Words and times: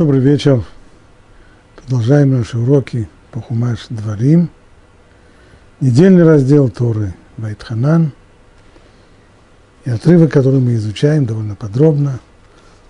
Добрый 0.00 0.20
вечер. 0.20 0.64
Продолжаем 1.76 2.30
наши 2.30 2.56
уроки 2.56 3.06
по 3.32 3.42
Хумаш 3.42 3.80
Дворим. 3.90 4.48
Недельный 5.78 6.24
раздел 6.24 6.70
Торы 6.70 7.14
Байтханан. 7.36 8.12
И 9.84 9.90
отрывок, 9.90 10.32
который 10.32 10.58
мы 10.58 10.76
изучаем 10.76 11.26
довольно 11.26 11.54
подробно, 11.54 12.18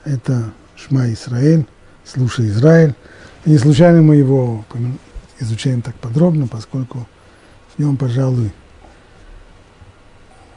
это 0.05 0.53
Шма 0.77 1.13
Исраэль, 1.13 1.67
Слушай 2.05 2.47
Израиль. 2.47 2.95
Не 3.45 3.59
случайно 3.59 4.03
мы 4.03 4.15
его 4.15 4.65
изучаем 5.41 5.83
так 5.83 5.97
подробно, 5.97 6.47
поскольку 6.47 7.09
в 7.75 7.81
нем, 7.81 7.97
пожалуй, 7.97 8.53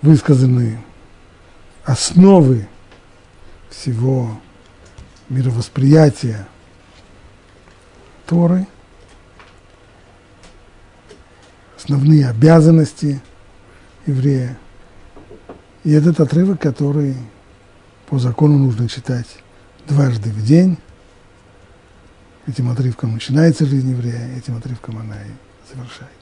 высказаны 0.04 0.78
основы 1.84 2.68
всего 3.72 4.40
мировосприятия 5.34 6.48
Торы, 8.26 8.68
основные 11.78 12.30
обязанности 12.30 13.22
еврея. 14.06 14.58
И 15.84 15.92
этот 15.92 16.20
отрывок, 16.20 16.62
который 16.62 17.16
по 18.08 18.20
закону 18.20 18.58
нужно 18.58 18.88
читать 18.88 19.28
дважды 19.88 20.30
в 20.30 20.46
день. 20.46 20.78
Этим 22.46 22.70
отрывком 22.70 23.14
начинается 23.14 23.66
жизнь 23.66 23.90
еврея, 23.90 24.38
этим 24.38 24.58
отрывком 24.58 24.98
она 24.98 25.16
и 25.22 25.32
завершается. 25.74 26.14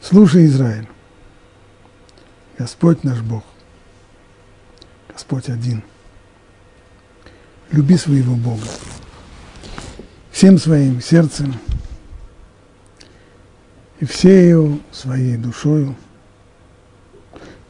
Слушай, 0.00 0.46
Израиль, 0.46 0.88
Господь 2.58 3.04
наш 3.04 3.20
Бог, 3.20 3.44
Господь 5.12 5.48
один. 5.48 5.82
Люби 7.70 7.96
своего 7.96 8.34
Бога 8.34 8.66
всем 10.30 10.58
своим 10.58 11.00
сердцем 11.00 11.54
и 14.00 14.04
всею 14.04 14.80
своей 14.90 15.36
душою 15.36 15.94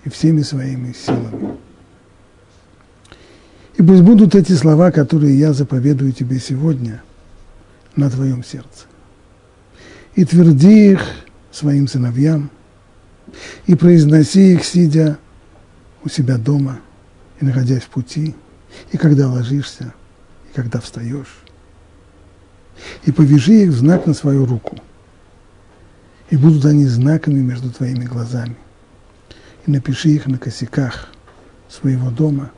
и 0.04 0.08
всеми 0.08 0.42
своими 0.42 0.92
силами. 0.92 1.58
И 3.76 3.82
пусть 3.82 4.02
будут 4.02 4.34
эти 4.34 4.52
слова, 4.52 4.90
которые 4.90 5.38
я 5.38 5.52
заповедую 5.52 6.12
тебе 6.12 6.38
сегодня, 6.38 7.02
на 7.96 8.08
твоем 8.08 8.42
сердце. 8.42 8.86
И 10.14 10.24
тверди 10.24 10.92
их 10.92 11.02
своим 11.50 11.88
сыновьям, 11.88 12.50
и 13.66 13.74
произноси 13.74 14.54
их, 14.54 14.64
сидя 14.64 15.18
у 16.04 16.08
себя 16.08 16.38
дома– 16.38 16.80
и 17.42 17.44
находясь 17.44 17.82
в 17.82 17.88
пути, 17.88 18.36
и 18.92 18.96
когда 18.96 19.28
ложишься, 19.28 19.92
и 20.48 20.54
когда 20.54 20.80
встаешь. 20.80 21.42
И 23.04 23.10
повяжи 23.10 23.64
их 23.64 23.70
в 23.70 23.78
знак 23.78 24.06
на 24.06 24.14
свою 24.14 24.46
руку, 24.46 24.78
и 26.30 26.36
будут 26.36 26.64
они 26.64 26.86
знаками 26.86 27.40
между 27.40 27.70
твоими 27.70 28.04
глазами. 28.04 28.56
И 29.66 29.70
напиши 29.72 30.10
их 30.10 30.26
на 30.26 30.38
косяках 30.38 31.08
своего 31.68 32.10
дома 32.10 32.52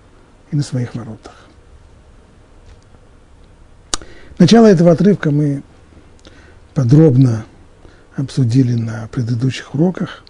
и 0.50 0.56
на 0.56 0.62
своих 0.62 0.94
воротах. 0.94 1.46
Начало 4.38 4.66
этого 4.66 4.92
отрывка 4.92 5.30
мы 5.30 5.62
подробно 6.74 7.46
обсудили 8.16 8.74
на 8.74 9.08
предыдущих 9.08 9.74
уроках. 9.74 10.24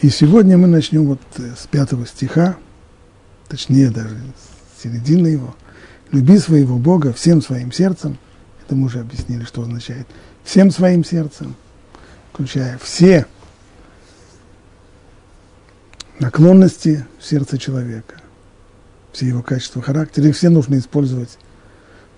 И 0.00 0.08
сегодня 0.08 0.56
мы 0.56 0.66
начнем 0.66 1.04
вот 1.04 1.20
э, 1.36 1.54
с 1.54 1.66
пятого 1.66 2.06
стиха, 2.06 2.56
точнее 3.48 3.90
даже 3.90 4.16
с 4.16 4.82
середины 4.82 5.26
его. 5.26 5.54
«Люби 6.10 6.38
своего 6.38 6.78
Бога 6.78 7.12
всем 7.12 7.42
своим 7.42 7.70
сердцем». 7.70 8.16
Это 8.64 8.74
мы 8.74 8.86
уже 8.86 9.00
объяснили, 9.00 9.44
что 9.44 9.60
означает. 9.60 10.06
Всем 10.42 10.70
своим 10.70 11.04
сердцем, 11.04 11.54
включая 12.32 12.78
все 12.78 13.26
наклонности 16.18 17.06
в 17.18 17.24
сердце 17.24 17.58
человека, 17.58 18.16
все 19.12 19.26
его 19.26 19.42
качества 19.42 19.82
характера, 19.82 20.28
их 20.28 20.36
все 20.36 20.48
нужно 20.48 20.78
использовать 20.78 21.38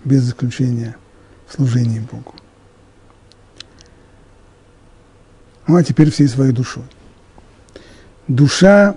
без 0.05 0.27
исключения 0.27 0.95
в 1.47 1.53
служении 1.53 1.99
Богу. 1.99 2.33
Ну 5.67 5.75
а 5.75 5.83
теперь 5.83 6.11
всей 6.11 6.29
своей 6.29 6.53
душой 6.53 6.85
душа, 8.27 8.95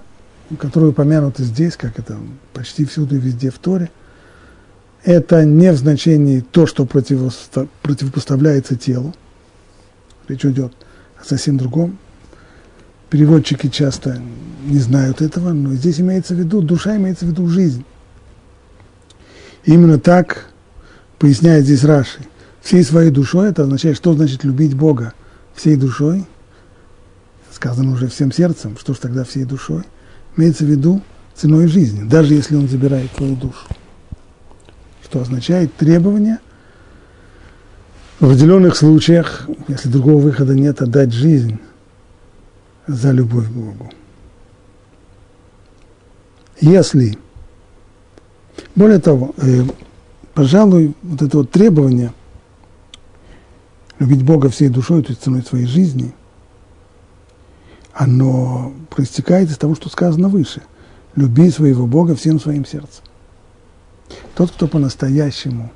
которая 0.59 0.91
упомянута 0.91 1.43
здесь, 1.43 1.77
как 1.77 1.99
это 1.99 2.17
почти 2.53 2.85
всюду 2.85 3.17
и 3.17 3.19
везде 3.19 3.51
в 3.51 3.59
Торе, 3.59 3.91
это 5.05 5.45
не 5.45 5.73
в 5.73 5.77
значении 5.77 6.41
то, 6.41 6.67
что 6.67 6.85
противопоставляется 6.85 8.77
телу. 8.77 9.15
Речь 10.29 10.45
идет 10.45 10.73
о 11.21 11.25
совсем 11.25 11.57
другом. 11.57 11.99
Переводчики 13.11 13.69
часто 13.69 14.21
не 14.65 14.79
знают 14.79 15.23
этого, 15.23 15.53
но 15.53 15.75
здесь 15.75 16.01
имеется 16.01 16.35
в 16.35 16.39
виду, 16.39 16.61
душа 16.61 16.97
имеется 16.97 17.25
в 17.25 17.29
виду 17.29 17.47
жизнь. 17.47 17.85
И 19.65 19.73
именно 19.73 19.99
так 20.01 20.51
поясняет 21.19 21.65
здесь 21.65 21.85
Раши. 21.85 22.21
Всей 22.61 22.83
своей 22.83 23.11
душой, 23.11 23.51
это 23.51 23.63
означает, 23.63 23.97
что 23.97 24.13
значит 24.15 24.43
любить 24.43 24.75
Бога 24.75 25.13
всей 25.55 25.77
душой– 25.77 26.25
сказано 27.57 27.93
уже 27.95 28.09
всем 28.09 28.31
сердцем, 28.31 28.77
что 28.79 28.93
ж 28.93 28.99
тогда 28.99 29.25
всей 29.25 29.45
душой, 29.45 29.83
имеется 30.37 30.65
в 30.65 30.69
виду 30.69 31.01
ценой 31.35 31.67
жизни, 31.69 32.07
даже 32.07 32.35
если 32.35 32.55
он 32.55 32.69
забирает 32.69 33.11
твою 33.13 33.35
душу. 33.35 33.67
Что 35.03 35.23
означает 35.23 35.75
требование 35.75 36.39
в 38.21 38.27
определенных 38.27 38.77
случаях, 38.77 39.49
если 39.69 39.89
другого 39.89 40.21
выхода 40.21 40.55
нет, 40.55 40.83
отдать 40.83 41.13
жизнь 41.13 41.59
за 42.87 43.11
любовь 43.13 43.47
к 43.49 43.53
Богу. 43.53 43.91
Если, 46.61 47.19
более 48.75 48.99
того, 48.99 49.35
э, 49.39 49.63
пожалуй, 50.35 50.95
вот 51.03 51.23
это 51.23 51.39
вот 51.39 51.51
требование 51.51 52.13
любить 53.99 54.23
Бога 54.23 54.51
всей 54.51 54.69
душой, 54.69 55.03
то 55.03 55.11
есть 55.11 55.23
ценой 55.23 55.41
своей 55.41 55.67
жизни– 55.67 56.15
оно 57.97 58.75
проистекает 58.91 59.51
из 59.51 59.57
того, 59.57 59.75
что 59.75 59.89
сказано 59.89 60.29
выше. 60.29 60.63
Люби 61.15 61.51
своего 61.51 61.87
Бога 61.87 62.15
всем 62.15 62.39
своим 62.39 62.67
сердцем. 62.67 63.03
Тот, 64.35 64.51
кто 64.51 64.69
по-настоящему 64.69 65.73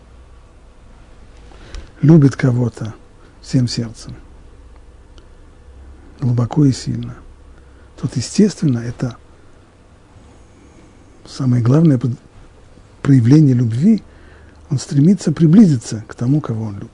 любит 2.02 2.36
кого-то 2.36 2.94
всем 3.40 3.66
сердцем, 3.66 4.14
глубоко 6.20 6.66
и 6.66 6.72
сильно, 6.72 7.16
тот, 7.98 8.14
естественно, 8.16 8.80
это 8.80 9.16
самое 11.26 11.62
главное 11.62 11.98
проявление 13.00 13.54
любви, 13.54 14.02
он 14.68 14.78
стремится 14.78 15.32
приблизиться 15.32 16.04
к 16.06 16.14
тому, 16.14 16.42
кого 16.42 16.66
он 16.66 16.74
любит. 16.74 16.90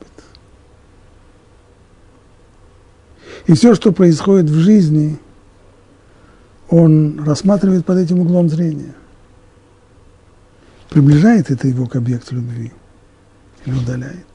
И 3.47 3.55
все, 3.55 3.75
что 3.75 3.93
происходит 3.93 4.51
в 4.51 4.59
жизни, 4.59 5.19
он 6.69 7.25
рассматривает 7.25 7.87
под 7.87 7.99
этим 7.99 8.21
углом 8.21 8.49
зрения. 8.49 8.95
Приближает 10.91 11.51
это 11.51 11.69
его 11.69 11.87
к 11.87 11.95
объекту 11.95 12.35
любви 12.35 12.73
или 13.65 13.75
удаляет. 13.75 14.27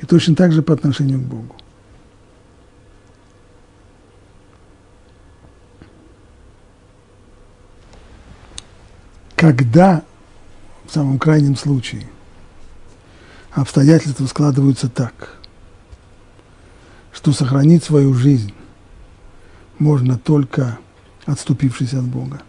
И 0.00 0.06
точно 0.06 0.36
так 0.36 0.52
же 0.52 0.62
по 0.62 0.72
отношению 0.72 1.20
к 1.20 1.24
Богу. 1.24 1.56
Когда, 9.34 10.04
в 10.86 10.92
самом 10.92 11.18
крайнем 11.18 11.56
случае, 11.56 12.06
обстоятельства 13.50 14.26
складываются 14.26 14.88
так– 14.88 15.38
что 17.24 17.32
сохранить 17.32 17.82
свою 17.82 18.12
жизнь 18.12 18.52
можно 19.78 20.18
только 20.18 20.78
отступившись 21.24 21.94
от 21.94 22.04
Бога, 22.04 22.42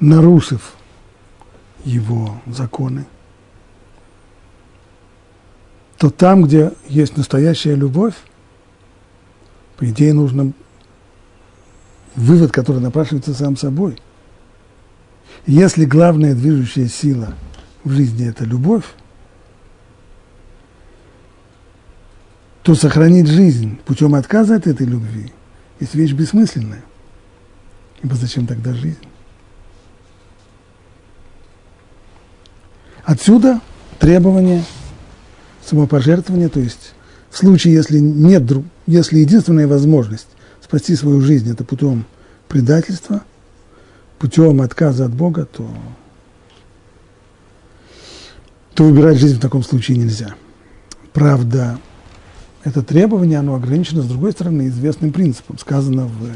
нарушив 0.00 0.72
его 1.84 2.40
законы, 2.46 3.04
то 5.98 6.08
там, 6.08 6.44
где 6.44 6.72
есть 6.88 7.18
настоящая 7.18 7.74
любовь, 7.74 8.14
по 9.76 9.84
идее, 9.90 10.14
нужно 10.14 10.54
вывод, 12.16 12.52
который 12.52 12.80
напрашивается 12.80 13.34
сам 13.34 13.54
собой. 13.58 14.00
Если 15.44 15.84
главная 15.84 16.34
движущая 16.34 16.88
сила 16.88 17.34
в 17.84 17.90
жизни– 17.90 18.26
это 18.30 18.46
любовь, 18.46 18.86
то 22.62 22.74
сохранить 22.74 23.26
жизнь 23.26 23.78
путем 23.84 24.14
отказа 24.14 24.56
от 24.56 24.66
этой 24.66 24.86
любви 24.86 25.32
есть 25.80 25.94
вещь 25.94 26.12
бессмысленная. 26.12 26.82
Ибо 28.02 28.14
зачем 28.14 28.46
тогда 28.46 28.72
жизнь? 28.72 28.98
Отсюда 33.04 33.60
требование 33.98 34.64
самопожертвования, 35.64 36.48
то 36.48 36.60
есть 36.60 36.94
в 37.30 37.36
случае, 37.36 37.74
если 37.74 37.98
нет, 37.98 38.44
если 38.86 39.18
единственная 39.18 39.66
возможность 39.66 40.28
спасти 40.60 40.94
свою 40.94 41.20
жизнь 41.20 41.50
это 41.50 41.64
путем 41.64 42.04
предательства, 42.48 43.24
путем 44.18 44.60
отказа 44.60 45.06
от 45.06 45.12
Бога, 45.12 45.46
то, 45.46 45.68
то 48.74 48.84
выбирать 48.84 49.18
жизнь 49.18 49.36
в 49.36 49.40
таком 49.40 49.64
случае 49.64 49.98
нельзя. 49.98 50.34
Правда, 51.12 51.78
это 52.64 52.82
требование, 52.82 53.38
оно 53.38 53.54
ограничено, 53.54 54.02
с 54.02 54.06
другой 54.06 54.32
стороны, 54.32 54.68
известным 54.68 55.12
принципом. 55.12 55.58
Сказано 55.58 56.06
в, 56.06 56.30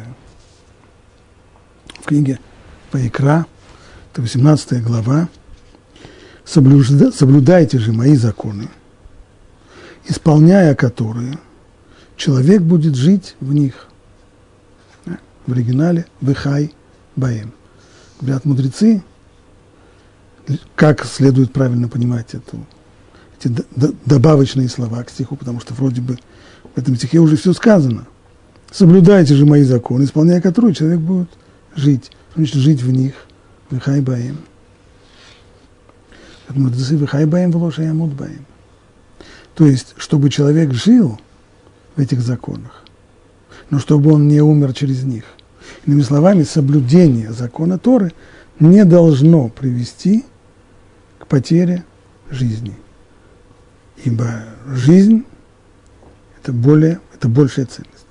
в 2.00 2.04
книге 2.04 2.40
Паикра, 2.90 3.46
это 4.12 4.22
18 4.22 4.82
глава, 4.82 5.28
«Соблюдайте 6.44 7.78
же 7.78 7.92
мои 7.92 8.16
законы, 8.16 8.68
исполняя 10.08 10.74
которые, 10.74 11.38
человек 12.16 12.62
будет 12.62 12.94
жить 12.94 13.36
в 13.40 13.52
них». 13.52 13.88
В 15.46 15.52
оригинале 15.52 16.06
«Вехай 16.20 16.74
баем». 17.14 17.52
Говорят 18.20 18.44
мудрецы, 18.44 19.02
как 20.74 21.04
следует 21.04 21.52
правильно 21.52 21.88
понимать 21.88 22.34
эту 22.34 22.66
эти 23.38 23.54
добавочные 24.04 24.68
слова 24.68 25.02
к 25.04 25.10
стиху, 25.10 25.36
потому 25.36 25.60
что 25.60 25.74
вроде 25.74 26.00
бы 26.00 26.18
в 26.74 26.78
этом 26.78 26.96
стихе 26.96 27.18
уже 27.18 27.36
все 27.36 27.52
сказано. 27.52 28.06
Соблюдайте 28.70 29.34
же 29.34 29.46
мои 29.46 29.62
законы, 29.62 30.04
исполняя 30.04 30.40
которые 30.40 30.74
человек 30.74 31.00
будет 31.00 31.28
жить. 31.74 32.10
Значит, 32.34 32.56
жить 32.56 32.82
в 32.82 32.90
них. 32.90 33.14
Вихай 33.70 34.00
баем. 34.00 34.38
Вихай 36.48 37.26
баем, 37.26 37.50
волошаямут 37.50 38.12
баем. 38.12 38.44
То 39.54 39.66
есть, 39.66 39.94
чтобы 39.96 40.30
человек 40.30 40.72
жил 40.72 41.18
в 41.96 42.00
этих 42.00 42.20
законах, 42.20 42.84
но 43.70 43.78
чтобы 43.78 44.12
он 44.12 44.28
не 44.28 44.40
умер 44.40 44.74
через 44.74 45.02
них. 45.02 45.24
Иными 45.86 46.02
словами, 46.02 46.42
соблюдение 46.42 47.32
закона 47.32 47.78
Торы 47.78 48.12
не 48.60 48.84
должно 48.84 49.48
привести 49.48 50.24
к 51.18 51.26
потере 51.26 51.84
жизни 52.30 52.76
ибо 54.06 54.44
жизнь– 54.68 55.24
это 56.40 56.52
более, 56.52 57.00
это 57.12 57.28
большая 57.28 57.66
ценность, 57.66 58.06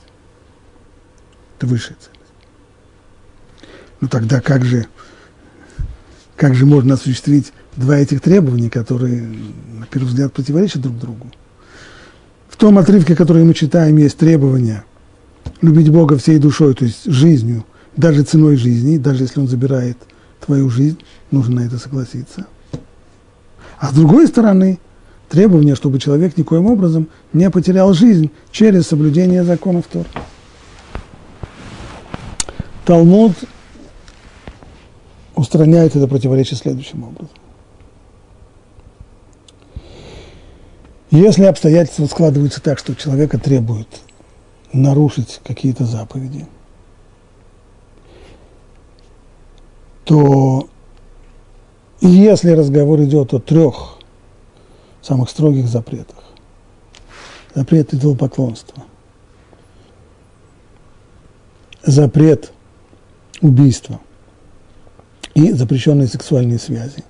это 1.57 1.67
высшая 1.67 1.95
ценность. 1.95 2.11
Ну 4.01 4.09
тогда 4.09 4.41
как 4.41 4.65
же, 4.65 4.87
как 6.35 6.53
же 6.53 6.65
можно 6.65 6.95
осуществить 6.95 7.53
два 7.77 7.97
этих 7.97 8.19
требования, 8.19 8.69
которые, 8.69 9.21
на 9.21 9.85
первый 9.85 10.07
взгляд, 10.07 10.33
противоречат 10.33 10.81
друг 10.81 10.97
другу? 10.99 11.31
В 12.49 12.57
том 12.57 12.77
отрывке, 12.77 13.15
который 13.15 13.45
мы 13.45 13.53
читаем, 13.53 13.95
есть 13.95 14.17
требования 14.17 14.83
любить 15.61 15.89
Бога 15.89 16.17
всей 16.17 16.39
душой, 16.39 16.73
то 16.73 16.83
есть 16.83 17.05
жизнью, 17.05 17.65
даже 17.95 18.23
ценой 18.23 18.57
жизни, 18.57 18.97
даже 18.97 19.23
если 19.23 19.39
Он 19.39 19.47
забирает 19.47 19.97
твою 20.45 20.69
жизнь, 20.69 20.99
нужно 21.31 21.61
на 21.61 21.65
это 21.65 21.77
согласиться. 21.77 22.47
А 23.77 23.89
с 23.89 23.93
другой 23.93 24.27
стороны, 24.27 24.79
требование, 25.29 25.75
чтобы 25.75 25.99
человек 25.99 26.37
никоим 26.37 26.67
образом 26.67 27.07
не 27.33 27.49
потерял 27.49 27.93
жизнь 27.93 28.31
через 28.51 28.87
соблюдение 28.87 29.43
законов 29.43 29.85
Тор. 29.91 30.05
Талмуд 32.85 33.33
устраняет 35.35 35.95
это 35.95 36.07
противоречие 36.07 36.57
следующим 36.57 37.03
образом. 37.03 37.29
Если 41.11 41.45
обстоятельства 41.45 42.05
складываются 42.05 42.61
так, 42.61 42.77
что 42.77 42.95
человека 42.95 43.37
требует 43.37 43.87
нарушить 44.73 45.39
какие-то 45.45 45.85
заповеди, 45.85 46.45
то 50.03 50.67
если 52.01 52.51
разговор 52.51 53.01
идет 53.01 53.33
о 53.33 53.39
трех 53.39 53.97
самых 55.05 55.29
строгих 55.29 55.67
запретах. 55.67 56.23
Запрет 57.53 57.93
идолопоклонства. 57.93 58.83
Запрет 61.83 62.51
убийства 63.41 63.99
и 65.35 65.51
запрещенные 65.51 66.07
сексуальные 66.07 66.57
связи. 66.57 67.03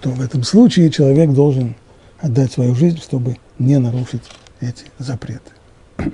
То 0.00 0.10
в 0.10 0.20
этом 0.20 0.44
случае 0.44 0.90
человек 0.90 1.32
должен 1.32 1.74
отдать 2.20 2.52
свою 2.52 2.76
жизнь, 2.76 2.98
чтобы 2.98 3.38
не 3.58 3.78
нарушить 3.78 4.22
эти 4.60 4.84
запреты. 4.98 5.50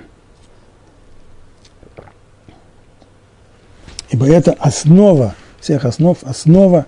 Ибо 4.11 4.27
это 4.27 4.53
основа 4.53 5.35
всех 5.61 5.85
основ, 5.85 6.17
основа 6.23 6.87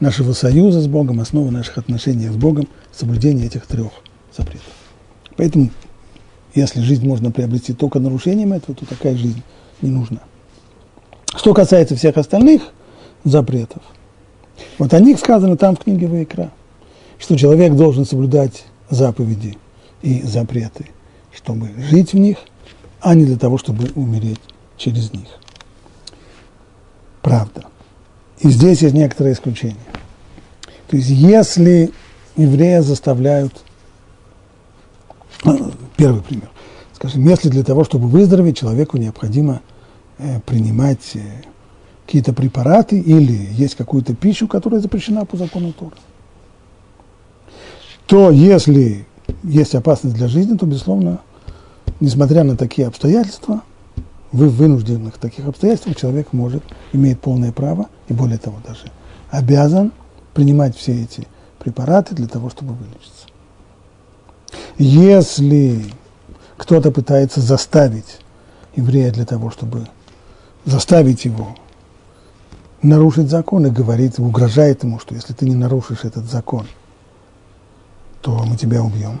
нашего 0.00 0.34
союза 0.34 0.82
с 0.82 0.86
Богом, 0.86 1.20
основа 1.20 1.50
наших 1.50 1.78
отношений 1.78 2.28
с 2.28 2.36
Богом– 2.36 2.68
соблюдение 2.92 3.46
этих 3.46 3.66
трех 3.66 3.90
запретов. 4.36 4.72
Поэтому, 5.36 5.70
если 6.54 6.80
жизнь 6.80 7.06
можно 7.06 7.30
приобрести 7.30 7.72
только 7.72 7.98
нарушением 7.98 8.52
этого, 8.52 8.74
то 8.74 8.86
такая 8.86 9.16
жизнь 9.16 9.42
не 9.80 9.90
нужна. 9.90 10.20
Что 11.34 11.54
касается 11.54 11.96
всех 11.96 12.16
остальных 12.16 12.62
запретов, 13.24 13.82
вот 14.78 14.92
о 14.92 15.00
них 15.00 15.18
сказано 15.18 15.56
там 15.56 15.76
в 15.76 15.80
книге 15.80 16.08
Ваикра, 16.08 16.50
что 17.18 17.36
человек 17.36 17.74
должен 17.74 18.04
соблюдать 18.04 18.64
заповеди 18.88 19.56
и 20.02 20.22
запреты, 20.22 20.86
чтобы 21.32 21.70
жить 21.78 22.12
в 22.12 22.18
них, 22.18 22.38
а 23.00 23.14
не 23.14 23.24
для 23.24 23.36
того, 23.36 23.58
чтобы 23.58 23.90
умереть 23.94 24.40
через 24.76 25.12
них. 25.12 25.28
Правда. 27.22 27.64
И 28.40 28.48
здесь 28.48 28.82
есть 28.82 28.94
некоторые 28.94 29.34
исключения. 29.34 29.76
То 30.88 30.96
есть, 30.96 31.10
если 31.10 31.92
еврея 32.40 32.82
заставляют, 32.82 33.52
первый 35.96 36.22
пример, 36.22 36.50
скажем, 36.94 37.26
если 37.26 37.48
для 37.48 37.64
того, 37.64 37.84
чтобы 37.84 38.08
выздороветь, 38.08 38.58
человеку 38.58 38.96
необходимо 38.96 39.60
э, 40.18 40.40
принимать 40.40 41.12
э, 41.14 41.20
какие-то 42.06 42.32
препараты 42.32 42.98
или 42.98 43.48
есть 43.52 43.76
какую-то 43.76 44.14
пищу, 44.14 44.48
которая 44.48 44.80
запрещена 44.80 45.24
по 45.24 45.36
закону 45.36 45.72
Тора, 45.72 45.96
то 48.06 48.30
если 48.30 49.06
есть 49.44 49.74
опасность 49.74 50.16
для 50.16 50.26
жизни, 50.26 50.56
то, 50.56 50.66
безусловно, 50.66 51.20
несмотря 52.00 52.42
на 52.42 52.56
такие 52.56 52.88
обстоятельства, 52.88 53.62
в 54.32 54.48
вынужденных 54.48 55.18
таких 55.18 55.46
обстоятельствах 55.46 55.96
человек 55.96 56.32
может, 56.32 56.62
имеет 56.92 57.20
полное 57.20 57.52
право, 57.52 57.86
и 58.08 58.12
более 58.12 58.38
того 58.38 58.58
даже, 58.66 58.90
обязан 59.30 59.92
принимать 60.34 60.76
все 60.76 61.02
эти 61.02 61.26
препараты 61.60 62.14
для 62.14 62.26
того, 62.26 62.50
чтобы 62.50 62.74
вылечиться. 62.74 63.26
Если 64.78 65.84
кто-то 66.56 66.90
пытается 66.90 67.40
заставить 67.40 68.18
еврея 68.74 69.12
для 69.12 69.26
того, 69.26 69.50
чтобы 69.50 69.86
заставить 70.64 71.24
его 71.24 71.54
нарушить 72.82 73.28
закон 73.28 73.66
и 73.66 73.70
говорит, 73.70 74.18
угрожает 74.18 74.82
ему, 74.82 74.98
что 74.98 75.14
если 75.14 75.34
ты 75.34 75.46
не 75.46 75.54
нарушишь 75.54 76.04
этот 76.04 76.24
закон, 76.24 76.66
то 78.22 78.42
мы 78.44 78.56
тебя 78.56 78.82
убьем. 78.82 79.20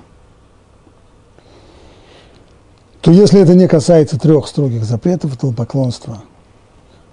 То 3.02 3.10
если 3.10 3.40
это 3.40 3.54
не 3.54 3.68
касается 3.68 4.18
трех 4.18 4.46
строгих 4.46 4.84
запретов, 4.84 5.38
поклонства, 5.54 6.22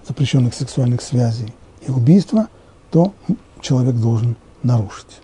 запрещенных 0.06 0.54
сексуальных 0.54 1.00
связей 1.02 1.52
и 1.86 1.90
убийства, 1.90 2.48
то 2.90 3.12
человек 3.60 3.96
должен 3.96 4.36
нарушить, 4.62 5.20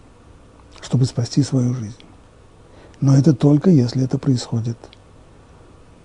чтобы 0.80 1.04
спасти 1.04 1.42
свою 1.42 1.74
жизнь. 1.74 1.96
Но 3.00 3.16
это 3.16 3.34
только 3.34 3.70
если 3.70 4.04
это 4.04 4.18
происходит 4.18 4.78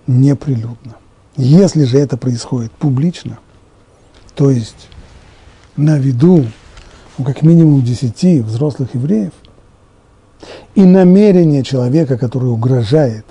неприлюдно. 0.06 0.96
Если 1.36 1.84
же 1.84 1.98
это 1.98 2.16
происходит 2.16 2.72
публично, 2.72 3.38
то 4.34 4.50
есть 4.50 4.88
на 5.76 5.98
виду 5.98 6.46
у 7.18 7.24
как 7.24 7.42
минимум 7.42 7.82
десяти 7.82 8.40
взрослых 8.40 8.94
евреев, 8.94 9.32
и 10.74 10.84
намерение 10.84 11.62
человека, 11.62 12.16
который 12.16 12.50
угрожает 12.50 13.26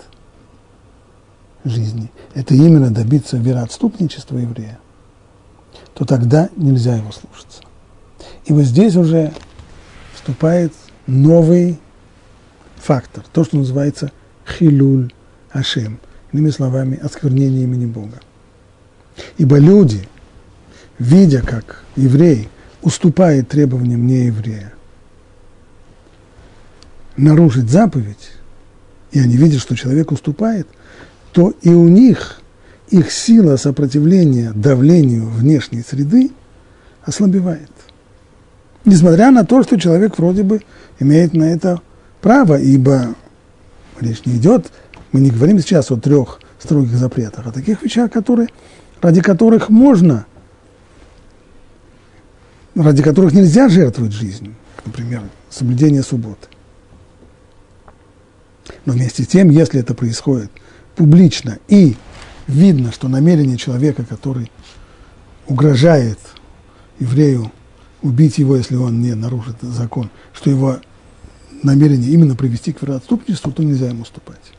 жизни, 1.63 2.11
это 2.33 2.53
именно 2.53 2.91
добиться 2.91 3.37
вероотступничества 3.37 4.37
еврея, 4.37 4.79
то 5.93 6.05
тогда 6.05 6.49
нельзя 6.55 6.95
его 6.95 7.11
слушаться. 7.11 7.63
И 8.45 8.53
вот 8.53 8.63
здесь 8.63 8.95
уже 8.95 9.33
вступает 10.29 10.73
новый 11.07 11.79
фактор, 12.77 13.23
то, 13.33 13.43
что 13.43 13.57
называется 13.57 14.11
хилюль 14.47 15.11
Ашем, 15.51 15.99
иными 16.31 16.51
словами, 16.51 16.99
осквернение 17.01 17.63
имени 17.63 17.87
Бога. 17.87 18.19
Ибо 19.39 19.57
люди, 19.57 20.07
видя, 20.99 21.41
как 21.41 21.83
еврей 21.95 22.47
уступает 22.83 23.49
требованиям 23.49 24.05
нееврея, 24.05 24.71
нарушить 27.17 27.69
заповедь, 27.69 28.29
и 29.11 29.19
они 29.19 29.35
видят, 29.35 29.61
что 29.61 29.75
человек 29.75 30.11
уступает, 30.11 30.67
то 31.31 31.55
и 31.63 31.69
у 31.69 31.87
них 31.87 32.39
их 32.91 33.11
сила 33.11 33.57
сопротивления 33.57 34.51
давлению 34.53 35.27
внешней 35.27 35.81
среды 35.81 36.29
ослабевает. 37.03 37.71
Несмотря 38.85 39.31
на 39.31 39.45
то, 39.45 39.63
что 39.63 39.79
человек 39.79 40.17
вроде 40.17 40.43
бы 40.43 40.61
имеет 40.99 41.33
на 41.33 41.43
это 41.43 41.81
право, 42.21 42.59
ибо 42.59 43.15
речь 43.99 44.25
не 44.25 44.37
идет, 44.37 44.71
мы 45.11 45.19
не 45.19 45.31
говорим 45.31 45.59
сейчас 45.59 45.91
о 45.91 45.97
трех 45.97 46.39
строгих 46.59 46.95
запретах, 46.95 47.47
а 47.47 47.51
таких 47.51 47.81
вещах, 47.81 48.11
которые, 48.11 48.49
ради 49.01 49.21
которых 49.21 49.69
можно, 49.69 50.25
ради 52.75 53.03
которых 53.03 53.33
нельзя 53.33 53.69
жертвовать 53.69 54.13
жизнью, 54.13 54.55
например, 54.85 55.23
соблюдение 55.49 56.03
субботы. 56.03 56.47
Но 58.85 58.93
вместе 58.93 59.23
с 59.23 59.27
тем, 59.27 59.49
если 59.49 59.79
это 59.79 59.93
происходит 59.93 60.51
публично 60.95 61.59
и 61.67 61.95
видно, 62.47 62.91
что 62.91 63.07
намерение 63.07 63.57
человека, 63.57 64.05
который 64.05 64.51
угрожает 65.47 66.19
еврею 66.99 67.51
убить 68.01 68.37
его, 68.37 68.55
если 68.55 68.75
он 68.75 69.01
не 69.01 69.13
нарушит 69.13 69.55
закон, 69.61 70.09
что 70.33 70.49
его 70.49 70.77
намерение 71.63 72.11
именно 72.11 72.35
привести 72.35 72.71
к 72.71 72.81
вероотступничеству, 72.81 73.51
то 73.51 73.63
нельзя 73.63 73.87
ему 73.87 74.03
уступать. 74.03 74.53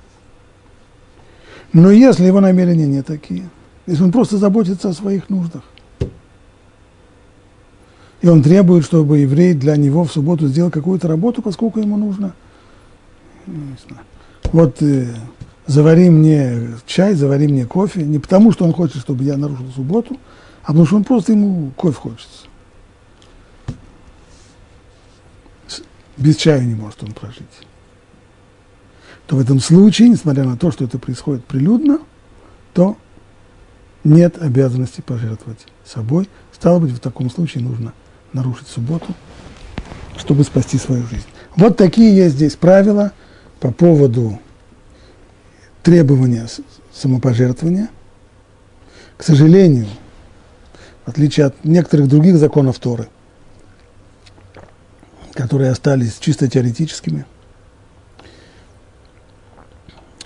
Но 1.72 1.90
если 1.90 2.24
его 2.24 2.40
намерения 2.40 2.86
не 2.86 3.02
такие, 3.02 3.48
если 3.86 4.02
он 4.02 4.12
просто 4.12 4.36
заботится 4.38 4.88
о 4.88 4.92
своих 4.92 5.28
нуждах, 5.30 5.62
и 8.20 8.28
он 8.28 8.42
требует, 8.42 8.84
чтобы 8.84 9.18
еврей 9.18 9.54
для 9.54 9.76
него 9.76 10.04
в 10.04 10.12
субботу 10.12 10.46
сделал 10.46 10.70
какую-то 10.70 11.08
работу, 11.08 11.40
поскольку 11.40 11.80
ему 11.80 11.96
нужно, 11.96 12.34
ну, 13.46 13.62
вот 14.52 14.82
э, 14.82 15.06
завари 15.66 16.10
мне 16.10 16.68
чай, 16.86 17.14
завари 17.14 17.48
мне 17.48 17.64
кофе, 17.64 18.02
не 18.02 18.18
потому, 18.18 18.52
что 18.52 18.64
он 18.64 18.72
хочет, 18.72 18.98
чтобы 19.00 19.24
я 19.24 19.38
нарушил 19.38 19.70
субботу, 19.74 20.18
а 20.62 20.68
потому 20.68 20.86
что 20.86 20.96
он 20.96 21.04
просто 21.04 21.32
ему 21.32 21.70
кофе 21.76 21.96
хочется. 21.96 22.49
Без 26.20 26.36
чая 26.36 26.60
не 26.60 26.76
может 26.76 27.02
он 27.02 27.12
прожить 27.12 27.66
то 29.30 29.36
в 29.36 29.40
этом 29.40 29.60
случае, 29.60 30.08
несмотря 30.08 30.42
на 30.42 30.56
то, 30.56 30.72
что 30.72 30.82
это 30.82 30.98
происходит 30.98 31.44
прилюдно, 31.44 32.00
то 32.74 32.96
нет 34.02 34.42
обязанности 34.42 35.02
пожертвовать 35.02 35.68
собой. 35.84 36.28
Стало 36.50 36.80
быть, 36.80 36.90
в 36.90 36.98
таком 36.98 37.30
случае 37.30 37.62
нужно 37.62 37.92
нарушить 38.32 38.66
субботу, 38.66 39.14
чтобы 40.18 40.42
спасти 40.42 40.78
свою 40.78 41.06
жизнь. 41.06 41.28
Вот 41.54 41.76
такие 41.76 42.12
есть 42.12 42.34
здесь 42.34 42.56
правила 42.56 43.12
по 43.60 43.70
поводу 43.70 44.40
требования 45.84 46.48
самопожертвования. 46.92 47.88
К 49.16 49.22
сожалению, 49.22 49.86
в 51.06 51.10
отличие 51.10 51.46
от 51.46 51.64
некоторых 51.64 52.08
других 52.08 52.36
законов 52.36 52.80
Торы, 52.80 53.06
которые 55.34 55.70
остались 55.70 56.18
чисто 56.18 56.48
теоретическими– 56.48 57.24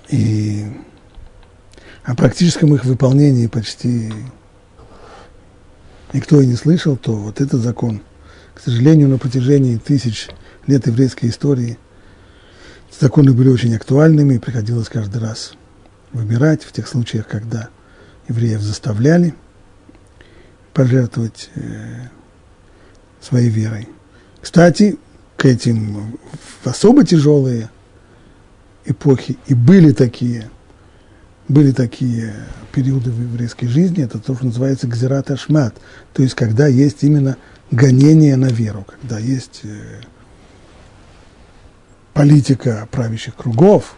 и 0.09 0.65
о 2.05 2.15
практическом 2.15 2.75
их 2.75 2.85
выполнении 2.85 3.47
почти 3.47 4.13
никто 6.13 6.41
и 6.41 6.47
не 6.47 6.55
слышал, 6.55 6.97
то 6.97 7.13
вот 7.13 7.41
этот 7.41 7.61
закон, 7.61 8.03
к 8.55 8.61
сожалению, 8.61 9.09
на 9.09 9.19
протяжении 9.19 9.77
тысяч 9.77 10.29
лет 10.67 10.87
еврейской 10.87 11.27
истории 11.27 11.79
законы 13.01 13.33
были 13.33 13.49
очень 13.49 13.75
актуальными, 13.75 14.35
и 14.35 14.39
приходилось 14.39 14.89
каждый 14.89 15.21
раз 15.21 15.55
выбирать 16.13 16.63
в 16.63 16.71
тех 16.71 16.87
случаях, 16.87 17.27
когда 17.27 17.69
евреев 18.29 18.61
заставляли 18.61 19.35
пожертвовать 20.73 21.51
э, 21.57 22.09
своей 23.21 23.49
верой. 23.49 23.89
Кстати, 24.45 24.99
к 25.39 25.47
этим 25.47 26.19
в 26.63 26.67
особо 26.67 27.03
тяжелые 27.03 27.71
эпохи, 28.85 29.39
и 29.47 29.55
были 29.55 29.91
такие, 29.93 30.51
были 31.49 31.73
такие 31.73 32.35
периоды 32.71 33.11
в 33.11 33.23
еврейской 33.23 33.69
жизни, 33.69 34.05
это 34.05 34.19
то, 34.19 34.35
что 34.35 34.45
называется 34.45 34.87
гзират 34.87 35.31
ашмат, 35.31 35.75
то 36.13 36.23
есть 36.23 36.35
когда 36.35 36.67
есть 36.67 37.05
именно 37.05 37.39
гонение 37.71 38.37
на 38.37 38.51
веру, 38.51 38.85
когда 38.87 39.19
есть 39.19 39.63
э, 39.63 40.03
политика 42.13 42.87
правящих 42.93 43.37
кругов 43.37 43.97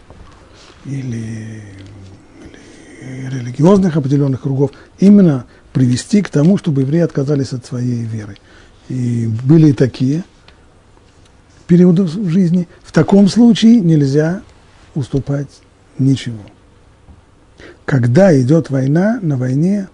или, 0.85 1.61
или 3.03 3.29
религиозных 3.31 3.97
определенных 3.97 4.43
кругов, 4.43 4.71
именно 5.01 5.47
привести 5.73 6.23
к 6.23 6.29
тому, 6.29 6.57
чтобы 6.57 6.83
евреи 6.83 7.01
отказались 7.01 7.53
от 7.53 7.67
своей 7.67 8.05
веры. 8.05 8.37
И 8.89 9.27
были 9.27 9.73
такие 9.73 10.23
периоды 11.67 12.05
в 12.05 12.29
жизни. 12.29 12.69
В 12.83 12.93
таком 12.93 13.29
случае 13.29 13.81
нельзя 13.81 14.43
уступать 14.95 15.49
ничего. 15.99 16.41
Когда 17.85 18.39
идет 18.41 18.71
война, 18.71 19.19
на 19.23 19.37
войне 19.37 19.89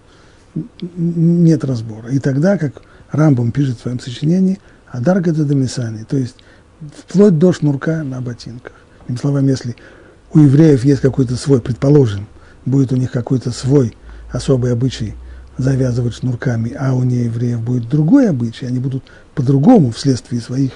нет 0.95 1.63
разбора. 1.63 2.09
И 2.09 2.19
тогда, 2.19 2.57
как 2.57 2.81
Рамбом 3.11 3.51
пишет 3.51 3.77
в 3.77 3.81
своем 3.81 3.99
сочинении, 3.99 4.59
Адарга 4.87 5.31
Дамисани, 5.31 6.03
то 6.03 6.17
есть 6.17 6.35
вплоть 7.07 7.37
до 7.37 7.53
шнурка 7.53 8.03
на 8.03 8.21
ботинках. 8.21 8.73
Иными 9.07 9.19
словами, 9.19 9.49
если 9.51 9.75
у 10.33 10.39
евреев 10.39 10.83
есть 10.85 11.01
какой-то 11.01 11.35
свой, 11.35 11.61
предположим, 11.61 12.27
будет 12.65 12.91
у 12.91 12.95
них 12.95 13.11
какой-то 13.11 13.51
свой 13.51 13.95
особый 14.31 14.71
обычай 14.71 15.15
завязывать 15.57 16.15
шнурками, 16.15 16.73
а 16.73 16.93
у 16.93 17.03
неевреев 17.03 17.61
будет 17.61 17.87
другой 17.87 18.29
обычай, 18.29 18.65
они 18.65 18.79
будут 18.79 19.03
по-другому 19.35 19.91
вследствие 19.91 20.41
своих 20.41 20.71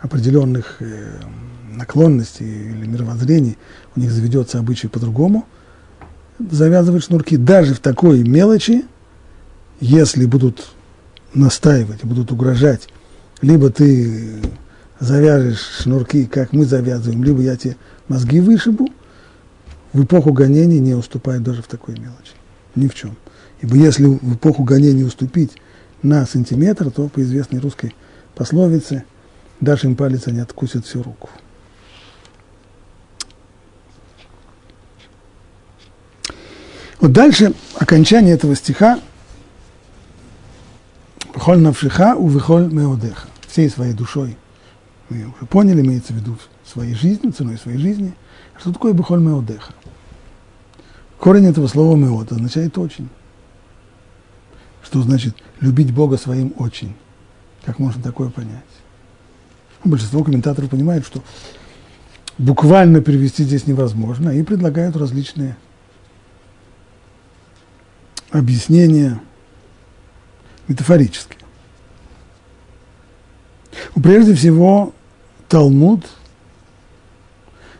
определенных 0.00 0.76
э, 0.80 1.20
наклонности 1.74 2.42
или 2.42 2.86
мировоззрений, 2.86 3.58
у 3.96 4.00
них 4.00 4.10
заведется 4.10 4.58
обычай 4.58 4.88
по-другому, 4.88 5.46
завязывать 6.38 7.04
шнурки. 7.04 7.36
Даже 7.36 7.74
в 7.74 7.80
такой 7.80 8.22
мелочи, 8.22 8.84
если 9.80 10.26
будут 10.26 10.70
настаивать, 11.34 12.04
будут 12.04 12.32
угрожать, 12.32 12.88
либо 13.42 13.70
ты 13.70 14.40
завяжешь 14.98 15.82
шнурки, 15.82 16.26
как 16.26 16.52
мы 16.52 16.64
завязываем, 16.64 17.22
либо 17.24 17.40
я 17.40 17.56
тебе 17.56 17.76
мозги 18.08 18.40
вышибу, 18.40 18.88
в 19.92 20.04
эпоху 20.04 20.32
гонений 20.32 20.78
не 20.78 20.94
уступает 20.94 21.42
даже 21.42 21.62
в 21.62 21.66
такой 21.66 21.94
мелочи. 21.94 22.32
Ни 22.74 22.86
в 22.86 22.94
чем. 22.94 23.16
Ибо 23.60 23.76
если 23.76 24.04
в 24.04 24.36
эпоху 24.36 24.62
гонений 24.62 25.04
уступить 25.04 25.52
на 26.02 26.26
сантиметр, 26.26 26.90
то 26.90 27.08
по 27.08 27.20
известной 27.22 27.60
русской 27.60 27.94
пословице 28.34 29.04
дашь 29.60 29.84
им 29.84 29.96
палец, 29.96 30.26
они 30.26 30.40
откусят 30.40 30.86
всю 30.86 31.02
руку. 31.02 31.30
Вот 37.00 37.12
дальше 37.12 37.54
окончание 37.76 38.34
этого 38.34 38.54
стиха 38.54 39.00
«Вихоль 41.34 41.58
навшиха 41.58 42.14
у 42.14 42.28
вихоль 42.28 42.70
меодеха» 42.70 43.26
всей 43.48 43.70
своей 43.70 43.94
душой. 43.94 44.36
Мы 45.08 45.24
уже 45.24 45.46
поняли, 45.46 45.80
имеется 45.80 46.12
в 46.12 46.16
виду 46.16 46.36
своей 46.64 46.94
жизнью, 46.94 47.32
ценой 47.32 47.56
своей 47.56 47.78
жизни. 47.78 48.14
Что 48.58 48.72
такое 48.72 48.92
бихоль 48.92 49.20
меодеха? 49.20 49.72
Корень 51.18 51.46
этого 51.46 51.66
слова 51.66 51.96
меод 51.96 52.30
означает 52.32 52.76
очень. 52.78 53.08
Что 54.82 55.02
значит 55.02 55.36
любить 55.60 55.92
Бога 55.92 56.16
своим 56.16 56.52
очень? 56.58 56.94
Как 57.64 57.78
можно 57.78 58.02
такое 58.02 58.30
понять? 58.30 58.69
Большинство 59.84 60.22
комментаторов 60.22 60.70
понимают, 60.70 61.06
что 61.06 61.22
буквально 62.38 63.00
перевести 63.00 63.44
здесь 63.44 63.66
невозможно, 63.66 64.30
и 64.30 64.42
предлагают 64.42 64.96
различные 64.96 65.56
объяснения 68.30 69.20
метафорические. 70.68 71.38
Прежде 73.94 74.34
всего, 74.34 74.94
Талмуд, 75.48 76.06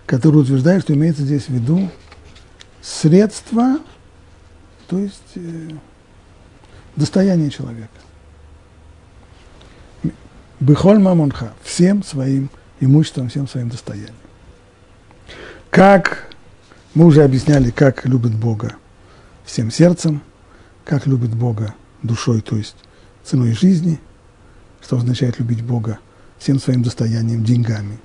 который 0.07 0.43
утверждает, 0.43 0.83
что 0.83 0.95
имеется 0.95 1.23
здесь 1.23 1.45
в 1.45 1.51
виду 1.51 1.89
средства, 2.83 3.79
то 4.89 4.99
есть 4.99 5.33
э, 5.37 5.71
достояние 6.97 7.51
человека. 7.51 7.89
Бехоль 10.61 10.99
мамонха, 10.99 11.53
всем 11.63 12.03
своим 12.03 12.51
имуществом, 12.81 13.29
всем 13.29 13.49
своим 13.49 13.71
достоянием. 13.71 14.15
Как 15.71 16.29
мы 16.95 17.07
уже 17.07 17.23
объясняли, 17.25 17.71
как 17.71 18.07
любит 18.07 18.35
Бога 18.35 18.77
всем 19.45 19.71
сердцем– 19.71 20.23
как 20.91 21.07
любит 21.07 21.33
Бога 21.33 21.77
душой, 22.03 22.41
то 22.41 22.57
есть 22.57 22.75
ценой 23.23 23.53
жизни, 23.53 24.01
что 24.83 24.97
означает 24.97 25.39
любить 25.39 25.63
Бога 25.63 26.01
всем 26.37 26.59
своим 26.59 26.83
достоянием, 26.83 27.45
деньгами. 27.45 28.01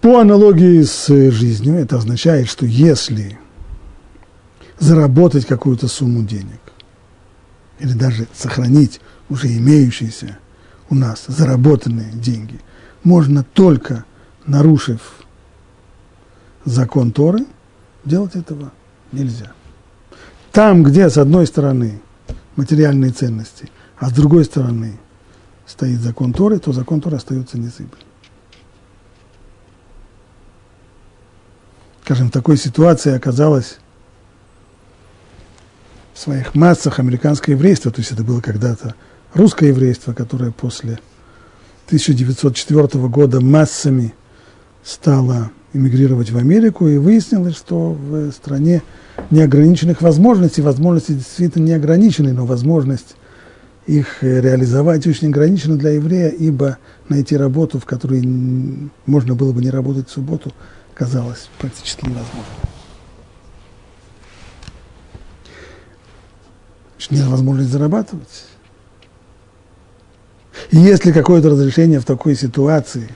По 0.00 0.20
аналогии 0.20 0.82
с 0.82 1.08
жизнью, 1.30 1.74
это 1.74 1.98
означает, 1.98 2.48
что 2.48 2.64
если 2.64 3.38
заработать 4.78 5.44
какую-то 5.44 5.86
сумму 5.86 6.22
денег, 6.22 6.61
или 7.82 7.92
даже 7.92 8.28
сохранить 8.32 9.00
уже 9.28 9.48
имеющиеся 9.48 10.38
у 10.88 10.94
нас 10.94 11.24
заработанные 11.26 12.12
деньги, 12.12 12.60
можно 13.02 13.42
только 13.42 14.04
нарушив 14.46 15.00
закон 16.64 17.10
Торы, 17.10 17.44
делать 18.04 18.36
этого 18.36 18.72
нельзя. 19.10 19.52
Там, 20.52 20.84
где 20.84 21.10
с 21.10 21.18
одной 21.18 21.46
стороны 21.46 22.00
материальные 22.54 23.10
ценности, 23.10 23.68
а 23.98 24.10
с 24.10 24.12
другой 24.12 24.44
стороны 24.44 24.98
стоит 25.66 26.00
закон 26.00 26.32
Торы, 26.32 26.58
то 26.60 26.72
закон 26.72 27.00
Торы 27.00 27.16
остается 27.16 27.58
незыблем. 27.58 28.06
Скажем, 32.04 32.28
в 32.28 32.32
такой 32.32 32.56
ситуации 32.56 33.12
оказалось 33.12 33.78
в 36.14 36.18
своих 36.18 36.54
массах 36.54 36.98
американское 36.98 37.54
еврейство, 37.54 37.90
то 37.90 38.00
есть 38.00 38.12
это 38.12 38.22
было 38.22 38.40
когда-то 38.40 38.94
русское 39.34 39.68
еврейство, 39.68 40.12
которое 40.12 40.50
после 40.50 40.98
1904 41.86 43.08
года 43.08 43.40
массами 43.40 44.14
стало 44.84 45.50
эмигрировать 45.72 46.30
в 46.30 46.36
Америку, 46.36 46.86
и 46.86 46.98
выяснилось, 46.98 47.56
что 47.56 47.92
в 47.92 48.30
стране 48.32 48.82
неограниченных 49.30 50.02
возможностей, 50.02 50.60
возможности 50.60 51.12
действительно 51.12 51.64
не 51.64 51.72
ограничены, 51.72 52.32
но 52.32 52.44
возможность 52.44 53.16
их 53.86 54.22
реализовать 54.22 55.06
очень 55.06 55.28
ограничена 55.28 55.76
для 55.76 55.90
еврея, 55.90 56.28
ибо 56.28 56.78
найти 57.08 57.36
работу, 57.36 57.78
в 57.78 57.84
которой 57.84 58.22
можно 59.06 59.34
было 59.34 59.52
бы 59.52 59.62
не 59.62 59.70
работать 59.70 60.08
в 60.08 60.12
субботу, 60.12 60.52
казалось 60.94 61.48
практически 61.58 62.04
невозможно. 62.04 62.44
Нет 67.10 67.26
возможности 67.26 67.72
зарабатывать. 67.72 68.46
И 70.70 70.78
если 70.78 71.12
какое-то 71.12 71.50
разрешение 71.50 72.00
в 72.00 72.04
такой 72.04 72.34
ситуации 72.34 73.08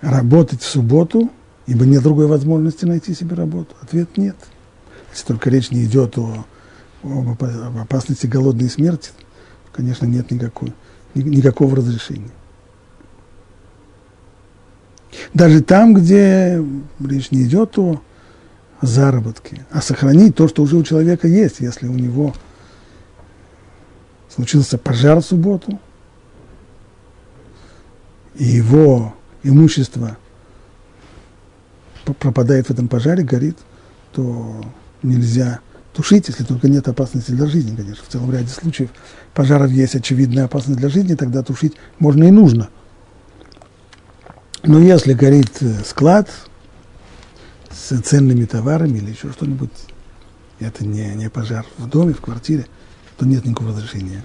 работать 0.00 0.62
в 0.62 0.66
субботу, 0.66 1.30
ибо 1.66 1.84
нет 1.84 2.02
другой 2.02 2.26
возможности 2.26 2.84
найти 2.84 3.14
себе 3.14 3.34
работу, 3.34 3.74
ответ 3.80 4.16
нет. 4.16 4.36
Если 5.12 5.26
только 5.26 5.50
речь 5.50 5.70
не 5.70 5.84
идет 5.84 6.18
о, 6.18 6.44
об 7.02 7.42
опасности 7.78 8.26
голодной 8.26 8.68
смерти, 8.68 9.10
конечно, 9.72 10.06
нет 10.06 10.30
никакой, 10.30 10.72
никакого 11.14 11.76
разрешения. 11.76 12.30
Даже 15.34 15.62
там, 15.62 15.94
где 15.94 16.62
речь 17.00 17.30
не 17.30 17.44
идет 17.44 17.78
о 17.78 18.00
заработке, 18.82 19.66
а 19.70 19.80
сохранить 19.80 20.36
то, 20.36 20.48
что 20.48 20.62
уже 20.62 20.76
у 20.76 20.82
человека 20.82 21.28
есть, 21.28 21.60
если 21.60 21.86
у 21.86 21.94
него 21.94 22.34
случился 24.34 24.78
пожар 24.78 25.18
в 25.18 25.24
субботу, 25.24 25.80
и 28.34 28.44
его 28.44 29.14
имущество 29.42 30.18
пропадает 32.04 32.66
в 32.66 32.70
этом 32.70 32.88
пожаре, 32.88 33.24
горит, 33.24 33.56
то 34.12 34.62
нельзя 35.02 35.60
тушить, 35.92 36.28
если 36.28 36.44
только 36.44 36.68
нет 36.68 36.86
опасности 36.88 37.30
для 37.30 37.46
жизни, 37.46 37.74
конечно. 37.74 38.04
В 38.04 38.12
целом 38.12 38.30
ряде 38.30 38.48
случаев 38.48 38.90
пожаров 39.34 39.70
есть 39.70 39.94
очевидная 39.94 40.44
опасность 40.44 40.78
для 40.78 40.90
жизни, 40.90 41.14
тогда 41.14 41.42
тушить 41.42 41.74
можно 41.98 42.24
и 42.24 42.30
нужно. 42.30 42.68
Но 44.62 44.78
если 44.80 45.14
горит 45.14 45.50
э, 45.60 45.82
склад 45.84 46.28
с 47.76 48.00
ценными 48.00 48.44
товарами 48.44 48.98
или 48.98 49.10
еще 49.10 49.30
что-нибудь, 49.32 49.70
это 50.60 50.86
не, 50.86 51.14
не 51.14 51.28
пожар 51.28 51.66
в 51.78 51.88
доме, 51.88 52.14
в 52.14 52.20
квартире, 52.20 52.66
то 53.16 53.26
нет 53.26 53.44
никакого 53.44 53.70
разрешения 53.70 54.24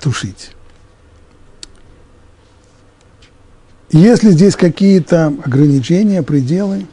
тушить. 0.00 0.50
Если 3.90 4.30
здесь 4.30 4.54
какие-то 4.56 5.28
ограничения, 5.28 6.22
пределы, 6.22 6.86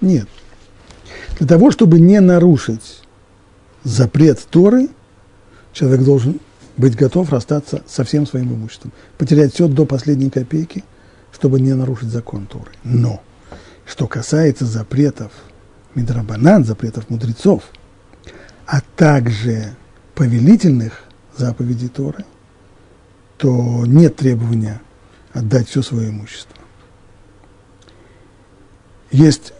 нет. 0.00 0.28
Для 1.38 1.46
того, 1.46 1.70
чтобы 1.70 2.00
не 2.00 2.20
нарушить 2.20 3.00
запрет 3.84 4.44
Торы, 4.50 4.88
человек 5.72 6.02
должен 6.02 6.40
быть 6.76 6.96
готов 6.96 7.30
расстаться 7.30 7.82
со 7.86 8.02
всем 8.04 8.26
своим 8.26 8.54
имуществом, 8.54 8.92
потерять 9.18 9.54
все 9.54 9.68
до 9.68 9.84
последней 9.84 10.30
копейки, 10.30 10.84
чтобы 11.38 11.60
не 11.60 11.72
нарушить 11.72 12.08
закон 12.08 12.46
Торы. 12.46 12.72
Но, 12.82 13.22
что 13.86 14.08
касается 14.08 14.66
запретов 14.66 15.30
Мидрабанан, 15.94 16.64
запретов 16.64 17.10
мудрецов, 17.10 17.62
а 18.66 18.80
также 18.96 19.76
повелительных 20.16 21.04
заповедей 21.36 21.88
Торы, 21.88 22.24
то 23.36 23.86
нет 23.86 24.16
требования 24.16 24.80
отдать 25.32 25.68
все 25.68 25.80
свое 25.80 26.10
имущество. 26.10 26.56
Есть 29.12 29.52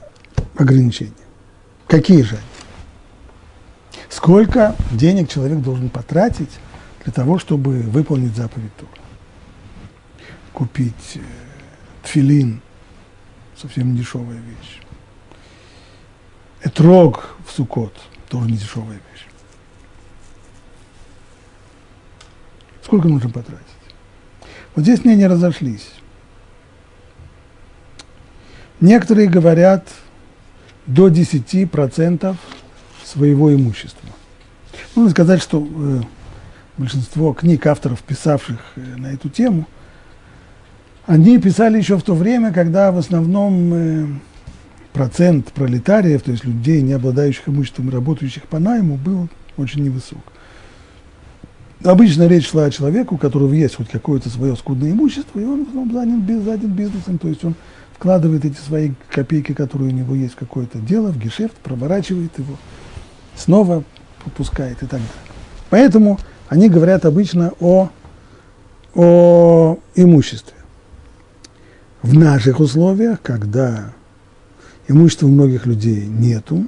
ограничения. 0.56 1.12
Какие 1.86 2.22
же 2.22 2.34
они? 2.34 4.02
Сколько 4.10 4.74
денег 4.90 5.28
человек 5.28 5.60
должен 5.60 5.90
потратить 5.90 6.50
для 7.04 7.12
того, 7.12 7.38
чтобы 7.38 7.82
выполнить 7.82 8.34
заповедь 8.34 8.74
Тура? 8.76 8.90
Купить 10.52 11.12
э, 11.14 11.20
тфилин, 12.09 12.62
совсем 13.57 13.94
дешевая 13.94 14.38
вещь. 14.38 14.81
Этрог 16.62 17.37
в 17.47 17.53
Сукот, 17.53 17.94
тоже 18.29 18.51
не 18.51 18.57
дешевая 18.57 19.01
вещь. 19.12 19.27
Сколько 22.83 23.09
нужно 23.09 23.29
потратить? 23.29 23.66
Вот 24.75 24.83
здесь 24.83 25.05
мнения 25.05 25.27
разошлись. 25.27 25.90
Некоторые 28.81 29.29
говорят 29.29 29.87
до 30.87 31.09
10% 31.09 32.37
своего 33.05 33.55
имущества. 33.55 34.09
Нужно 34.94 35.11
сказать, 35.11 35.42
что 35.42 35.66
э, 35.68 36.01
большинство 36.79 37.35
книг 37.35 37.66
авторов, 37.66 38.03
писавших 38.03 38.59
э, 38.77 38.81
на 38.97 39.09
эту 39.09 39.29
тему, 39.29 39.66
они 41.09 41.38
писали 41.38 41.79
еще 41.79 41.97
в 41.97 42.03
то 42.03 42.14
время, 42.14 42.53
когда 42.53 42.92
в 42.92 42.99
основном 42.99 43.73
э, 43.73 44.07
процент 44.92 45.53
пролетариев, 45.53 46.23
то 46.23 46.31
есть 46.31 46.44
людей, 46.44 46.83
не 46.83 46.92
обладающих 46.92 47.49
имуществом 47.49 47.88
и 47.88 47.92
работающих 47.92 48.42
по 48.42 48.59
найму, 48.59 48.97
был 48.97 49.29
очень 49.57 49.85
невысок. 49.85 50.18
Обычно 51.83 52.29
речь 52.29 52.51
шла 52.51 52.66
о 52.66 52.71
человеку, 52.71 53.14
у 53.14 53.18
которого 53.18 53.55
есть 53.55 53.77
хоть 53.77 53.88
какое-то 53.88 54.29
свое 54.29 54.55
скудное 54.55 54.90
имущество, 54.90 55.40
и 55.40 55.44
он 55.44 55.64
в 55.64 55.68
основном 55.68 55.94
занят, 55.94 56.44
занят 56.44 56.66
бизнесом, 56.66 57.16
то 57.16 57.29
есть 57.29 57.42
он 57.42 57.55
вкладывает 57.94 58.44
эти 58.44 58.59
свои 58.59 58.90
копейки, 59.11 59.53
которые 59.55 59.90
у 59.90 59.94
него 59.94 60.14
есть 60.14 60.35
в 60.35 60.38
какое-то 60.38 60.79
дело, 60.79 61.11
в 61.11 61.18
гешефт, 61.18 61.55
проворачивает 61.62 62.38
его, 62.38 62.59
снова 63.35 63.83
попускает 64.25 64.77
и 64.83 64.87
так 64.87 64.90
далее. 64.90 65.09
Поэтому 65.71 66.18
они 66.49 66.68
говорят 66.68 67.07
обычно 67.07 67.55
о, 67.61 67.88
о 68.94 69.79
имуществе. 69.94 70.58
В 72.02 72.14
наших 72.14 72.61
условиях, 72.61 73.20
когда 73.22 73.92
имущества 74.87 75.26
у 75.26 75.30
многих 75.30 75.66
людей 75.66 76.06
нету, 76.06 76.66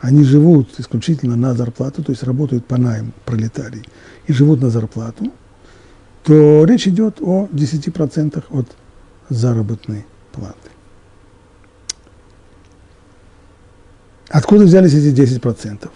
они 0.00 0.24
живут 0.24 0.78
исключительно 0.78 1.36
на 1.36 1.54
зарплату, 1.54 2.02
то 2.02 2.12
есть 2.12 2.22
работают 2.22 2.66
по 2.66 2.76
найму 2.76 3.12
пролетарии, 3.24 3.84
и 4.26 4.32
живут 4.32 4.60
на 4.60 4.70
зарплату, 4.70 5.32
то 6.24 6.64
речь 6.64 6.86
идет 6.86 7.18
о 7.20 7.48
10% 7.52 8.44
от 8.50 8.76
заработной 9.28 10.06
платы. 10.32 10.70
Откуда 14.28 14.64
взялись 14.64 14.94
эти 14.94 15.14
10%? 15.14 15.90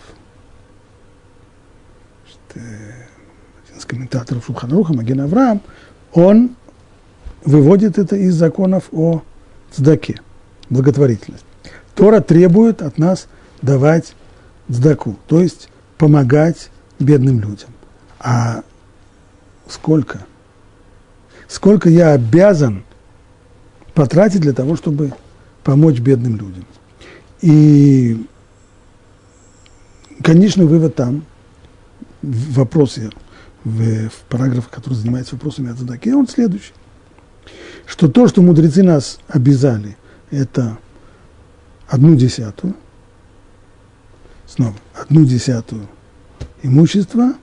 Один 2.55 3.79
из 3.79 3.85
комментаторов 3.85 4.45
Шуханруха, 4.47 4.93
Маген 4.95 5.21
Авраам, 5.21 5.61
он 6.13 6.57
выводит 7.47 7.97
это 7.97 8.17
из 8.17 8.35
законов 8.35 8.89
о 8.93 9.23
цдаке, 9.73 10.21
благотворительность. 10.69 11.45
Тора 11.95 12.21
требует 12.21 12.83
от 12.83 12.99
нас 12.99 13.29
давать 13.63 14.15
цдаку, 14.71 15.17
то 15.29 15.41
есть 15.41 15.71
помогать 15.97 16.71
бедным 16.99 17.41
людям. 17.41 17.71
А 18.19 18.63
сколько? 19.69 20.27
Сколько 21.49 21.89
я 21.89 22.13
обязан 22.13 22.83
потратить 23.95 24.41
для 24.41 24.53
того, 24.53 24.77
чтобы 24.77 25.15
помочь 25.63 26.01
бедным 26.01 26.37
людям. 26.37 26.67
И 27.41 28.27
конечный 30.23 30.67
вывод 30.67 30.97
там, 30.97 31.25
в 32.23 32.55
вопросе, 32.55 33.11
в, 33.63 34.09
в 34.09 34.19
параграфе, 34.29 34.69
который 34.71 34.95
занимается 34.95 35.37
вопросами 35.37 35.71
от 35.71 35.79
Задаки, 35.79 36.13
он 36.13 36.27
следующий. 36.27 36.73
Что 37.87 38.09
то, 38.09 38.27
что 38.27 38.43
мудрецы 38.43 38.83
нас 38.83 39.19
обязали, 39.29 39.97
это 40.31 40.77
одну 41.87 42.17
десятую, 42.17 42.75
снова, 44.47 44.75
одну 44.95 45.25
десятую 45.25 45.89
имущества 46.63 47.35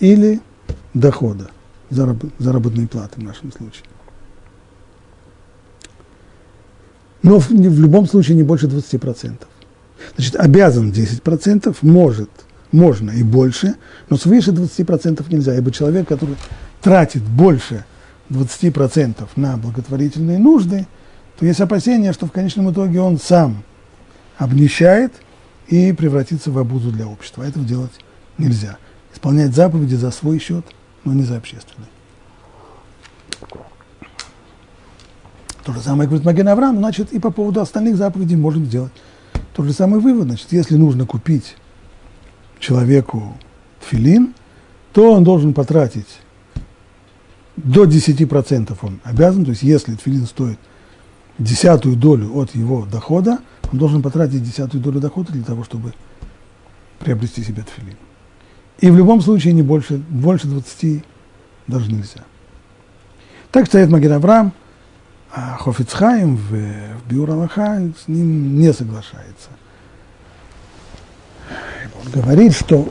или 0.00 0.40
дохода, 0.94 1.50
зараб, 1.90 2.24
заработной 2.38 2.88
платы 2.88 3.20
в 3.20 3.22
нашем 3.22 3.52
случае. 3.52 3.84
Но 7.22 7.38
в, 7.38 7.50
в 7.50 7.80
любом 7.80 8.08
случае 8.08 8.36
не 8.36 8.42
больше 8.42 8.66
20%. 8.66 9.36
Значит, 10.16 10.36
обязан 10.36 10.90
10%, 10.90 11.76
может, 11.82 12.30
можно 12.72 13.10
и 13.10 13.22
больше, 13.22 13.76
но 14.08 14.16
свыше 14.16 14.50
20% 14.50 15.24
нельзя, 15.28 15.56
ибо 15.56 15.70
человек, 15.70 16.08
который 16.08 16.36
тратит 16.80 17.22
больше 17.22 17.84
20% 18.32 19.28
на 19.36 19.56
благотворительные 19.56 20.38
нужды, 20.38 20.86
то 21.38 21.46
есть 21.46 21.60
опасение, 21.60 22.12
что 22.12 22.26
в 22.26 22.32
конечном 22.32 22.70
итоге 22.70 23.00
он 23.00 23.18
сам 23.18 23.62
обнищает 24.38 25.12
и 25.68 25.92
превратится 25.92 26.50
в 26.50 26.58
обузу 26.58 26.90
для 26.90 27.06
общества. 27.06 27.42
Этого 27.42 27.64
делать 27.64 27.92
нельзя. 28.38 28.78
Исполнять 29.12 29.54
заповеди 29.54 29.94
за 29.94 30.10
свой 30.10 30.38
счет, 30.38 30.64
но 31.04 31.12
не 31.12 31.22
за 31.22 31.36
общественный. 31.36 31.88
То 35.64 35.72
же 35.72 35.80
самое 35.80 36.08
говорит 36.08 36.26
Маген 36.26 36.48
Авраам, 36.48 36.78
значит, 36.78 37.12
и 37.12 37.20
по 37.20 37.30
поводу 37.30 37.60
остальных 37.60 37.96
заповедей 37.96 38.36
можно 38.36 38.64
сделать 38.64 38.92
тот 39.54 39.66
же 39.66 39.72
самый 39.72 40.00
вывод. 40.00 40.24
Значит, 40.24 40.48
если 40.50 40.76
нужно 40.76 41.06
купить 41.06 41.56
человеку 42.58 43.36
филин, 43.80 44.34
то 44.92 45.12
он 45.12 45.24
должен 45.24 45.54
потратить 45.54 46.20
до 47.56 47.84
10% 47.84 48.76
он 48.82 49.00
обязан, 49.04 49.44
то 49.44 49.50
есть 49.50 49.62
если 49.62 49.94
филин 49.96 50.26
стоит 50.26 50.58
десятую 51.38 51.96
долю 51.96 52.34
от 52.36 52.54
его 52.54 52.86
дохода, 52.86 53.38
он 53.72 53.78
должен 53.78 54.02
потратить 54.02 54.42
десятую 54.42 54.82
долю 54.82 55.00
дохода 55.00 55.32
для 55.32 55.44
того, 55.44 55.64
чтобы 55.64 55.92
приобрести 56.98 57.42
себе 57.42 57.62
тфилин. 57.62 57.96
И 58.78 58.90
в 58.90 58.96
любом 58.96 59.20
случае 59.20 59.52
не 59.52 59.62
больше, 59.62 59.96
больше 59.96 60.46
20 60.46 61.04
даже 61.66 61.90
нельзя. 61.90 62.24
Так 63.50 63.66
стоит 63.66 63.90
Маген 63.90 64.12
Авраам, 64.12 64.52
а 65.30 65.56
Хофицхайм 65.58 66.36
в, 66.36 66.50
в 66.50 67.08
Биур 67.08 67.30
с 67.30 68.08
ним 68.08 68.58
не 68.58 68.72
соглашается. 68.72 69.50
Он 72.02 72.10
говорит, 72.12 72.54
что 72.54 72.88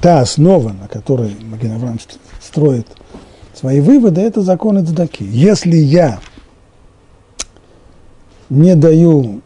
та 0.00 0.20
основа, 0.20 0.72
на 0.72 0.88
которой 0.88 1.36
Маген 1.42 1.72
Авраам 1.72 1.98
строит 2.40 2.88
свои 3.64 3.80
выводы, 3.80 4.20
это 4.20 4.42
законы 4.42 4.84
Цдаки. 4.84 5.24
Если 5.24 5.74
я 5.74 6.20
не 8.50 8.74
даю 8.74 9.40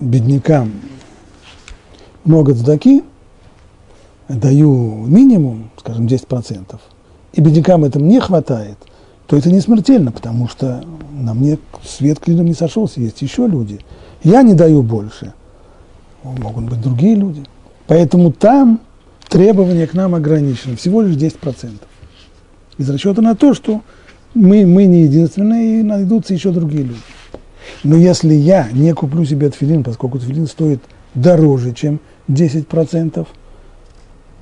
беднякам 0.00 0.72
много 2.24 2.52
цдаки, 2.52 3.04
даю 4.28 5.06
минимум, 5.06 5.70
скажем, 5.78 6.06
10%, 6.06 6.80
и 7.34 7.40
беднякам 7.40 7.84
этого 7.84 8.02
не 8.02 8.18
хватает, 8.18 8.78
то 9.28 9.36
это 9.36 9.48
не 9.48 9.60
смертельно, 9.60 10.10
потому 10.10 10.48
что 10.48 10.82
на 11.12 11.34
мне 11.34 11.56
свет 11.84 12.18
клином 12.18 12.46
не 12.46 12.54
сошелся, 12.54 13.00
есть 13.00 13.22
еще 13.22 13.46
люди. 13.46 13.78
Я 14.24 14.42
не 14.42 14.54
даю 14.54 14.82
больше, 14.82 15.34
могут 16.24 16.64
быть 16.64 16.82
другие 16.82 17.14
люди. 17.14 17.44
Поэтому 17.86 18.32
там 18.32 18.80
требования 19.28 19.86
к 19.86 19.94
нам 19.94 20.16
ограничены, 20.16 20.74
всего 20.74 21.00
лишь 21.00 21.14
10%. 21.14 21.74
Из 22.80 22.90
расчета 22.90 23.22
на 23.22 23.36
то, 23.36 23.54
что 23.54 23.82
мы, 24.34 24.66
мы 24.66 24.86
не 24.86 25.02
единственные, 25.02 25.80
и 25.80 25.82
найдутся 25.82 26.34
еще 26.34 26.50
другие 26.50 26.82
люди. 26.82 27.00
Но 27.84 27.96
если 27.96 28.34
я 28.34 28.68
не 28.72 28.92
куплю 28.94 29.24
себе 29.24 29.50
тфилин, 29.50 29.84
поскольку 29.84 30.18
тфилин 30.18 30.46
стоит 30.46 30.82
дороже, 31.14 31.72
чем 31.72 32.00
10% 32.28 33.26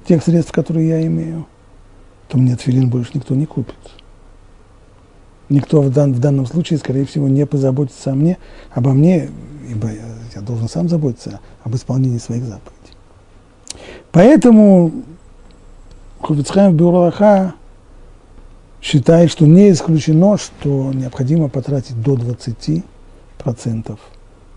тех 0.07 0.22
средств, 0.22 0.53
которые 0.53 0.88
я 0.88 1.07
имею, 1.07 1.46
то 2.29 2.38
мне 2.38 2.57
тфилин 2.57 2.88
больше 2.88 3.11
никто 3.14 3.35
не 3.35 3.44
купит 3.44 3.77
никто 5.48 5.81
в, 5.81 5.90
дан, 5.90 6.12
в 6.12 6.20
данном 6.20 6.46
случае, 6.46 6.79
скорее 6.79 7.05
всего, 7.05 7.29
не 7.29 7.46
позаботится 7.46 8.12
о 8.12 8.14
мне, 8.14 8.38
обо 8.70 8.92
мне, 8.92 9.31
ибо 9.68 9.88
я, 9.88 10.05
я 10.35 10.40
должен 10.40 10.68
сам 10.68 10.88
заботиться 10.88 11.40
об 11.64 11.74
исполнении 11.74 12.18
своих 12.18 12.44
заповедей. 12.44 12.94
Поэтому 14.12 14.92
Хубицхайм 16.20 16.77
Бюралаха 16.77 17.55
считает, 18.81 19.31
что 19.31 19.47
не 19.47 19.71
исключено, 19.71 20.38
что 20.38 20.93
необходимо 20.93 21.49
потратить 21.49 22.01
до 22.01 22.14
20% 22.14 23.99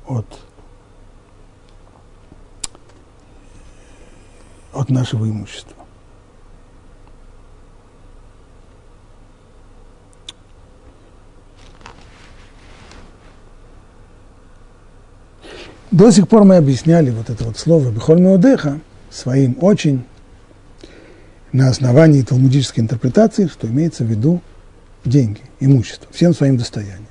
от, 0.08 0.26
от 4.74 4.90
нашего 4.90 5.26
имущества. 5.26 5.76
До 15.92 16.10
сих 16.10 16.30
пор 16.30 16.46
мы 16.46 16.56
объясняли 16.56 17.10
вот 17.10 17.30
это 17.30 17.44
вот 17.44 17.58
слово 17.58 17.92
«бихоль 17.92 18.22
меодеха» 18.22 18.80
своим 19.10 19.58
очень 19.60 20.06
на 21.52 21.70
основании 21.70 22.22
талмудической 22.22 22.84
интерпретации, 22.84 23.48
что 23.48 23.68
имеется 23.68 24.04
в 24.04 24.08
виду 24.08 24.42
деньги, 25.04 25.42
имущество, 25.60 26.08
всем 26.12 26.34
своим 26.34 26.58
достоянием. 26.58 27.08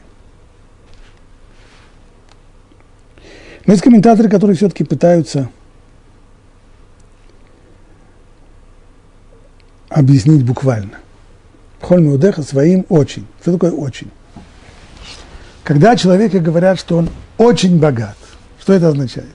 Но 3.66 3.72
есть 3.72 3.82
комментаторы, 3.82 4.28
которые 4.28 4.56
все-таки 4.56 4.84
пытаются 4.84 5.50
объяснить 9.88 10.44
буквально. 10.44 10.98
Холь 11.80 12.00
Меудеха 12.00 12.42
своим 12.42 12.86
очень. 12.88 13.26
Что 13.42 13.52
такое 13.52 13.72
очень? 13.72 14.10
Когда 15.64 15.96
человеку 15.96 16.40
говорят, 16.40 16.80
что 16.80 16.96
он 16.96 17.10
очень 17.38 17.78
богат, 17.78 18.16
что 18.58 18.72
это 18.72 18.88
означает? 18.88 19.28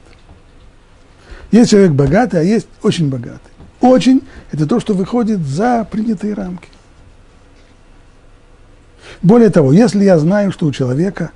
Есть 1.52 1.72
человек 1.72 1.92
богатый, 1.92 2.40
а 2.42 2.44
есть 2.44 2.68
очень 2.82 3.10
богатый. 3.10 3.55
Очень– 3.82 4.22
это 4.52 4.66
то, 4.66 4.80
что 4.80 4.94
выходит 4.94 5.42
за 5.46 5.88
принятые 5.90 6.34
рамки. 6.34 6.70
Более 9.22 9.50
того, 9.50 9.72
если 9.72 10.04
я 10.04 10.18
знаю, 10.20 10.52
что 10.52 10.66
у 10.66 10.72
человека, 10.72 11.32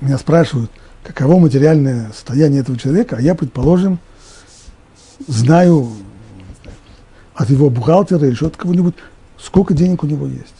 меня 0.00 0.18
спрашивают, 0.18 0.70
каково 1.02 1.38
материальное 1.38 2.10
состояние 2.12 2.60
этого 2.60 2.78
человека, 2.78 3.16
а 3.18 3.20
я, 3.20 3.34
предположим, 3.34 3.98
знаю 5.26 5.90
от 7.34 7.50
его 7.50 7.70
бухгалтера 7.70 8.26
или 8.26 8.34
что-то 8.34 8.58
кого-нибудь, 8.58 8.94
сколько 9.38 9.74
денег 9.74 10.02
у 10.02 10.06
него 10.06 10.26
есть. 10.26 10.54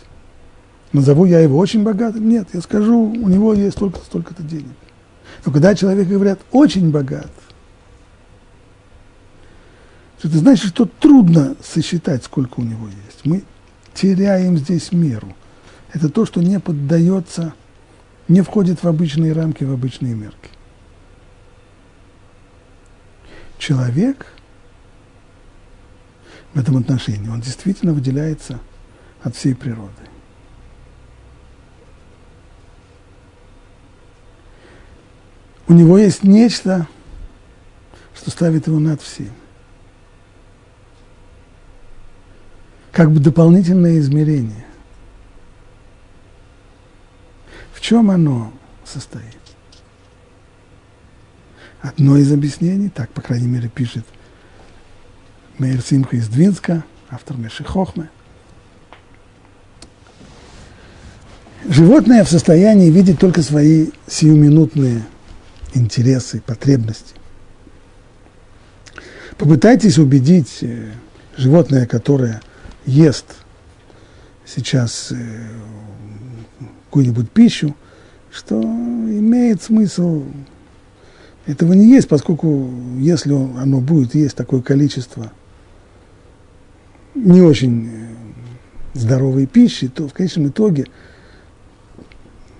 Назову 0.93 1.25
я 1.25 1.41
его 1.41 1.59
очень 1.59 1.83
богатым? 1.83 2.29
Нет, 2.29 2.49
я 2.53 2.61
скажу, 2.61 2.99
у 2.99 3.29
него 3.29 3.55
есть 3.55 3.77
столько-то, 3.77 4.05
столько-то 4.05 4.43
денег. 4.43 4.75
Но 5.45 5.53
когда 5.53 5.75
человек 5.75 6.09
говорят 6.09 6.41
очень 6.51 6.91
богат, 6.91 7.31
это 10.29 10.39
значит, 10.39 10.69
что 10.69 10.87
трудно 10.87 11.57
сосчитать, 11.63 12.25
сколько 12.25 12.61
у 12.61 12.63
него 12.63 12.89
есть. 12.89 13.25
Мы 13.25 13.45
теряем 13.95 14.59
здесь 14.59 14.93
меру. 14.93 15.35
Это 15.93 16.09
то, 16.09 16.27
что 16.27 16.41
не 16.41 16.61
поддается, 16.61 17.55
не 18.29 18.43
входит 18.43 18.83
в 18.83 18.89
обычные 18.89 19.33
рамки, 19.33 19.65
в 19.65 19.73
обычные 19.73 20.15
мерки. 20.15 20.51
Человек 23.59 24.27
в 26.55 26.59
этом 26.59 26.77
отношении, 26.77 27.29
он 27.29 27.41
действительно 27.41 27.93
выделяется 27.93 28.61
от 29.23 29.37
всей 29.37 29.55
природы. 29.55 30.11
у 35.71 35.73
него 35.73 35.99
есть 35.99 36.25
нечто, 36.25 36.89
что 38.13 38.33
ставит 38.33 38.67
его 38.67 38.81
над 38.81 39.01
всем. 39.01 39.31
Как 42.92 43.11
бы 43.11 43.20
дополнительное 43.20 43.98
измерение. 43.98 44.66
В 47.72 47.81
чем 47.81 48.11
оно 48.11 48.53
состоит? 48.85 49.38
Одно 51.81 52.16
из 52.18 52.31
объяснений, 52.33 52.90
так, 52.90 53.11
по 53.11 53.22
крайней 53.22 53.46
мере, 53.46 53.68
пишет 53.68 54.05
Мейер 55.59 55.81
Симха 55.81 56.16
из 56.16 56.29
Двинска, 56.29 56.85
автор 57.11 57.37
Меши 57.37 57.64
Хохмы. 57.64 58.11
Животное 61.66 62.24
в 62.24 62.29
состоянии 62.29 62.90
видеть 62.90 63.18
только 63.18 63.42
свои 63.42 63.90
сиюминутные 64.07 65.05
интересы, 65.74 66.40
потребности. 66.40 67.14
Попытайтесь 69.38 69.98
убедить 69.98 70.59
э, 70.62 70.90
животное, 71.37 71.87
которое 71.87 72.42
ест 72.90 73.37
сейчас 74.44 75.12
э, 75.12 75.16
какую-нибудь 76.87 77.31
пищу, 77.31 77.74
что 78.31 78.61
имеет 78.61 79.62
смысл 79.62 80.24
этого 81.46 81.72
не 81.72 81.88
есть, 81.88 82.09
поскольку 82.09 82.70
если 82.98 83.33
оно 83.33 83.81
будет 83.81 84.14
есть 84.14 84.37
такое 84.37 84.61
количество 84.61 85.33
не 87.14 87.40
очень 87.40 87.88
э, 87.88 88.09
здоровой 88.94 89.46
пищи, 89.46 89.88
то 89.88 90.09
в 90.09 90.12
конечном 90.12 90.48
итоге 90.48 90.87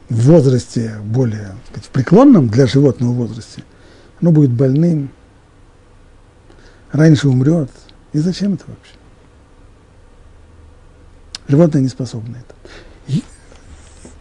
в 0.09 0.27
возрасте 0.27 0.97
более 1.05 1.55
сказать, 1.69 1.85
в 1.87 1.91
преклонном 1.91 2.49
для 2.49 2.67
животного 2.67 3.13
возрасте, 3.13 3.65
оно 4.21 4.33
будет 4.33 4.51
больным, 4.51 5.11
раньше 6.93 7.29
умрет. 7.29 7.71
И 8.13 8.19
зачем 8.19 8.55
это 8.55 8.65
вообще? 8.67 9.00
Животное 11.51 11.83
не 11.83 11.89
способно 11.89 12.37
это. 12.37 13.23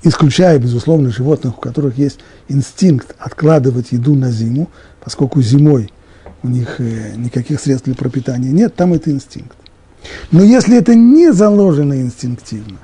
исключая, 0.01 0.57
безусловно, 0.57 1.11
животных, 1.11 1.59
у 1.59 1.61
которых 1.61 1.99
есть 1.99 2.19
инстинкт 2.47 3.15
откладывать 3.19 3.91
еду 3.91 4.15
на 4.15 4.31
зиму, 4.31 4.67
поскольку 4.99 5.39
зимой 5.39 5.93
у 6.41 6.47
них 6.47 6.79
э, 6.79 7.13
никаких 7.15 7.59
средств 7.59 7.85
для 7.85 7.93
пропитания 7.93 8.49
нет, 8.49 8.73
там 8.75 8.93
это 8.93 9.11
инстинкт. 9.11 9.55
Но 10.31 10.41
если 10.41 10.75
это 10.75 10.95
не 10.95 11.31
заложено 11.31 12.01
инстинктивно, 12.01 12.79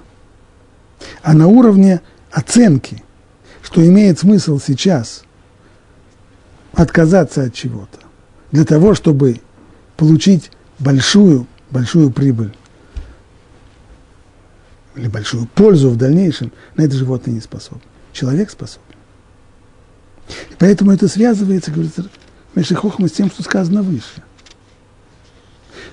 а 1.23 1.33
на 1.33 1.47
уровне 1.47 2.01
оценки, 2.29 3.01
что 3.63 3.83
имеет 3.83 4.19
смысл 4.19 4.59
сейчас 4.59 5.23
отказаться 6.73 7.43
от 7.45 7.53
чего-то, 7.55 7.97
для 8.51 8.63
того, 8.63 8.93
чтобы 8.93 9.41
получить 9.97 10.51
большую, 10.77 11.47
большую 11.71 12.11
прибыль 12.11 12.53
или 14.95 15.07
большую 15.07 15.47
пользу 15.47 15.89
в 15.89 15.97
дальнейшем, 15.97 16.51
на 16.75 16.83
это 16.83 16.95
животное 16.95 17.33
не 17.33 17.41
способно. 17.41 17.81
Человек 18.13 18.49
способен. 18.49 18.83
И 20.51 20.55
поэтому 20.57 20.91
это 20.91 21.07
связывается, 21.07 21.71
говорится, 21.71 22.05
Мешихохма 22.55 23.07
с 23.09 23.11
тем, 23.11 23.29
что 23.29 23.43
сказано 23.43 23.83
выше. 23.83 24.23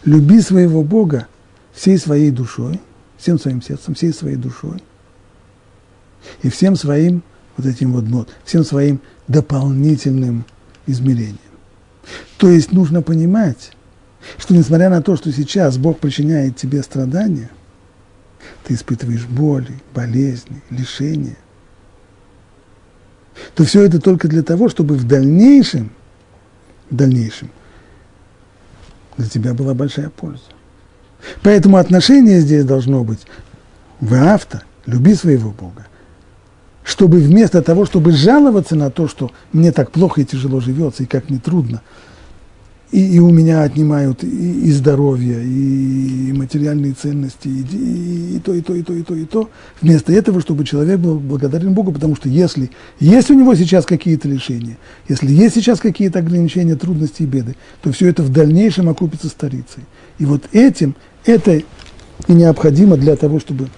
Люби 0.04 0.40
своего 0.40 0.82
Бога 0.82 1.26
всей 1.72 1.98
своей 1.98 2.30
душой, 2.30 2.80
всем 3.16 3.38
своим 3.38 3.62
сердцем, 3.62 3.94
всей 3.94 4.12
своей 4.12 4.36
душой 4.36 4.82
и 6.42 6.50
всем 6.50 6.76
своим 6.76 7.22
вот 7.56 7.66
этим 7.66 7.92
вот 7.92 8.04
мод, 8.04 8.28
всем 8.44 8.64
своим 8.64 9.00
дополнительным 9.28 10.44
измерением. 10.86 11.38
То 12.38 12.48
есть 12.48 12.72
нужно 12.72 13.02
понимать, 13.02 13.72
что 14.38 14.54
несмотря 14.54 14.88
на 14.88 15.02
то, 15.02 15.16
что 15.16 15.32
сейчас 15.32 15.78
Бог 15.78 15.98
причиняет 15.98 16.56
тебе 16.56 16.82
страдания, 16.82 17.50
ты 18.64 18.74
испытываешь 18.74 19.26
боли, 19.26 19.80
болезни, 19.94 20.62
лишения, 20.70 21.36
то 23.54 23.64
все 23.64 23.82
это 23.82 24.00
только 24.00 24.28
для 24.28 24.42
того, 24.42 24.68
чтобы 24.68 24.94
в 24.94 25.06
дальнейшем, 25.06 25.90
в 26.90 26.96
дальнейшем 26.96 27.50
для 29.16 29.28
тебя 29.28 29.54
была 29.54 29.74
большая 29.74 30.10
польза. 30.10 30.42
Поэтому 31.42 31.76
отношение 31.76 32.40
здесь 32.40 32.64
должно 32.64 33.04
быть 33.04 33.20
в 34.00 34.14
авто, 34.14 34.60
люби 34.86 35.14
своего 35.14 35.50
Бога, 35.50 35.86
чтобы 36.84 37.18
вместо 37.18 37.62
того, 37.62 37.86
чтобы 37.86 38.12
жаловаться 38.12 38.74
на 38.74 38.90
то, 38.90 39.06
что 39.06 39.30
мне 39.52 39.72
так 39.72 39.92
плохо 39.92 40.20
и 40.20 40.24
тяжело 40.24 40.60
живется, 40.60 41.04
и 41.04 41.06
как 41.06 41.30
мне 41.30 41.38
трудно, 41.38 41.82
и, 42.92 43.16
и 43.16 43.18
у 43.18 43.30
меня 43.30 43.62
отнимают 43.62 44.22
и, 44.22 44.26
и 44.26 44.70
здоровье, 44.70 45.42
и, 45.42 46.32
материальные 46.32 46.92
ценности, 46.92 47.48
и, 47.48 47.62
и, 47.72 48.36
и 48.36 48.38
то, 48.38 48.52
и 48.52 48.60
то, 48.60 48.74
и 48.74 48.82
то, 48.82 48.92
и 48.92 49.02
то, 49.02 49.14
и 49.14 49.24
то. 49.24 49.50
Вместо 49.80 50.12
этого, 50.12 50.40
чтобы 50.40 50.64
человек 50.64 51.00
был 51.00 51.18
благодарен 51.18 51.72
Богу, 51.72 51.92
потому 51.92 52.14
что 52.16 52.28
если 52.28 52.70
есть 53.00 53.30
у 53.30 53.34
него 53.34 53.54
сейчас 53.54 53.86
какие-то 53.86 54.28
лишения, 54.28 54.76
если 55.08 55.32
есть 55.32 55.54
сейчас 55.54 55.80
какие-то 55.80 56.18
ограничения, 56.18 56.76
трудности 56.76 57.22
и 57.22 57.26
беды, 57.26 57.56
то 57.80 57.92
все 57.92 58.08
это 58.08 58.22
в 58.22 58.30
дальнейшем 58.30 58.88
окупится 58.88 59.28
старицей. 59.28 59.84
И 60.18 60.26
вот 60.26 60.42
этим, 60.52 60.94
это 61.24 61.54
и 61.54 61.64
необходимо 62.28 62.96
для 62.96 63.16
того, 63.16 63.40
чтобы 63.40 63.68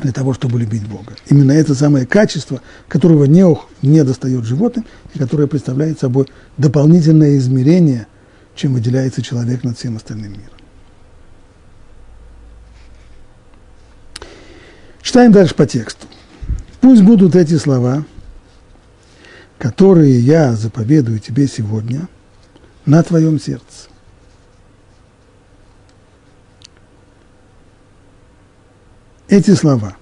для 0.00 0.12
того, 0.12 0.34
чтобы 0.34 0.58
любить 0.58 0.86
Бога. 0.86 1.14
Именно 1.28 1.52
это 1.52 1.74
самое 1.74 2.06
качество, 2.06 2.60
которого 2.88 3.24
не, 3.24 3.44
не 3.82 4.04
достает 4.04 4.44
животным, 4.44 4.84
и 5.14 5.18
которое 5.18 5.46
представляет 5.46 6.00
собой 6.00 6.26
дополнительное 6.56 7.36
измерение, 7.38 8.06
чем 8.54 8.74
выделяется 8.74 9.22
человек 9.22 9.64
над 9.64 9.78
всем 9.78 9.96
остальным 9.96 10.32
миром. 10.32 10.54
Читаем 15.02 15.32
дальше 15.32 15.54
по 15.54 15.66
тексту. 15.66 16.06
Пусть 16.80 17.02
будут 17.02 17.36
эти 17.36 17.56
слова, 17.56 18.04
которые 19.58 20.18
я 20.18 20.54
заповедую 20.54 21.18
тебе 21.18 21.46
сегодня, 21.46 22.08
на 22.86 23.02
твоем 23.02 23.40
сердце. 23.40 23.88
Эти 29.28 29.54
слова. 29.54 29.96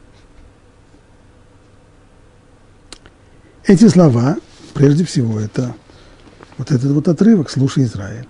Эти 3.65 3.89
слова, 3.89 4.37
прежде 4.75 5.05
всего, 5.05 5.39
это 5.39 5.75
вот 6.59 6.71
этот 6.71 6.91
вот 6.91 7.09
отрывок 7.09 7.49
«Слушай, 7.49 7.85
Израиль, 7.85 8.27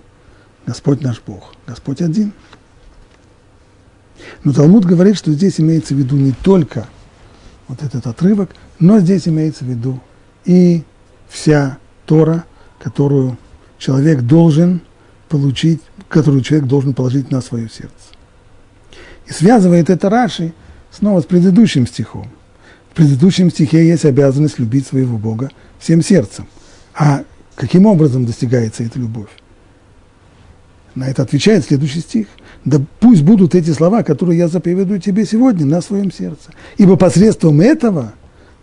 Господь 0.65 1.01
наш 1.01 1.21
Бог, 1.21 1.55
Господь 1.65 2.01
один». 2.01 2.33
Но 4.43 4.53
Талмуд 4.53 4.85
говорит, 4.85 5.17
что 5.17 5.31
здесь 5.31 5.59
имеется 5.59 5.95
в 5.95 5.97
виду 5.97 6.15
не 6.15 6.31
только 6.31 6.87
вот 7.67 7.81
этот 7.81 8.05
отрывок, 8.07 8.51
но 8.79 8.99
здесь 8.99 9.27
имеется 9.27 9.65
в 9.65 9.67
виду 9.67 10.01
и 10.45 10.83
вся 11.27 11.77
Тора, 12.05 12.45
которую 12.79 13.37
человек 13.77 14.21
должен 14.21 14.81
получить, 15.29 15.81
которую 16.09 16.41
человек 16.41 16.67
должен 16.67 16.93
положить 16.93 17.31
на 17.31 17.41
свое 17.41 17.69
сердце. 17.69 17.93
И 19.25 19.31
связывает 19.31 19.89
это 19.89 20.09
Раши 20.09 20.53
снова 20.95 21.21
с 21.21 21.25
предыдущим 21.25 21.87
стихом. 21.87 22.27
В 22.91 22.95
предыдущем 22.95 23.49
стихе 23.49 23.87
есть 23.87 24.05
обязанность 24.05 24.59
любить 24.59 24.85
своего 24.85 25.17
Бога 25.17 25.49
всем 25.79 26.01
сердцем. 26.01 26.47
А 26.93 27.23
каким 27.55 27.85
образом 27.85 28.25
достигается 28.25 28.83
эта 28.83 28.99
любовь? 28.99 29.29
На 30.95 31.09
это 31.09 31.23
отвечает 31.23 31.65
следующий 31.65 32.01
стих. 32.01 32.27
«Да 32.65 32.79
пусть 32.99 33.23
будут 33.23 33.55
эти 33.55 33.71
слова, 33.71 34.03
которые 34.03 34.37
я 34.37 34.47
заповедую 34.47 35.01
тебе 35.01 35.25
сегодня 35.25 35.65
на 35.65 35.81
своем 35.81 36.11
сердце. 36.11 36.51
Ибо 36.77 36.95
посредством 36.95 37.59
этого 37.59 38.13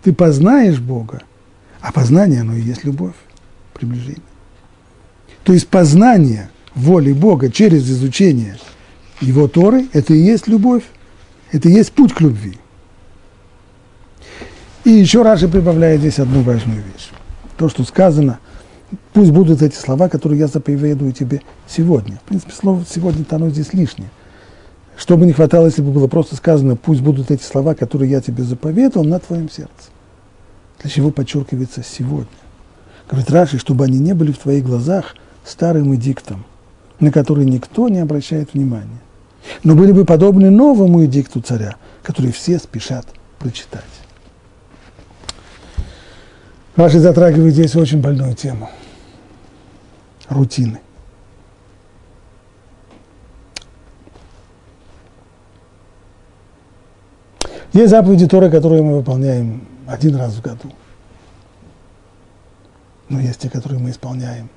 ты 0.02 0.12
познаешь 0.14 0.78
Бога, 0.78 1.22
а 1.80 1.92
познание, 1.92 2.40
оно 2.40 2.54
и 2.54 2.62
есть 2.62 2.84
любовь, 2.84 3.14
приближение. 3.74 4.22
То 5.44 5.52
есть 5.52 5.68
познание 5.68 6.48
воли 6.74 7.12
Бога 7.12 7.50
через 7.50 7.90
изучение 7.90 8.58
Его 9.20 9.48
Торы– 9.48 9.86
это 9.92 10.14
и 10.14 10.18
есть 10.18 10.46
любовь. 10.46 10.84
Это 11.52 11.68
и 11.68 11.72
есть 11.72 11.92
путь 11.92 12.14
к 12.14 12.20
любви. 12.20 12.58
И 14.84 14.90
еще 14.90 15.22
Раши 15.22 15.48
прибавляет 15.48 16.00
здесь 16.00 16.18
одну 16.18 16.42
важную 16.42 16.82
вещь. 16.82 17.10
То, 17.56 17.68
что 17.68 17.84
сказано, 17.84 18.38
пусть 19.12 19.30
будут 19.30 19.60
эти 19.60 19.74
слова, 19.74 20.08
которые 20.08 20.40
я 20.40 20.46
заповедую 20.46 21.12
тебе 21.12 21.42
сегодня. 21.68 22.16
В 22.24 22.28
принципе, 22.28 22.52
слово 22.52 22.84
сегодня-то 22.88 23.36
оно 23.36 23.50
здесь 23.50 23.72
лишнее. 23.72 24.10
Что 24.96 25.16
бы 25.16 25.26
ни 25.26 25.32
хватало, 25.32 25.66
если 25.66 25.82
бы 25.82 25.92
было 25.92 26.06
просто 26.06 26.36
сказано, 26.36 26.76
пусть 26.76 27.00
будут 27.00 27.30
эти 27.30 27.42
слова, 27.42 27.74
которые 27.74 28.10
я 28.10 28.20
тебе 28.20 28.44
заповедовал, 28.44 29.04
на 29.04 29.18
твоем 29.18 29.50
сердце. 29.50 29.90
Для 30.80 30.90
чего 30.90 31.10
подчеркивается 31.10 31.82
сегодня? 31.82 32.26
Говорит 33.08 33.30
Раши, 33.30 33.58
чтобы 33.58 33.84
они 33.84 33.98
не 33.98 34.14
были 34.14 34.32
в 34.32 34.38
твоих 34.38 34.64
глазах 34.64 35.14
старым 35.44 35.94
эдиктом, 35.94 36.44
на 37.00 37.10
который 37.10 37.44
никто 37.44 37.88
не 37.88 37.98
обращает 37.98 38.54
внимания 38.54 39.00
но 39.62 39.74
были 39.74 39.92
бы 39.92 40.04
подобны 40.04 40.50
новому 40.50 41.04
эдикту 41.04 41.40
царя, 41.40 41.76
который 42.02 42.32
все 42.32 42.58
спешат 42.58 43.06
прочитать. 43.38 43.84
Раши 46.76 46.98
затрагивает 46.98 47.54
здесь 47.54 47.76
очень 47.76 48.00
больную 48.00 48.34
тему– 48.34 48.70
рутины. 50.28 50.80
Есть 57.72 57.90
заповеди 57.90 58.26
Торы, 58.26 58.50
которые 58.50 58.82
мы 58.82 58.96
выполняем 58.96 59.66
один 59.86 60.16
раз 60.16 60.34
в 60.34 60.40
году. 60.40 60.72
Но 63.08 63.20
есть 63.20 63.40
те, 63.40 63.50
которые 63.50 63.80
мы 63.80 63.90
исполняем 63.90 64.48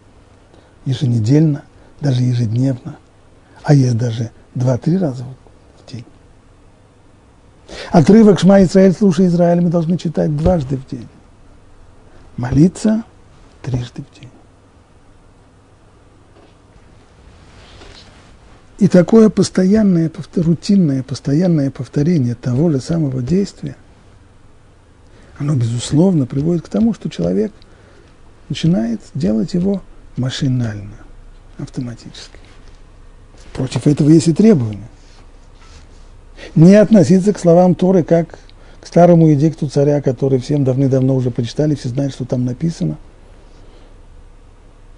еженедельно, 0.86 1.64
даже 2.02 2.24
ежедневно, 2.24 2.98
а 3.64 3.74
есть 3.74 3.98
даже 3.98 4.32
два-три 4.56 4.98
раза 4.98 5.24
в 5.24 5.92
день. 5.92 6.06
Отрывок 7.92 8.40
Шма 8.40 8.64
Израиль, 8.64 8.94
слушай 8.94 9.28
Израиль, 9.28 9.62
мы 9.62 9.70
должны 9.70 9.98
читать 9.98 10.36
дважды 10.36 10.78
в 10.78 10.88
день. 10.88 11.08
Молиться 12.38 13.04
трижды 13.62 14.04
в 14.04 14.20
день. 14.20 14.30
И 18.80 18.88
такое 18.88 19.30
постоянное, 19.30 20.12
рутинное, 20.36 21.04
постоянное 21.04 21.72
повторение 21.72 22.36
того 22.36 22.70
же 22.70 22.82
самого 22.82 23.22
действия, 23.22 23.78
оно, 25.38 25.56
безусловно, 25.56 26.26
приводит 26.26 26.66
к 26.66 26.70
тому, 26.70 26.94
что 26.94 27.10
человек 27.10 27.54
начинает 28.50 29.00
делать 29.14 29.54
его 29.54 29.82
машинально, 30.18 30.98
автоматически. 31.58 32.43
Против 33.54 33.88
этого 33.88 34.10
есть 34.10 34.28
и 34.28 34.34
требования. 34.34 34.88
Не 36.56 36.76
относиться 36.76 37.34
к 37.34 37.40
словам 37.40 37.76
Торы 37.76 38.04
как 38.04 38.40
к 38.82 38.88
старому 38.88 39.32
эдикту 39.34 39.70
царя, 39.70 40.02
который 40.02 40.40
всем 40.40 40.64
давным-давно 40.64 41.16
уже 41.16 41.32
почитали, 41.32 41.76
все 41.76 41.90
знают, 41.90 42.14
что 42.14 42.26
там 42.26 42.44
написано. 42.44 42.98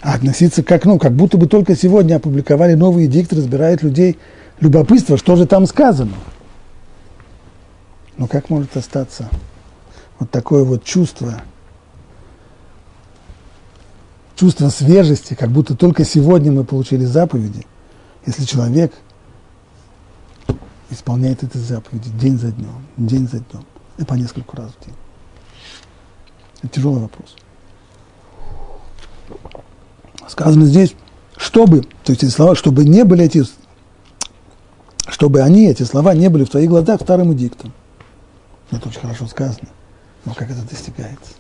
А 0.02 0.16
относиться 0.16 0.64
как, 0.64 0.86
ну, 0.86 0.98
как 0.98 1.14
будто 1.14 1.38
бы 1.38 1.48
только 1.48 1.76
сегодня 1.76 2.16
опубликовали 2.16 2.74
новый 2.74 3.06
эдикт, 3.06 3.32
разбирает 3.34 3.84
людей 3.84 4.18
любопытство, 4.60 5.18
что 5.18 5.36
же 5.36 5.46
там 5.46 5.68
сказано. 5.68 6.16
Но 8.18 8.28
как 8.28 8.50
может 8.50 8.76
остаться 8.76 9.30
вот 10.18 10.32
такое 10.32 10.64
вот 10.64 10.84
чувство, 10.84 11.42
чувство 14.36 14.70
свежести, 14.70 15.34
как 15.34 15.50
будто 15.50 15.76
только 15.76 16.06
сегодня 16.06 16.52
мы 16.52 16.64
получили 16.64 17.06
заповеди, 17.06 17.66
если 18.26 18.46
человек 18.46 18.94
исполняет 20.90 21.44
эти 21.44 21.58
заповеди 21.58 22.10
день 22.10 22.38
за 22.38 22.52
днем, 22.52 22.86
день 22.98 23.28
за 23.28 23.40
днем, 23.40 23.66
и 23.98 24.04
по 24.04 24.14
несколько 24.14 24.58
раз 24.58 24.72
в 24.72 24.86
день. 24.86 24.96
Это 26.62 26.68
тяжелый 26.70 27.02
вопрос. 27.02 27.36
Сказано 30.28 30.66
здесь, 30.66 30.96
чтобы, 31.38 31.82
то 31.82 32.12
есть 32.12 32.24
эти 32.24 32.32
слова, 32.32 32.56
чтобы 32.56 32.84
не 32.84 33.04
были 33.04 33.26
эти, 33.26 33.44
чтобы 35.08 35.42
они, 35.42 35.68
эти 35.68 35.84
слова, 35.84 36.14
не 36.14 36.30
были 36.30 36.44
в 36.44 36.50
твоих 36.50 36.70
глазах 36.70 37.02
старым 37.02 37.34
эдиктом. 37.34 37.74
Это 38.72 38.90
очень 38.90 39.02
хорошо 39.02 39.28
сказано. 39.28 39.70
Но 40.26 40.34
как 40.34 40.50
это 40.50 40.62
достигается? 40.64 41.34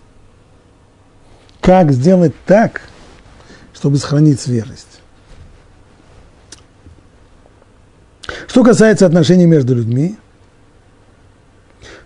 Как 1.62 1.92
сделать 1.92 2.34
так, 2.46 2.82
чтобы 3.74 3.98
сохранить 3.98 4.40
свежесть? 4.40 4.95
Что 8.48 8.64
касается 8.64 9.06
отношений 9.06 9.46
между 9.46 9.76
людьми, 9.76 10.18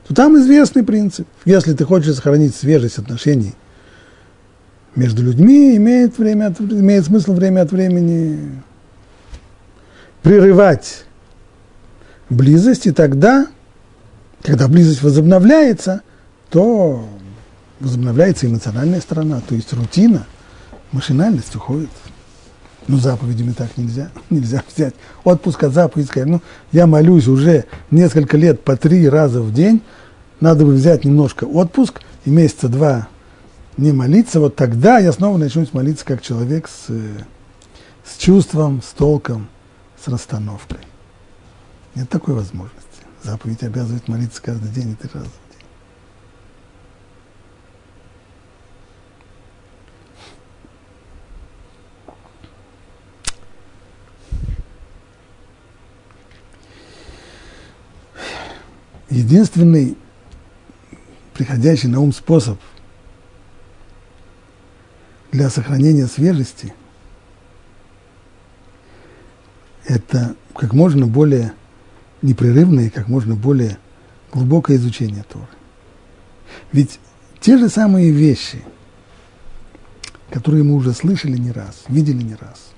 то 0.08 0.14
там 0.14 0.38
известный 0.38 0.84
принцип. 0.84 1.28
Если 1.46 1.74
ты 1.74 1.86
хочешь 1.86 2.16
сохранить 2.16 2.56
свежесть 2.56 2.98
отношений 2.98 3.54
между 4.96 5.24
людьми, 5.24 5.76
имеет, 5.78 6.18
время 6.18 6.48
от, 6.48 6.60
имеет 6.60 7.06
смысл 7.06 7.34
время 7.34 7.62
от 7.62 7.72
времени 7.72 8.62
прерывать 10.24 11.06
близость, 12.30 12.88
и 12.88 12.92
тогда, 12.92 13.48
когда 14.42 14.68
близость 14.68 15.04
возобновляется, 15.04 16.02
то 16.50 17.08
возобновляется 17.80 18.48
эмоциональная 18.48 19.02
сторона, 19.02 19.42
то 19.48 19.56
есть 19.56 19.72
рутина, 19.74 20.26
машинальность 20.92 21.56
уходит. 21.56 21.90
Ну, 22.90 22.98
заповедями 22.98 23.52
так 23.52 23.78
нельзя. 23.78 24.10
Нельзя 24.32 24.64
взять 24.68 24.96
отпуск 25.24 25.64
от 25.64 25.74
заповеди 25.74 26.08
сказать, 26.08 26.28
ну, 26.28 26.42
я 26.72 26.88
молюсь 26.88 27.28
уже 27.28 27.66
несколько 27.92 28.36
лет 28.36 28.64
по 28.64 28.76
три 28.76 29.08
раза 29.08 29.42
в 29.42 29.54
день, 29.54 29.84
надо 30.40 30.66
бы 30.66 30.74
взять 30.74 31.06
немножко 31.06 31.44
отпуск 31.44 32.02
и 32.26 32.32
месяца 32.32 32.68
два 32.68 33.08
не 33.78 33.92
молиться, 33.92 34.40
вот 34.40 34.56
тогда 34.56 34.98
я 34.98 35.12
снова 35.12 35.38
начну 35.38 35.68
молиться 35.72 36.04
как 36.04 36.24
человек 36.24 36.68
с, 36.68 36.88
с 38.04 38.18
чувством, 38.18 38.82
с 38.82 38.88
толком, 38.88 39.50
с 40.04 40.08
расстановкой. 40.08 40.80
Нет 41.94 42.10
такой 42.10 42.34
возможности. 42.34 42.80
Заповедь 43.22 43.62
обязывает 43.62 44.08
молиться 44.08 44.42
каждый 44.42 44.72
день 44.72 44.94
и 44.94 44.96
три 44.96 45.12
раза. 45.14 45.30
Единственный 59.10 59.98
приходящий 61.34 61.90
на 61.90 62.00
ум 62.00 62.14
способ 62.14 62.60
для 65.32 65.50
сохранения 65.50 66.08
свежести– 66.08 66.74
это 69.90 70.36
как 70.56 70.74
можно 70.74 71.08
более 71.08 71.54
непрерывное 72.22 72.90
как 72.90 73.08
можно 73.08 73.36
более 73.36 73.78
глубокое 74.32 74.78
изучение 74.78 75.24
Торы. 75.28 75.48
Ведь 76.72 77.00
те 77.40 77.58
же 77.58 77.70
самые 77.70 78.12
вещи, 78.12 78.64
которые 80.30 80.64
мы 80.64 80.76
уже 80.76 80.94
слышали 80.94 81.38
не 81.38 81.52
раз, 81.52 81.84
видели 81.88 82.22
не 82.22 82.36
раз, 82.36 82.72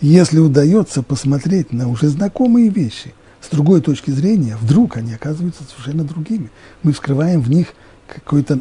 если 0.00 0.38
удается 0.38 1.02
посмотреть 1.02 1.72
на 1.72 1.88
уже 1.88 2.08
знакомые 2.08 2.68
вещи, 2.68 3.12
с 3.50 3.52
другой 3.52 3.80
точки 3.80 4.10
зрения, 4.10 4.56
вдруг 4.56 4.96
они 4.96 5.12
оказываются 5.12 5.64
совершенно 5.64 6.04
другими. 6.04 6.50
Мы 6.84 6.92
вскрываем 6.92 7.40
в 7.40 7.50
них 7.50 7.74
какой-то 8.06 8.60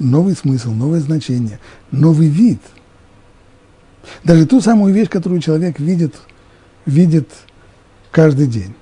новый 0.00 0.34
смысл, 0.34 0.72
новое 0.72 1.00
значение, 1.00 1.60
новый 1.92 2.26
вид. 2.26 2.60
Даже 4.24 4.46
ту 4.46 4.60
самую 4.60 4.92
вещь, 4.92 5.08
которую 5.08 5.40
человек 5.40 5.78
видит, 5.78 6.16
видит 6.86 7.28
каждый 8.10 8.48
день. 8.48 8.74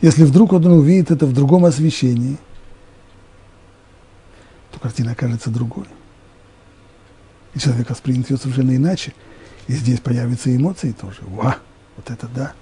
Если 0.00 0.24
вдруг 0.24 0.54
он 0.54 0.66
увидит 0.66 1.10
это 1.10 1.26
в 1.26 1.34
другом 1.34 1.66
освещении, 1.66 2.38
то 4.70 4.80
картина 4.80 5.12
окажется 5.12 5.50
другой. 5.50 5.86
И 7.54 7.58
человек 7.58 7.90
воспримет 7.90 8.30
ее 8.30 8.38
совершенно 8.38 8.74
иначе. 8.74 9.12
И 9.66 9.74
здесь 9.74 10.00
появятся 10.00 10.56
эмоции 10.56 10.92
тоже. 10.92 11.18
Ва, 11.20 11.58
вот 11.96 12.10
это 12.10 12.26
да 12.34 12.54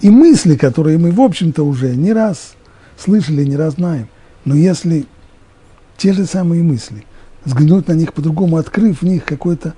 и 0.00 0.10
мысли, 0.10 0.56
которые 0.56 0.98
мы, 0.98 1.10
в 1.10 1.20
общем-то, 1.20 1.62
уже 1.62 1.94
не 1.94 2.12
раз 2.12 2.54
слышали, 2.98 3.44
не 3.44 3.56
раз 3.56 3.74
знаем. 3.74 4.08
Но 4.44 4.54
если 4.54 5.06
те 5.96 6.12
же 6.12 6.26
самые 6.26 6.62
мысли, 6.62 7.04
взглянуть 7.44 7.88
на 7.88 7.92
них 7.92 8.12
по-другому, 8.12 8.56
открыв 8.56 9.02
в 9.02 9.04
них 9.04 9.24
какую-то 9.24 9.74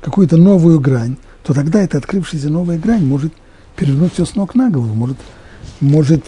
какую 0.00 0.28
новую 0.32 0.80
грань, 0.80 1.16
то 1.42 1.54
тогда 1.54 1.82
эта 1.82 1.98
открывшаяся 1.98 2.48
новая 2.48 2.78
грань 2.78 3.04
может 3.04 3.32
перевернуть 3.76 4.14
все 4.14 4.24
с 4.24 4.34
ног 4.34 4.54
на 4.54 4.70
голову, 4.70 4.94
может, 4.94 5.16
может 5.80 6.24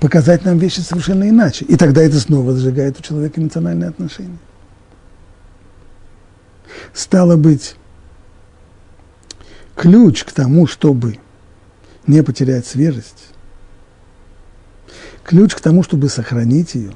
показать 0.00 0.44
нам 0.44 0.58
вещи 0.58 0.80
совершенно 0.80 1.28
иначе. 1.28 1.64
И 1.64 1.76
тогда 1.76 2.02
это 2.02 2.18
снова 2.18 2.52
зажигает 2.52 2.98
у 2.98 3.02
человека 3.02 3.40
эмоциональные 3.40 3.88
отношения. 3.88 4.38
Стало 6.92 7.36
быть, 7.36 7.76
ключ 9.74 10.24
к 10.24 10.32
тому, 10.32 10.66
чтобы 10.66 11.18
не 12.08 12.22
потерять 12.22 12.66
свежесть. 12.66 13.28
Ключ 15.22 15.54
к 15.54 15.60
тому, 15.60 15.82
чтобы 15.82 16.08
сохранить 16.08 16.74
ее, 16.74 16.92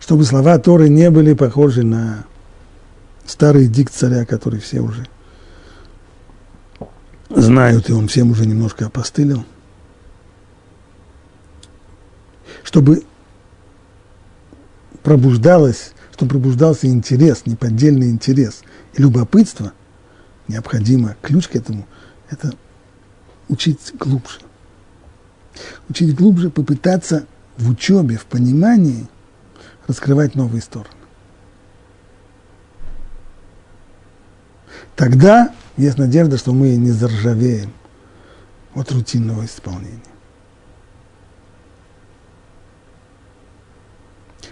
чтобы 0.00 0.24
слова 0.24 0.58
Торы 0.58 0.88
не 0.88 1.10
были 1.10 1.34
похожи 1.34 1.84
на 1.84 2.26
старый 3.24 3.68
дикт 3.68 3.94
царя, 3.94 4.26
который 4.26 4.58
все 4.58 4.80
уже 4.80 5.06
знают, 7.30 7.88
и 7.88 7.92
он 7.92 8.08
всем 8.08 8.30
уже 8.30 8.44
немножко 8.44 8.86
опостылил. 8.86 9.44
Чтобы 12.64 13.04
пробуждалось, 15.02 15.92
чтобы 16.12 16.32
пробуждался 16.32 16.88
интерес, 16.88 17.42
неподдельный 17.46 18.10
интерес 18.10 18.62
и 18.94 19.02
любопытство, 19.02 19.72
необходимо 20.48 21.16
ключ 21.22 21.46
к 21.48 21.54
этому– 21.54 21.86
это 22.30 22.52
учить 23.48 23.92
глубже. 23.98 24.40
Учить 25.88 26.14
глубже, 26.14 26.50
попытаться 26.50 27.26
в 27.56 27.70
учебе, 27.70 28.16
в 28.16 28.26
понимании 28.26 29.06
раскрывать 29.86 30.34
новые 30.34 30.62
стороны. 30.62 30.90
Тогда 34.94 35.54
есть 35.76 35.98
надежда, 35.98 36.38
что 36.38 36.52
мы 36.52 36.76
не 36.76 36.90
заржавеем 36.90 37.72
от 38.74 38.92
рутинного 38.92 39.44
исполнения. 39.44 40.02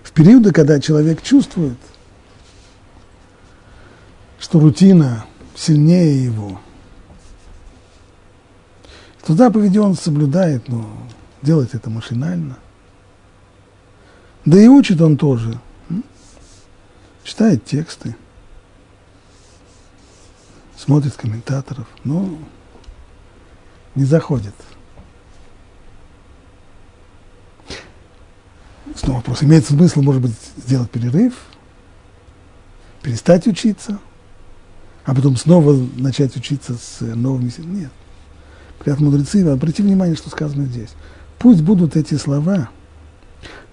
В 0.03 0.13
периоды, 0.13 0.53
когда 0.53 0.81
человек 0.81 1.23
чувствует, 1.23 1.79
что 4.39 4.61
рутина 4.61 5.27
сильнее 5.55 6.25
его– 6.25 6.61
что 9.27 9.35
заповеди 9.35 9.79
он 9.79 9.97
соблюдает, 9.97 10.69
но 10.69 10.89
делает 11.43 11.75
это 11.75 11.91
машинально. 11.91 12.59
Да 14.45 14.57
и 14.57 14.69
учит 14.69 15.01
он 15.01 15.17
тоже. 15.17 15.59
Читает 17.25 17.65
тексты, 17.65 18.15
смотрит 20.77 21.15
комментаторов, 21.15 21.89
но 22.05 22.39
не 23.97 24.05
заходит. 24.05 24.55
Снова 28.95 29.17
вопрос. 29.17 29.43
Имеет 29.43 29.67
смысл, 29.67 30.03
может 30.03 30.23
быть, 30.23 30.37
сделать 30.57 30.93
перерыв, 30.93 31.35
перестать 33.03 33.49
учиться, 33.49 33.99
а 35.05 35.17
потом 35.17 35.35
снова 35.37 35.77
начать 35.97 36.37
учиться 36.37 36.77
с 36.77 37.01
новыми? 37.01 37.51
Нет. 37.59 37.91
Говорят 38.79 39.01
мудрецы, 39.01 39.45
обрати 39.45 39.83
внимание, 39.83 40.17
что 40.17 40.31
сказано 40.31 40.67
здесь. 40.67 40.91
Пусть 41.39 41.63
будут 41.63 41.97
эти 41.97 42.15
слова, 42.15 42.71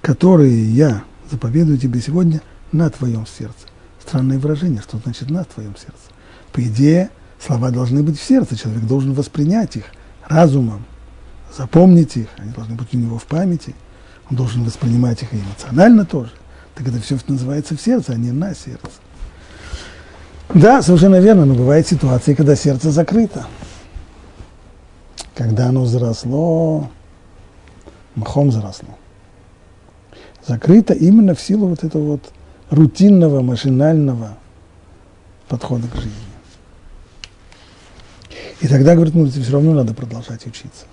которые 0.01 0.72
я 0.72 1.04
заповедую 1.32 1.78
тебе 1.78 2.01
сегодня 2.01 2.41
на 2.72 2.89
твоем 2.89 3.26
сердце. 3.26 3.68
Странное 4.01 4.39
выражение, 4.39 4.82
что 4.82 4.97
значит 4.97 5.30
на 5.30 5.43
твоем 5.43 5.76
сердце. 5.76 6.12
По 6.51 6.62
идее, 6.62 7.10
слова 7.39 7.72
должны 7.72 8.04
быть 8.04 8.20
в 8.20 8.24
сердце, 8.24 8.58
человек 8.58 8.84
должен 8.84 9.14
воспринять 9.14 9.76
их 9.76 9.86
разумом, 10.28 10.86
запомнить 11.56 12.18
их, 12.18 12.28
они 12.38 12.51
должны 12.51 12.76
быть 12.76 12.93
у 12.93 12.97
него 12.97 13.18
в 13.18 13.26
памяти, 13.26 13.76
он 14.30 14.38
должен 14.38 14.64
воспринимать 14.64 15.22
их 15.24 15.34
эмоционально 15.34 16.06
тоже. 16.06 16.32
Так 16.76 16.88
это 16.88 16.99
все 16.99 17.18
называется 17.28 17.76
в 17.78 17.82
сердце, 17.82 18.14
а 18.14 18.16
не 18.16 18.32
на 18.32 18.54
сердце. 18.56 18.89
Да, 20.54 20.82
совершенно 20.82 21.20
верно, 21.20 21.45
но 21.45 21.56
бывают 21.56 21.88
ситуации, 21.88 22.34
когда 22.34 22.56
сердце 22.56 22.91
закрыто. 22.91 23.45
Когда 25.36 25.68
оно 25.68 25.86
заросло, 25.86 26.90
махом 28.16 28.52
заросло. 28.52 28.90
Закрыто 30.46 30.94
именно 30.94 31.34
в 31.34 31.42
силу 31.42 31.68
вот 31.68 31.84
этого 31.84 32.04
вот 32.04 32.32
рутинного, 32.70 33.42
машинального 33.42 34.38
подхода 35.48 35.88
к 35.88 35.96
жизни. 35.96 36.12
И 38.62 38.68
тогда, 38.68 38.96
говорит, 38.96 39.16
ну, 39.16 39.26
все 39.26 39.52
равно 39.52 39.74
надо 39.74 39.94
продолжать 39.94 40.46
учиться. 40.46 40.86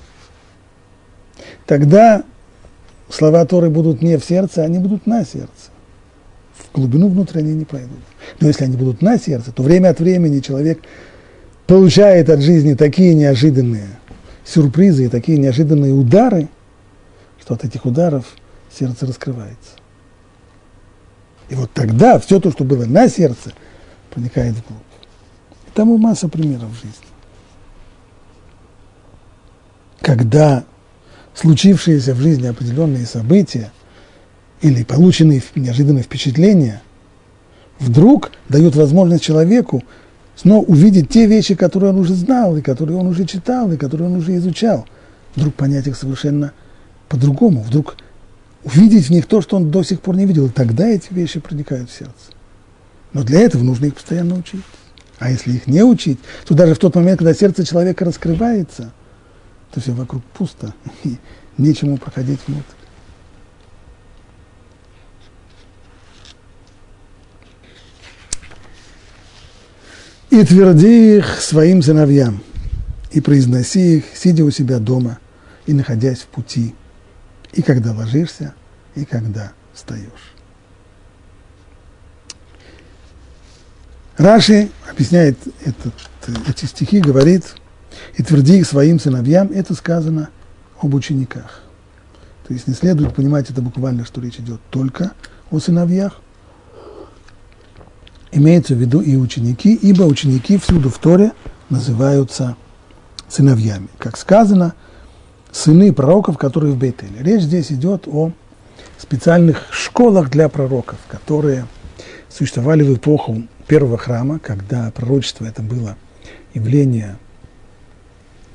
Тогда 1.67 2.25
слова 3.09 3.45
Торы 3.45 3.71
будут 3.71 4.03
не 4.03 4.19
в 4.19 4.25
сердце, 4.25 4.65
они 4.65 4.79
будут 4.79 5.07
на 5.07 5.25
сердце. 5.25 5.71
В 6.55 6.75
глубину 6.75 7.09
внутрь 7.09 7.39
они 7.39 7.55
не 7.55 7.65
пройдут. 7.65 8.01
Но 8.41 8.49
если 8.49 8.65
они 8.65 8.77
будут 8.77 9.03
на 9.03 9.19
сердце, 9.19 9.53
то 9.53 9.63
время 9.63 9.91
от 9.91 10.01
времени 10.01 10.41
человек 10.41 10.81
получает 11.67 12.29
от 12.31 12.41
жизни 12.41 12.75
такие 12.75 13.15
неожиданные 13.15 14.00
сюрпризы 14.51 15.07
и 15.07 15.09
такие 15.09 15.39
неожиданные 15.39 15.93
удары, 15.93 16.49
что 17.41 17.55
от 17.55 17.65
этих 17.65 17.87
ударов 17.87 18.27
сердце 18.71 19.07
раскрывается. 19.07 19.73
И 21.49 21.55
вот 21.55 21.71
тогда 21.73 22.19
все 22.19 22.41
то, 22.41 22.51
что 22.51 22.65
было 22.65 22.85
на 22.85 23.09
сердце, 23.09 23.53
проникает 24.11 24.55
вглубь. 24.55 24.83
И 25.67 25.71
тому 25.75 25.99
масса 25.99 26.29
примеров 26.29 26.71
в 26.71 26.75
жизни. 26.75 27.07
Когда 30.01 30.65
случившиеся 31.35 32.15
в 32.15 32.21
жизни 32.21 32.47
определенные 32.47 33.07
события 33.07 33.71
или 34.63 34.83
полученные 34.85 35.43
неожиданные 35.55 36.03
впечатления 36.03 36.83
вдруг 37.79 38.33
дают 38.49 38.75
возможность 38.75 39.23
человеку 39.23 39.83
снова 40.41 40.65
увидеть 40.65 41.11
те 41.11 41.27
вещи, 41.27 41.55
которые 41.55 41.91
он 41.91 41.99
уже 41.99 42.15
знал, 42.15 42.57
и 42.57 42.63
которые 42.63 42.97
он 42.97 43.07
уже 43.07 43.27
читал, 43.27 43.71
и 43.73 43.77
которые 43.77 44.09
он 44.09 44.17
уже 44.17 44.35
изучал. 44.37 44.87
Вдруг 45.37 45.55
понять 45.55 45.87
их 45.87 45.97
совершенно 45.97 46.53
по-другому, 47.09 47.61
вдруг 47.61 47.97
увидеть 48.65 49.07
в 49.07 49.11
них 49.11 49.27
то, 49.27 49.43
что 49.43 49.57
он 49.57 49.71
до 49.71 49.83
сих 49.83 50.01
пор 50.01 50.17
не 50.17 50.25
видел, 50.25 50.47
и 50.47 50.51
тогда 50.51 50.89
эти 50.89 51.13
вещи 51.13 51.41
проникают 51.41 51.91
в 51.91 51.97
сердце. 51.97 52.33
Но 53.13 53.23
для 53.23 53.41
этого 53.41 53.63
нужно 53.63 53.87
их 53.87 53.95
постоянно 53.95 54.37
учить. 54.37 54.63
А 55.19 55.31
если 55.31 55.53
их 55.53 55.67
не 55.67 55.83
учить, 55.83 56.19
то 56.47 56.55
даже 56.55 56.75
в 56.75 56.79
тот 56.79 56.95
момент, 56.95 57.19
когда 57.19 57.35
сердце 57.35 57.67
человека 57.67 58.07
раскрывается, 58.07 58.93
то 59.73 59.81
все 59.81 59.93
вокруг 59.93 60.23
пусто, 60.25 60.73
и 61.05 61.17
нечему 61.59 61.99
проходить 61.99 62.41
внутрь. 62.47 62.80
И 70.31 70.45
тверди 70.45 71.17
их 71.17 71.41
своим 71.41 71.83
сыновьям, 71.83 72.41
и 73.11 73.21
произноси 73.21 73.97
их, 73.97 74.05
сидя 74.15 74.45
у 74.45 74.51
себя 74.51 74.79
дома 74.79 75.19
и 75.67 75.73
находясь 75.73 76.21
в 76.21 76.27
пути, 76.27 76.75
и 77.53 77.63
когда 77.63 77.93
ложишься, 77.93 78.55
и 78.95 79.05
когда 79.05 79.53
встаешь. 79.75 80.35
Раши 84.17 84.71
объясняет 84.89 85.37
этот, 85.65 85.95
эти 86.47 86.67
стихи, 86.67 87.01
говорит, 87.01 87.55
и 88.17 88.23
тверди 88.23 88.59
их 88.59 88.67
своим 88.67 89.01
сыновьям, 89.01 89.51
это 89.53 89.75
сказано 89.75 90.31
об 90.81 90.95
учениках. 90.95 91.63
То 92.47 92.55
есть 92.55 92.69
не 92.69 92.75
следует 92.75 93.15
понимать 93.15 93.51
это 93.51 93.63
буквально, 93.63 94.05
что 94.05 94.21
речь 94.21 94.39
идет 94.39 94.61
только 94.71 95.13
о 95.51 95.59
сыновьях, 95.59 96.21
имеется 98.33 98.75
в 98.75 98.79
виду 98.79 99.01
и 99.01 99.17
ученики, 99.17 99.75
ибо 99.75 100.05
ученики 100.05 100.59
всюду 100.59 100.91
в 100.91 100.99
Торе 100.99 101.33
называются 101.69 102.57
сыновьями. 103.29 103.89
Как 103.99 104.17
сказано, 104.17 104.75
сыны 105.53 105.93
пророков, 105.93 106.39
которые 106.39 106.73
в 106.73 106.79
Бейтеле. 106.79 107.23
Речь 107.23 107.43
здесь 107.43 107.73
идет 107.73 108.07
о 108.07 108.33
специальных 108.99 109.67
школах 109.73 110.31
для 110.31 110.49
пророков, 110.49 110.99
которые 111.09 111.67
существовали 112.29 112.83
в 112.83 112.95
эпоху 112.95 113.43
первого 113.67 113.99
храма, 113.99 114.39
когда 114.39 114.91
пророчество 114.91 115.45
это 115.45 115.63
было 115.63 115.97
явление, 116.55 117.17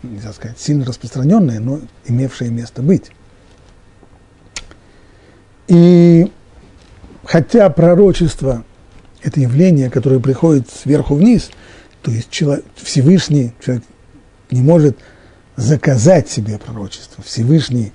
нельзя 0.04 0.34
сказать, 0.34 0.60
сильно 0.60 0.86
распространенное, 0.86 1.60
но 1.60 1.80
имевшее 2.06 2.52
место 2.52 2.82
быть. 2.82 3.12
И 5.68 6.32
хотя 7.24 7.70
пророчество 7.70 8.64
это 9.26 9.40
явление, 9.40 9.90
которое 9.90 10.20
приходит 10.20 10.70
сверху 10.70 11.16
вниз, 11.16 11.50
то 12.04 12.12
есть 12.12 12.30
человек, 12.30 12.64
Всевышний 12.76 13.54
человек 13.60 13.84
не 14.52 14.62
может 14.62 14.98
заказать 15.56 16.30
себе 16.30 16.60
пророчество. 16.60 17.24
Всевышний 17.24 17.92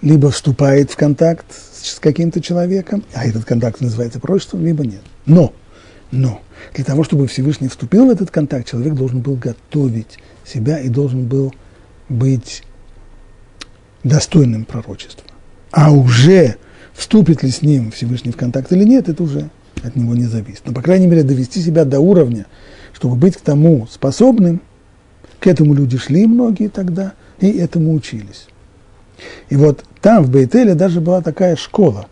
либо 0.00 0.32
вступает 0.32 0.90
в 0.90 0.96
контакт 0.96 1.46
с 1.80 2.00
каким-то 2.00 2.40
человеком, 2.40 3.04
а 3.14 3.24
этот 3.24 3.44
контакт 3.44 3.80
называется 3.80 4.18
пророчеством, 4.18 4.64
либо 4.64 4.84
нет. 4.84 5.02
Но, 5.26 5.52
но, 6.10 6.42
для 6.74 6.84
того, 6.84 7.04
чтобы 7.04 7.28
Всевышний 7.28 7.68
вступил 7.68 8.06
в 8.06 8.10
этот 8.10 8.32
контакт, 8.32 8.68
человек 8.68 8.94
должен 8.94 9.20
был 9.20 9.36
готовить 9.36 10.18
себя 10.44 10.80
и 10.80 10.88
должен 10.88 11.28
был 11.28 11.54
быть 12.08 12.64
достойным 14.02 14.64
пророчества. 14.64 15.24
А 15.70 15.92
уже 15.92 16.56
вступит 16.94 17.44
ли 17.44 17.50
с 17.50 17.62
ним 17.62 17.92
Всевышний 17.92 18.32
в 18.32 18.36
контакт 18.36 18.72
или 18.72 18.82
нет, 18.82 19.08
это 19.08 19.22
уже 19.22 19.48
от 19.84 19.96
него 19.96 20.14
не 20.14 20.24
зависит. 20.24 20.62
Но, 20.66 20.72
по 20.72 20.82
крайней 20.82 21.06
мере, 21.06 21.22
довести 21.22 21.60
себя 21.60 21.84
до 21.84 22.00
уровня, 22.00 22.46
чтобы 22.92 23.16
быть 23.16 23.36
к 23.36 23.40
тому 23.40 23.86
способным, 23.90 24.60
к 25.40 25.46
этому 25.46 25.74
люди 25.74 25.98
шли 25.98 26.26
многие 26.26 26.68
тогда, 26.68 27.14
и 27.40 27.50
этому 27.50 27.94
учились. 27.94 28.46
И 29.48 29.56
вот 29.56 29.84
там, 30.00 30.24
в 30.24 30.30
Бейтеле, 30.30 30.74
даже 30.74 31.00
была 31.00 31.20
такая 31.20 31.56
школа, 31.56 32.06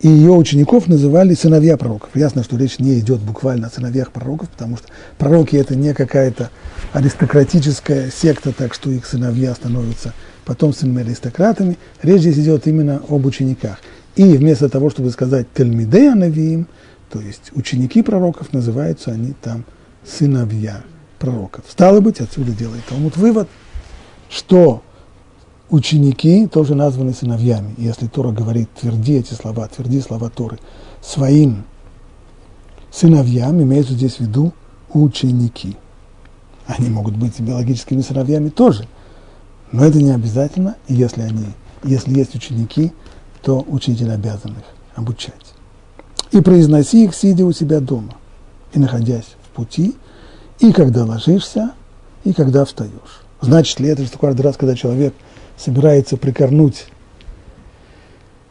и 0.00 0.08
ее 0.08 0.32
учеников 0.32 0.86
называли 0.86 1.34
сыновья 1.34 1.76
пророков. 1.76 2.10
Ясно, 2.14 2.42
что 2.42 2.56
речь 2.56 2.78
не 2.78 2.98
идет 2.98 3.20
буквально 3.20 3.68
о 3.68 3.70
сыновьях 3.70 4.10
пророков, 4.10 4.50
потому 4.50 4.76
что 4.76 4.88
пророки– 5.18 5.56
это 5.56 5.76
не 5.76 5.94
какая-то 5.94 6.50
аристократическая 6.92 8.10
секта, 8.10 8.52
так 8.52 8.74
что 8.74 8.90
их 8.90 9.06
сыновья 9.06 9.54
становятся 9.54 10.12
потомственными 10.44 11.02
аристократами. 11.02 11.78
Речь 12.02 12.20
здесь 12.20 12.38
идет 12.38 12.66
именно 12.66 13.00
об 13.08 13.24
учениках. 13.24 13.78
И 14.16 14.24
вместо 14.36 14.68
того, 14.68 14.90
чтобы 14.90 15.10
сказать 15.10 15.46
«тельмидей 15.54 16.12
анавиим», 16.12 16.66
то 17.14 17.20
есть 17.20 17.52
ученики 17.54 18.02
пророков 18.02 18.52
называются 18.52 19.12
они 19.12 19.34
там 19.34 19.64
сыновья 20.04 20.82
пророков. 21.20 21.64
Стало 21.70 22.00
быть, 22.00 22.18
отсюда 22.20 22.50
делает 22.50 22.84
Талмуд 22.86 23.16
вывод, 23.16 23.48
что 24.28 24.82
ученики 25.70 26.48
тоже 26.48 26.74
названы 26.74 27.14
сыновьями. 27.14 27.72
Если 27.78 28.08
Тора 28.08 28.32
говорит, 28.32 28.68
тверди 28.80 29.12
эти 29.12 29.32
слова, 29.32 29.68
тверди 29.68 30.00
слова 30.00 30.28
Торы 30.28 30.58
своим 31.00 31.62
сыновьям, 32.90 33.62
имеется 33.62 33.92
здесь 33.92 34.16
в 34.16 34.20
виду 34.20 34.52
ученики. 34.92 35.76
Они 36.66 36.90
могут 36.90 37.14
быть 37.16 37.38
биологическими 37.38 38.00
сыновьями 38.00 38.48
тоже, 38.48 38.88
но 39.70 39.84
это 39.84 40.02
не 40.02 40.10
обязательно, 40.10 40.74
если 40.88 41.22
они, 41.22 41.46
если 41.84 42.18
есть 42.18 42.34
ученики, 42.34 42.92
то 43.40 43.64
учитель 43.68 44.10
обязан 44.10 44.54
их 44.54 44.64
обучать 44.96 45.43
и 46.34 46.40
произноси 46.40 47.04
их, 47.04 47.14
сидя 47.14 47.46
у 47.46 47.52
себя 47.52 47.78
дома, 47.78 48.14
и 48.72 48.78
находясь 48.80 49.36
в 49.44 49.56
пути, 49.56 49.94
и 50.58 50.72
когда 50.72 51.04
ложишься, 51.04 51.72
и 52.24 52.32
когда 52.32 52.64
встаешь. 52.64 53.22
Значит 53.40 53.78
ли 53.78 53.88
это, 53.88 54.04
что 54.04 54.18
каждый 54.18 54.42
раз, 54.42 54.56
когда 54.56 54.74
человек 54.74 55.14
собирается 55.56 56.16
прикорнуть, 56.16 56.86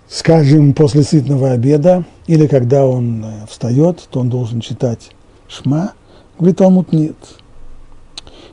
скажем, 0.07 0.73
после 0.73 1.03
сытного 1.03 1.51
обеда, 1.51 2.05
или 2.25 2.47
когда 2.47 2.85
он 2.85 3.25
э, 3.25 3.45
встает, 3.49 4.07
то 4.09 4.21
он 4.21 4.29
должен 4.29 4.61
читать 4.61 5.11
шма? 5.49 5.91
Говорит 6.39 6.59
Талмуд, 6.59 6.93
нет. 6.93 7.17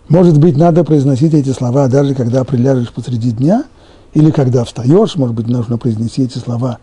Может 0.08 0.40
быть, 0.40 0.56
надо 0.56 0.82
произносить 0.82 1.34
эти 1.34 1.50
слова, 1.50 1.86
даже 1.86 2.16
когда 2.16 2.42
приляжешь 2.42 2.92
посреди 2.92 3.30
дня, 3.30 3.64
или 4.12 4.32
когда 4.32 4.64
встаешь, 4.64 5.14
может 5.14 5.36
быть, 5.36 5.46
нужно 5.46 5.78
произнести 5.78 6.24
эти 6.24 6.38
слова, 6.38 6.78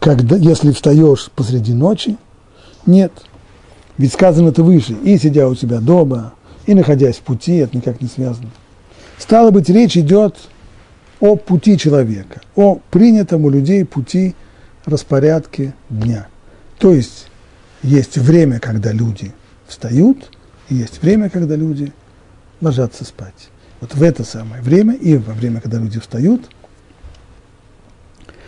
когда, 0.00 0.36
если 0.36 0.72
встаешь 0.72 1.30
посреди 1.34 1.72
ночи. 1.72 2.16
Нет. 2.86 3.12
Ведь 3.96 4.12
сказано 4.12 4.50
это 4.50 4.62
выше, 4.62 4.92
и 4.92 5.18
сидя 5.18 5.48
у 5.48 5.54
себя 5.54 5.80
дома, 5.80 6.34
и 6.66 6.74
находясь 6.74 7.16
в 7.16 7.22
пути, 7.22 7.56
это 7.56 7.76
никак 7.76 8.00
не 8.00 8.08
связано. 8.08 8.50
Стало 9.18 9.50
быть, 9.50 9.68
речь 9.68 9.96
идет 9.96 10.36
о 11.18 11.34
пути 11.34 11.76
человека, 11.76 12.40
о 12.54 12.78
принятом 12.90 13.44
у 13.44 13.50
людей 13.50 13.84
пути 13.84 14.36
распорядке 14.84 15.74
дня. 15.90 16.28
То 16.78 16.92
есть 16.92 17.26
есть 17.82 18.16
время, 18.16 18.60
когда 18.60 18.92
люди 18.92 19.32
встают, 19.66 20.30
и 20.68 20.76
есть 20.76 21.02
время, 21.02 21.28
когда 21.28 21.56
люди 21.56 21.92
ложатся 22.60 23.04
спать. 23.04 23.50
Вот 23.80 23.94
в 23.94 24.02
это 24.02 24.22
самое 24.24 24.62
время 24.62 24.94
и 24.94 25.16
во 25.16 25.34
время, 25.34 25.60
когда 25.60 25.78
люди 25.78 25.98
встают, 25.98 26.48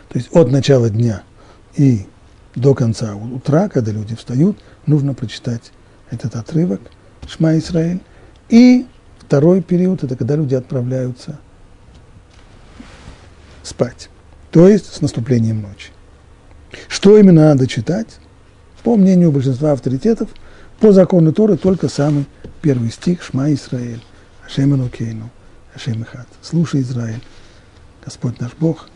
то 0.09 0.19
есть 0.19 0.29
от 0.33 0.51
начала 0.51 0.91
дня 0.91 1.23
и 1.75 2.07
до 2.55 2.75
конца 2.75 3.15
утра, 3.15 3.69
когда 3.69 3.93
люди 3.93 4.15
встают, 4.17 4.59
нужно 4.87 5.15
прочитать 5.15 5.73
этот 6.11 6.37
отрывок 6.37 6.81
Шма 7.27 7.57
Исраиль. 7.59 8.01
И 8.49 8.87
второй 9.19 9.63
период– 9.63 10.03
это 10.05 10.17
когда 10.17 10.37
люди 10.37 10.55
отправляются 10.55 11.39
спать, 13.63 14.11
то 14.51 14.67
есть 14.67 14.93
с 14.93 15.01
наступлением 15.01 15.63
ночи. 15.63 15.91
Что 16.89 17.17
именно 17.17 17.43
надо 17.51 17.67
читать? 17.67 18.19
По 18.83 18.97
мнению 18.97 19.31
большинства 19.31 19.73
авторитетов, 19.73 20.31
по 20.81 20.93
закону 20.93 21.33
Торы 21.33 21.57
только 21.57 21.89
самый 21.89 22.27
первый 22.63 22.91
стих 22.91 23.23
Шма 23.23 23.53
Исраэль, 23.53 24.03
Ашем 24.45 24.75
Элокейну, 24.75 25.31
Ашем 25.75 26.03
Ихат. 26.03 26.27
Слушай, 26.43 26.81
Израиль, 26.81 27.23
Господь 28.05 28.41
наш 28.41 28.53
Бог, 28.59 28.89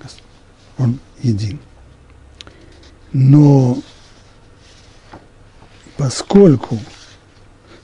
Он 0.79 0.99
един. 1.23 1.61
Но 3.15 3.79
поскольку 5.97 6.81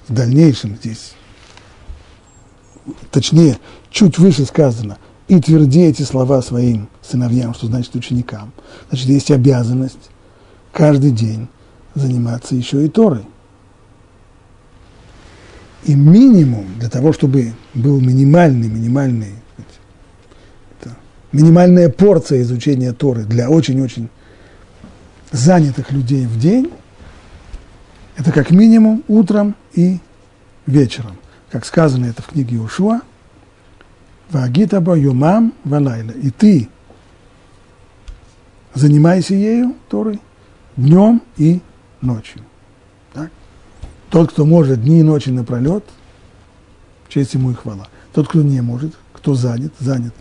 в 0.08 0.12
дальнейшем 0.12 0.76
здесь, 0.76 1.12
точнее, 3.12 3.56
чуть 3.90 4.18
выше 4.18 4.44
сказано, 4.44 4.98
и 5.28 5.40
тверди 5.40 5.82
эти 5.82 6.02
слова 6.02 6.42
своим 6.42 6.88
сыновьям, 7.00 7.54
что 7.54 7.68
значит 7.68 7.94
ученикам, 7.94 8.52
значит, 8.88 9.06
есть 9.06 9.30
обязанность 9.30 10.10
каждый 10.72 11.12
день 11.12 11.46
заниматься 11.94 12.56
еще 12.56 12.84
и 12.84 12.88
Торой. 12.88 13.24
И 15.84 15.94
минимум 15.94 16.66
для 16.76 16.90
того, 16.90 17.12
чтобы 17.12 17.54
был 17.72 18.00
минимальный, 18.00 18.68
минимальный, 18.68 19.34
это, 20.80 20.96
минимальная 21.30 21.88
порция 21.88 22.42
изучения 22.42 22.92
Торы 22.92 23.22
для 23.22 23.48
очень-очень 23.48 24.08
занятых 25.30 25.92
людей 25.92 26.26
в 26.26 26.38
день, 26.38 26.70
это 28.16 28.32
как 28.32 28.50
минимум 28.50 29.02
утром 29.08 29.54
и 29.72 29.98
вечером. 30.66 31.16
Как 31.50 31.64
сказано 31.64 32.06
это 32.06 32.22
в 32.22 32.26
книге 32.26 32.58
Ушуа, 32.58 33.00
Вагитаба 34.30 34.96
юмам 34.96 35.52
валайла. 35.64 36.12
И 36.12 36.30
ты 36.30 36.68
занимайся 38.74 39.34
ею, 39.34 39.74
Торой, 39.88 40.20
днем 40.76 41.22
и 41.36 41.60
ночью. 42.00 42.42
Так? 43.12 43.30
Тот, 44.10 44.30
кто 44.30 44.44
может 44.44 44.82
дни 44.82 45.00
и 45.00 45.02
ночи 45.02 45.30
напролет, 45.30 45.84
честь 47.08 47.34
ему 47.34 47.50
и 47.50 47.54
хвала. 47.54 47.88
Тот, 48.12 48.28
кто 48.28 48.42
не 48.42 48.60
может, 48.60 48.94
кто 49.12 49.34
занят, 49.34 49.72
занят 49.80 50.14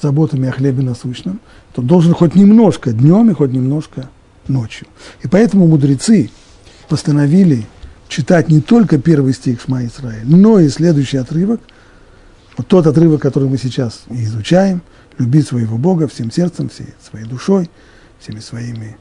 заботами 0.00 0.48
о 0.48 0.52
хлебе 0.52 0.82
насущном, 0.82 1.40
то 1.72 1.82
должен 1.82 2.14
хоть 2.14 2.34
немножко 2.34 2.92
днем 2.92 3.30
и 3.30 3.34
хоть 3.34 3.52
немножко 3.52 4.08
ночью. 4.48 4.86
И 5.22 5.28
поэтому 5.28 5.66
мудрецы 5.66 6.30
постановили 6.88 7.66
читать 8.08 8.48
не 8.48 8.60
только 8.60 8.98
первый 8.98 9.34
стих 9.34 9.60
Шма 9.60 9.86
Исраиль, 9.86 10.26
но 10.26 10.58
и 10.58 10.68
следующий 10.68 11.18
отрывок, 11.18 11.60
вот 12.56 12.66
тот 12.66 12.86
отрывок, 12.86 13.22
который 13.22 13.48
мы 13.48 13.58
сейчас 13.58 14.02
изучаем, 14.08 14.82
любить 15.18 15.46
своего 15.46 15.78
Бога 15.78 16.08
всем 16.08 16.30
сердцем, 16.30 16.68
всей 16.68 16.88
своей 17.08 17.26
душой, 17.26 17.70
всеми 18.18 18.40
своими 18.40 18.96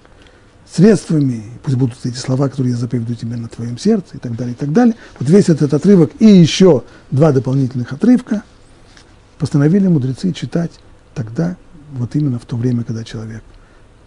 средствами, 0.71 1.43
пусть 1.63 1.77
будут 1.77 1.97
эти 2.03 2.17
слова, 2.17 2.49
которые 2.49 2.73
я 2.73 2.77
заповедую 2.77 3.15
тебе 3.15 3.37
на 3.37 3.47
твоем 3.47 3.77
сердце, 3.77 4.15
и 4.15 4.17
так 4.17 4.35
далее, 4.35 4.53
и 4.53 4.57
так 4.57 4.73
далее. 4.73 4.95
Вот 5.19 5.29
весь 5.29 5.49
этот 5.49 5.73
отрывок 5.73 6.11
и 6.19 6.27
еще 6.27 6.83
два 7.09 7.31
дополнительных 7.31 7.93
отрывка 7.93 8.43
постановили 9.39 9.87
мудрецы 9.87 10.33
читать 10.33 10.71
тогда, 11.15 11.55
вот 11.93 12.15
именно 12.15 12.37
в 12.37 12.45
то 12.45 12.57
время, 12.57 12.83
когда 12.83 13.03
человек, 13.03 13.43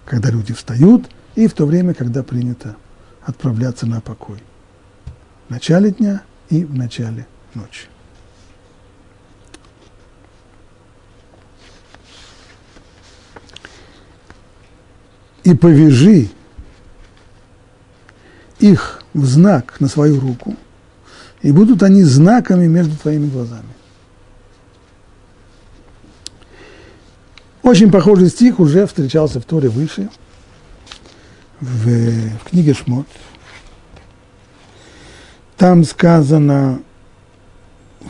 когда 0.04 0.30
люди 0.30 0.52
встают, 0.52 1.06
и 1.34 1.46
в 1.46 1.54
то 1.54 1.66
время, 1.66 1.94
когда 1.94 2.22
принято 2.22 2.76
отправляться 3.22 3.86
на 3.86 4.00
покой. 4.00 4.42
В 5.48 5.50
начале 5.50 5.90
дня 5.90 6.22
и 6.48 6.64
в 6.64 6.74
начале 6.74 7.26
ночи. 7.54 7.86
И 15.42 15.54
повяжи 15.54 16.28
их 18.58 19.02
в 19.14 19.24
знак 19.24 19.80
на 19.80 19.88
свою 19.88 20.20
руку, 20.20 20.54
и 21.42 21.50
будут 21.50 21.82
они 21.82 22.02
знаками 22.04 22.66
между 22.66 22.96
твоими 22.96 23.28
глазами. 23.28 23.64
Очень 27.62 27.90
похожий 27.90 28.28
стих 28.28 28.60
уже 28.60 28.86
встречался 28.86 29.40
в 29.40 29.44
Торе 29.44 29.68
выше, 29.68 30.10
в, 31.60 31.86
в 31.86 32.50
книге 32.50 32.74
Шмот. 32.74 33.06
Там 35.56 35.84
сказано 35.84 36.80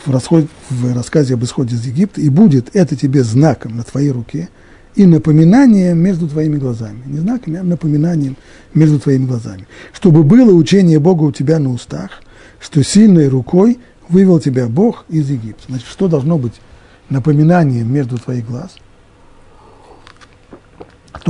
в, 0.04 0.10
расход, 0.10 0.46
в 0.68 0.94
рассказе 0.94 1.34
об 1.34 1.44
исходе 1.44 1.74
из 1.74 1.84
Египта, 1.84 2.20
и 2.20 2.28
будет 2.28 2.74
это 2.74 2.96
тебе 2.96 3.22
знаком 3.24 3.76
на 3.76 3.82
твоей 3.82 4.10
руке– 4.10 4.48
и 4.94 5.06
напоминанием 5.06 5.98
между 5.98 6.28
твоими 6.28 6.56
глазами. 6.56 7.02
Не 7.06 7.18
знаками, 7.18 7.58
а 7.58 7.62
напоминанием 7.62 8.36
между 8.74 8.98
твоими 8.98 9.26
глазами. 9.26 9.66
Чтобы 9.92 10.24
было 10.24 10.52
учение 10.52 10.98
Бога 10.98 11.24
у 11.24 11.32
тебя 11.32 11.58
на 11.58 11.70
устах, 11.70 12.22
что 12.58 12.82
сильной 12.82 13.28
рукой 13.28 13.78
вывел 14.08 14.40
тебя 14.40 14.66
Бог 14.66 15.04
из 15.08 15.30
Египта. 15.30 15.64
Значит, 15.68 15.86
что 15.86 16.08
должно 16.08 16.38
быть 16.38 16.54
напоминанием 17.08 17.92
между 17.92 18.18
твоих 18.18 18.46
глаз? 18.46 18.76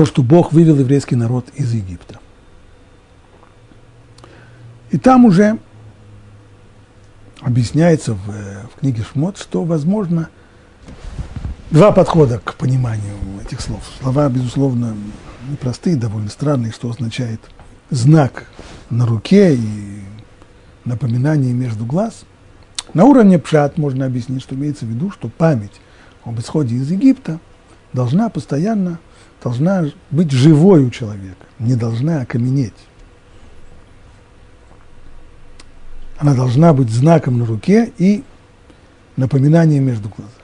То, 0.00 0.06
что 0.06 0.22
Бог 0.22 0.54
вывел 0.54 0.78
еврейский 0.78 1.14
народ 1.14 1.50
из 1.56 1.74
Египта. 1.74 2.20
И 4.90 4.96
там 4.96 5.26
уже 5.26 5.58
объясняется 7.42 8.14
в, 8.14 8.26
в 8.26 8.80
книге 8.80 9.04
Шмот, 9.04 9.36
что, 9.36 9.62
возможно, 9.62 10.30
два 11.70 11.92
подхода 11.92 12.38
к 12.42 12.54
пониманию 12.54 13.12
этих 13.44 13.60
слов. 13.60 13.82
Слова, 14.00 14.30
безусловно, 14.30 14.96
непростые, 15.50 15.96
довольно 15.96 16.30
странные, 16.30 16.72
что 16.72 16.88
означает 16.88 17.42
знак 17.90 18.46
на 18.88 19.04
руке 19.04 19.54
и 19.54 20.00
напоминание 20.86 21.52
между 21.52 21.84
глаз. 21.84 22.24
На 22.94 23.04
уровне 23.04 23.38
пшат 23.38 23.76
можно 23.76 24.06
объяснить, 24.06 24.40
что 24.40 24.54
имеется 24.54 24.86
в 24.86 24.88
виду, 24.88 25.10
что 25.10 25.28
память 25.28 25.78
об 26.24 26.40
исходе 26.40 26.76
из 26.76 26.90
Египта 26.90 27.38
должна 27.92 28.30
постоянно, 28.30 28.98
должна 29.42 29.86
быть 30.10 30.30
живой 30.30 30.84
у 30.84 30.90
человека, 30.90 31.46
не 31.58 31.74
должна 31.74 32.20
окаменеть. 32.22 32.74
Она 36.18 36.34
должна 36.34 36.74
быть 36.74 36.90
знаком 36.90 37.38
на 37.38 37.46
руке 37.46 37.92
и 37.96 38.22
напоминанием 39.16 39.84
между 39.84 40.08
глазами. 40.08 40.34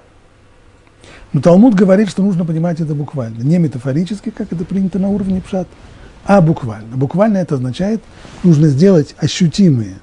Но 1.32 1.42
Талмуд 1.42 1.74
говорит, 1.74 2.08
что 2.08 2.22
нужно 2.22 2.46
понимать 2.46 2.80
это 2.80 2.94
буквально, 2.94 3.42
не 3.42 3.58
метафорически, 3.58 4.30
как 4.30 4.52
это 4.52 4.64
принято 4.64 4.98
на 4.98 5.08
уровне 5.08 5.42
пшат, 5.42 5.68
а 6.24 6.40
буквально. 6.40 6.96
Буквально 6.96 7.38
это 7.38 7.56
означает, 7.56 8.02
нужно 8.42 8.68
сделать 8.68 9.14
ощутимые 9.18 9.96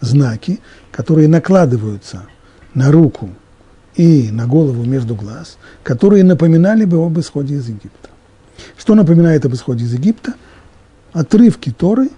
знаки, 0.00 0.60
которые 0.90 1.28
накладываются 1.28 2.22
на 2.72 2.90
руку 2.90 3.30
и 3.96 4.30
на 4.32 4.46
голову 4.46 4.84
между 4.84 5.14
глаз, 5.14 5.58
которые 5.82 6.24
напоминали 6.24 6.84
бы 6.84 7.04
об 7.04 7.18
исходе 7.18 7.56
из 7.56 7.68
Египта. 7.68 8.08
Что 8.76 8.94
напоминает 8.94 9.44
об 9.44 9.54
исходе 9.54 9.84
из 9.84 9.92
Египта? 9.92 10.34
Отрывки 11.12 11.70
Торы, 11.70 12.10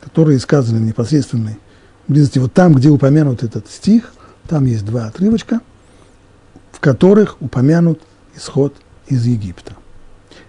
которые 0.00 0.38
сказаны 0.38 0.80
в 0.80 0.82
непосредственной 0.82 1.58
близости, 2.08 2.38
вот 2.38 2.52
там, 2.52 2.74
где 2.74 2.88
упомянут 2.88 3.42
этот 3.42 3.70
стих, 3.70 4.12
там 4.48 4.66
есть 4.66 4.84
два 4.84 5.06
отрывочка– 5.06 5.60
которых 6.82 7.40
упомянут 7.40 8.02
исход 8.36 8.74
из 9.06 9.24
Египта. 9.24 9.74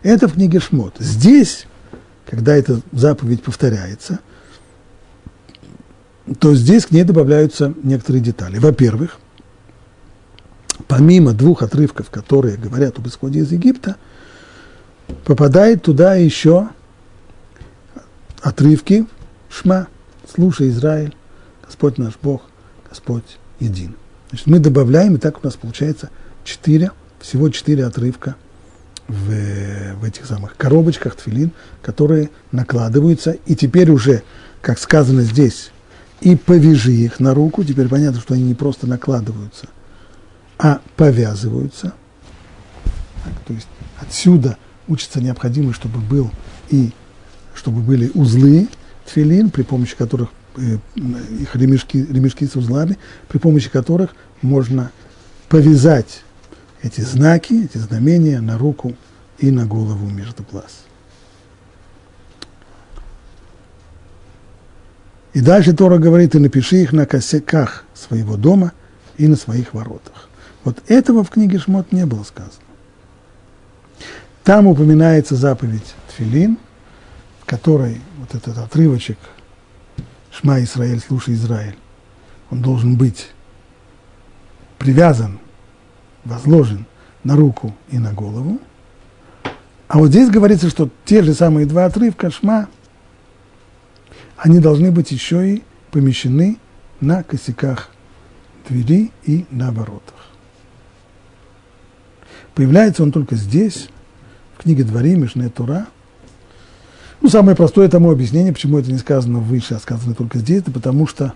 Это 0.01 0.27
в 0.27 0.33
книге 0.33 0.59
Шмот. 0.59 0.95
Здесь, 0.97 1.67
когда 2.25 2.55
эта 2.55 2.81
заповедь 2.91 3.43
повторяется, 3.43 4.19
то 6.39 6.55
здесь 6.55 6.87
к 6.87 6.91
ней 6.91 7.03
добавляются 7.03 7.75
некоторые 7.83 8.23
детали. 8.23 8.57
Во-первых, 8.57 9.19
помимо 10.87 11.33
двух 11.33 11.61
отрывков, 11.61 12.09
которые 12.09 12.57
говорят 12.57 12.97
об 12.97 13.07
исходе 13.07 13.41
из 13.41 13.51
Египта, 13.51 13.97
попадает 15.25 15.83
туда 15.83 16.15
еще 16.15 16.69
отрывки 18.41 19.05
Шма, 19.49 19.87
слушай, 20.33 20.69
Израиль, 20.69 21.15
Господь 21.63 21.99
наш 21.99 22.13
Бог, 22.21 22.41
Господь 22.89 23.37
един. 23.59 23.95
Значит, 24.29 24.47
мы 24.47 24.59
добавляем, 24.59 25.15
и 25.15 25.19
так 25.19 25.43
у 25.43 25.45
нас 25.45 25.55
получается 25.55 26.09
четыре, 26.43 26.91
всего 27.19 27.49
четыре 27.49 27.85
отрывка 27.85 28.35
в, 29.07 29.95
в 29.95 30.03
этих 30.03 30.25
самых 30.25 30.57
коробочках 30.57 31.15
тфилин, 31.15 31.51
которые 31.83 32.31
накладываются, 32.51 33.37
и 33.45 33.55
теперь 33.55 33.91
уже, 33.91 34.23
как 34.61 34.79
сказано 34.79 35.21
здесь, 35.21 35.71
и 36.21 36.35
повяжи 36.35 36.93
их 36.93 37.19
на 37.19 37.35
руку, 37.35 37.63
теперь 37.63 37.87
понятно, 37.87 38.21
что 38.21 38.33
они 38.33 38.43
не 38.43 38.55
просто 38.55 38.87
накладываются, 38.87 39.67
а 40.57 40.81
повязываются. 40.95 41.93
Так, 43.23 43.33
то 43.45 43.53
есть 43.53 43.67
отсюда 43.99 44.57
учится 44.88 45.21
необходимость, 45.21 45.77
чтобы 45.77 45.99
был 45.99 46.31
и 46.69 46.91
чтобы 47.53 47.81
были 47.81 48.11
узлы 48.13 48.67
тфилин, 49.05 49.49
при 49.49 49.63
помощи 49.63 49.95
которых 49.95 50.29
э, 50.57 50.77
их 50.95 51.55
ремешки, 51.55 51.97
ремешки 51.97 52.45
с 52.45 52.55
узлами, 52.55 52.97
при 53.27 53.38
помощи 53.38 53.69
которых 53.69 54.15
можно 54.41 54.91
повязать 55.49 56.23
эти 56.81 57.01
знаки, 57.01 57.65
эти 57.65 57.77
знамения 57.77 58.41
на 58.41 58.57
руку 58.57 58.95
и 59.38 59.51
на 59.51 59.65
голову 59.65 60.09
между 60.09 60.43
глаз. 60.43 60.84
И 65.34 65.41
дальше 65.41 65.73
Тора 65.73 65.97
говорит, 65.97 66.36
и 66.36 66.39
напиши 66.39 66.77
их 66.77 66.93
на 66.93 67.05
косяках 67.05 67.86
своего 67.93 68.38
дома 68.38 68.71
и 69.17 69.27
на 69.27 69.36
своих 69.36 69.73
воротах. 69.73 70.29
Вот 70.63 70.77
этого 70.88 71.23
в 71.23 71.29
книге 71.29 71.59
Шмот 71.59 71.91
не 71.91 72.05
было 72.05 72.23
сказано. 72.23 72.62
Там 74.43 74.67
упоминается 74.67 75.35
заповедь 75.35 75.95
Тфилин, 76.09 76.57
в 77.41 77.45
которой 77.45 78.01
вот 78.17 78.35
этот 78.35 78.57
отрывочек 78.57 79.17
Шма 80.31 80.61
Израиль, 80.63 80.99
слушай 80.99 81.33
Израиль, 81.35 81.77
он 82.49 82.61
должен 82.61 82.97
быть 82.97 83.29
привязан, 84.77 85.39
возложен 86.25 86.85
на 87.23 87.37
руку 87.37 87.73
и 87.89 87.97
на 87.97 88.11
голову. 88.11 88.59
А 89.87 89.97
вот 89.97 90.09
здесь 90.09 90.29
говорится, 90.29 90.69
что 90.69 90.89
те 91.05 91.23
же 91.23 91.33
самые 91.33 91.65
два 91.65 91.85
отрывка 91.85 92.29
Шма, 92.29 92.67
они 94.35 94.59
должны 94.59 94.91
быть 94.91 95.11
еще 95.11 95.55
и 95.55 95.63
помещены 95.91 96.57
на 96.99 97.23
косяках 97.23 97.91
двери 98.67 99.11
и 99.23 99.45
на 99.51 99.71
воротах. 99.71 100.31
Появляется 102.55 103.03
он 103.03 103.11
только 103.11 103.35
здесь, 103.35 103.89
книге 104.64 104.86
Дворим, 104.86 105.24
Мишне 105.24 105.49
Тура. 105.49 105.88
Ну, 107.22 107.30
самое 107.30 107.55
простое 107.55 107.89
тому 107.89 108.11
объяснение, 108.11 108.53
почему 108.53 108.80
это 108.80 108.91
не 108.91 108.97
сказано 108.97 109.39
выше, 109.39 109.76
а 109.76 109.80
сказано 109.80 110.16
только 110.16 110.39
здесь, 110.39 110.59
это 110.59 110.72
потому 110.72 111.05
что 111.05 111.34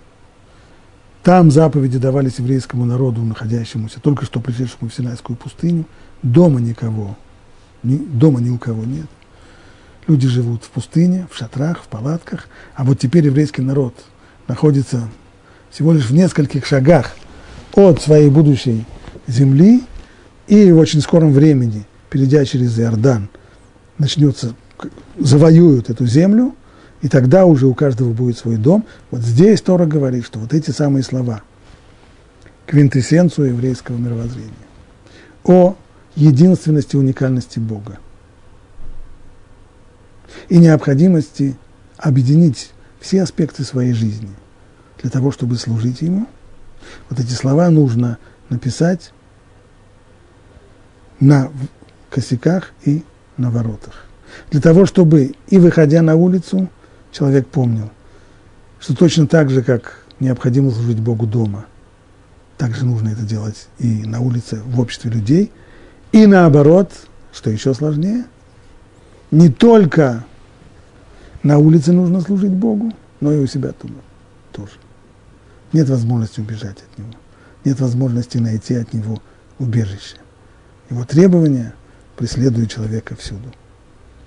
там 1.24 1.52
заповеди 1.52 1.98
давались 1.98 2.40
еврейскому 2.40 2.86
народу, 2.86 3.22
находящемуся, 3.22 4.00
только 4.00 4.26
что 4.26 4.40
пришедшему 4.40 4.90
в 4.90 4.94
Синайскую 4.94 5.36
пустыню. 5.36 5.86
Дома 6.24 6.62
никого, 6.62 7.18
ни, 7.84 7.98
дома 7.98 8.40
ни 8.40 8.50
у 8.50 8.58
кого 8.58 8.86
нет. 8.86 9.08
Люди 10.08 10.28
живут 10.28 10.64
в 10.64 10.70
пустыне, 10.70 11.28
в 11.30 11.38
шатрах, 11.38 11.84
в 11.84 11.88
палатках, 11.88 12.48
а 12.76 12.86
вот 12.86 12.98
теперь 13.00 13.26
еврейский 13.26 13.62
народ 13.62 13.94
находится 14.48 15.10
всего 15.70 15.92
лишь 15.92 16.06
в 16.06 16.14
нескольких 16.14 16.66
шагах 16.66 17.14
от 17.74 18.02
своей 18.02 18.30
будущей 18.30 18.86
земли, 19.28 19.84
и 20.48 20.72
в 20.72 20.78
очень 20.78 21.02
скором 21.02 21.34
времени– 21.34 21.86
перейдя 22.18 22.46
через 22.46 22.80
Иордан, 22.80 23.30
начнется, 24.00 24.56
завоюют 25.20 25.92
эту 25.92 26.08
землю, 26.08 26.56
и 27.04 27.10
тогда 27.10 27.46
уже 27.46 27.68
у 27.68 27.76
каждого 27.76 28.12
будет 28.12 28.40
свой 28.40 28.58
дом. 28.58 28.86
Вот 29.12 29.22
здесь 29.22 29.62
Тора 29.62 29.86
говорит, 29.86 30.26
что 30.26 30.40
вот 30.40 30.52
эти 30.52 30.72
самые 30.72 31.04
слова, 31.04 31.44
квинтэссенцию 32.66 33.50
еврейского 33.50 33.98
мировоззрения, 33.98 34.52
о 35.44 35.76
единственности 36.16 36.96
и 36.96 37.00
уникальности 37.00 37.60
Бога 37.60 38.00
и 40.50 40.58
необходимости 40.58 41.56
объединить 41.98 42.72
все 43.00 43.22
аспекты 43.22 43.64
своей 43.64 43.94
жизни 43.94 44.32
для 45.04 45.12
того, 45.12 45.32
чтобы 45.32 45.56
служить 45.58 46.02
Ему. 46.02 46.26
Вот 47.12 47.20
эти 47.20 47.34
слова 47.34 47.70
нужно 47.70 48.18
написать 48.50 49.12
на 51.20 51.52
косяках 52.10 52.72
и 52.84 53.04
на 53.38 53.50
воротах. 53.52 54.06
Для 54.52 54.62
того, 54.62 54.86
чтобы 54.86 55.34
и 55.48 55.58
выходя 55.58 56.02
на 56.02 56.16
улицу, 56.16 56.70
человек 57.12 57.48
помнил, 57.48 57.90
что 58.80 58.96
точно 58.96 59.28
так 59.28 59.50
же, 59.50 59.64
как 59.64 60.04
необходимо 60.20 60.72
служить 60.72 61.00
Богу 61.00 61.26
дома, 61.26 61.66
также 62.58 62.86
нужно 62.86 63.10
это 63.10 63.22
делать 63.22 63.68
и 63.80 64.04
на 64.04 64.20
улице, 64.20 64.62
в 64.66 64.80
обществе 64.80 65.12
людей, 65.12 65.52
и 66.12 66.26
наоборот, 66.26 66.92
что 67.32 67.50
еще 67.50 67.74
сложнее, 67.74 68.26
не 69.32 69.50
только 69.50 70.26
на 71.44 71.58
улице 71.60 71.92
нужно 71.92 72.22
служить 72.22 72.52
Богу, 72.52 72.94
но 73.20 73.32
и 73.32 73.40
у 73.40 73.48
себя 73.48 73.74
дома 73.82 74.02
тоже. 74.52 74.74
Нет 75.74 75.90
возможности 75.90 76.40
убежать 76.40 76.78
от 76.92 76.98
Него, 76.98 77.12
нет 77.66 77.80
возможности 77.80 78.38
найти 78.38 78.76
от 78.76 78.94
Него 78.94 79.22
убежище. 79.60 80.18
Его 80.90 81.04
требования– 81.04 81.74
преследует 82.18 82.72
человека 82.72 83.16
всюду, 83.16 83.54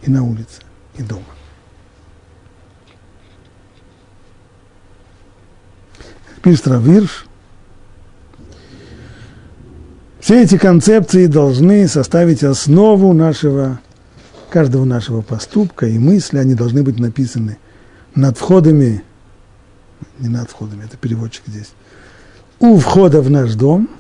и 0.03 0.11
на 0.11 0.23
улице, 0.23 0.63
и 0.97 1.03
дома. 1.03 1.25
Пишет 6.43 6.69
Равирш, 6.69 7.27
все 10.21 10.43
эти 10.43 10.57
концепции 10.57 11.27
должны 11.27 11.87
составить 11.89 12.45
основу 12.45 13.13
нашего, 13.13 13.81
каждого 14.51 14.85
нашего 14.85 15.21
поступка 15.21 15.87
и 15.87 15.99
мысли, 15.99 16.39
они 16.39 16.55
должны 16.55 16.83
быть 16.83 16.99
написаны 16.99 17.59
над 18.15 18.39
входами, 18.39 19.03
не 20.19 20.29
над 20.29 20.49
входами, 20.49 20.85
это 20.85 20.97
переводчик 20.97 21.43
здесь, 21.47 21.73
у 22.61 22.79
входа 22.79 23.21
в 23.21 23.31
наш 23.31 23.55
дом 23.55 23.91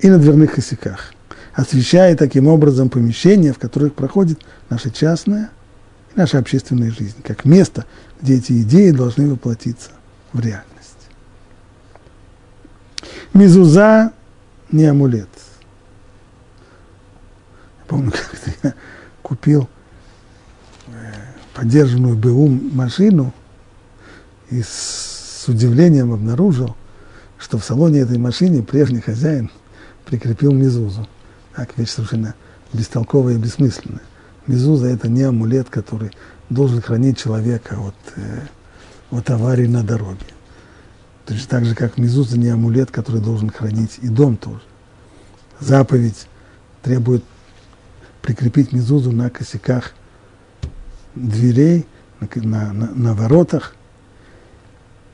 и 0.00 0.08
на 0.08 0.18
дверных 0.18 0.54
косяках 0.54 1.13
освещая 1.54 2.16
таким 2.16 2.48
образом 2.48 2.88
помещения, 2.90 3.52
в 3.52 3.58
которых 3.58 3.94
проходит 3.94 4.40
наша 4.68 4.90
частная 4.90 5.50
и 6.14 6.18
наша 6.18 6.38
общественная 6.38 6.90
жизнь, 6.90 7.22
как 7.22 7.44
место, 7.44 7.86
где 8.20 8.36
эти 8.36 8.62
идеи 8.62 8.90
должны 8.90 9.30
воплотиться 9.30 9.90
в 10.32 10.40
реальность. 10.40 10.64
Мизуза 13.32 14.12
не 14.70 14.84
амулет. 14.84 15.28
Я 17.80 17.84
помню, 17.86 18.10
как 18.30 18.40
я 18.62 18.74
купил 19.22 19.68
э, 20.88 21.12
поддержанную 21.54 22.16
БУ 22.16 22.48
машину 22.48 23.32
и 24.50 24.62
с 24.62 25.44
удивлением 25.46 26.12
обнаружил, 26.12 26.74
что 27.38 27.58
в 27.58 27.64
салоне 27.64 28.00
этой 28.00 28.18
машины 28.18 28.62
прежний 28.62 29.00
хозяин 29.00 29.50
прикрепил 30.04 30.52
мизузу. 30.52 31.06
Так, 31.56 31.76
вещь 31.78 31.90
совершенно 31.90 32.34
бестолковая 32.72 33.34
и 33.34 33.38
бессмысленная. 33.38 34.02
Мезуза– 34.46 34.86
это 34.88 35.08
не 35.08 35.22
амулет, 35.22 35.70
который 35.70 36.10
должен 36.50 36.82
хранить 36.82 37.18
человека 37.18 37.78
от, 37.78 37.94
э, 38.16 38.40
от 39.10 39.30
аварии 39.30 39.66
на 39.66 39.82
дороге. 39.82 40.26
Точно 41.26 41.48
так 41.48 41.64
же, 41.64 41.74
как 41.74 41.96
мезуза 41.96 42.38
не 42.38 42.48
амулет, 42.48 42.90
который 42.90 43.20
должен 43.20 43.50
хранить 43.50 43.98
и 44.02 44.08
дом 44.08 44.36
тоже. 44.36 44.60
Заповедь 45.60 46.26
требует 46.82 47.24
прикрепить 48.20 48.72
мезузу 48.72 49.12
на 49.12 49.30
косяках 49.30 49.92
дверей, 51.14 51.86
на, 52.20 52.72
на, 52.72 52.90
на 52.90 53.14
воротах. 53.14 53.74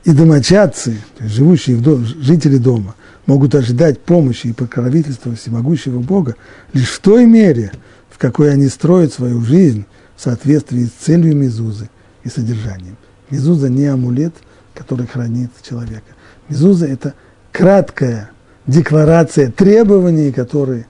И 0.03 0.13
домочадцы, 0.13 0.97
живущие 1.19 1.75
в 1.75 1.81
дом, 1.81 2.05
жители 2.05 2.57
дома, 2.57 2.95
могут 3.27 3.53
ожидать 3.53 3.99
помощи 3.99 4.47
и 4.47 4.53
покровительства 4.53 5.35
всемогущего 5.35 5.99
Бога 5.99 6.35
лишь 6.73 6.89
в 6.89 6.99
той 6.99 7.25
мере, 7.25 7.71
в 8.09 8.17
какой 8.17 8.51
они 8.51 8.67
строят 8.67 9.13
свою 9.13 9.41
жизнь 9.41 9.85
в 10.15 10.21
соответствии 10.21 10.85
с 10.85 10.91
целью 10.91 11.35
Мезузы 11.35 11.89
и 12.23 12.29
содержанием. 12.29 12.97
Мезуза 13.29 13.69
не 13.69 13.85
амулет, 13.85 14.33
который 14.73 15.05
хранит 15.05 15.51
человека. 15.61 16.15
Мезуза– 16.49 16.85
это 16.87 17.13
краткое 17.51 18.31
декларация 18.65 19.51
требований, 19.51 20.31
которые 20.31 20.87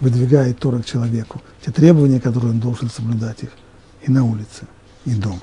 выдвигает 0.00 0.58
Тора 0.58 0.80
к 0.80 0.84
человеку, 0.84 1.40
те 1.64 1.70
требования, 1.70 2.20
которые 2.20 2.52
он 2.52 2.60
должен 2.60 2.90
соблюдать 2.90 3.42
их 3.42 3.50
и 4.02 4.10
на 4.10 4.24
улице, 4.24 4.66
и 5.04 5.14
дома. 5.14 5.40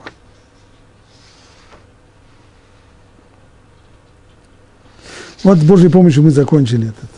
Вот 5.44 5.58
с 5.58 5.64
Божьей 5.64 5.90
помощью 5.90 6.24
мы 6.24 6.32
закончили 6.32 6.90
этот 6.90 7.10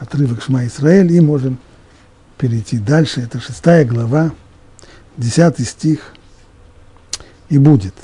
отрывок 0.00 0.42
Шма 0.42 0.66
Исраэль 0.66 1.12
и 1.12 1.20
можем 1.20 1.58
перейти 2.36 2.78
дальше. 2.78 3.20
Это 3.20 3.40
шестая 3.40 3.84
глава, 3.84 4.32
десятый 5.16 5.64
стих. 5.64 6.12
И 7.48 7.56
будет. 7.56 7.94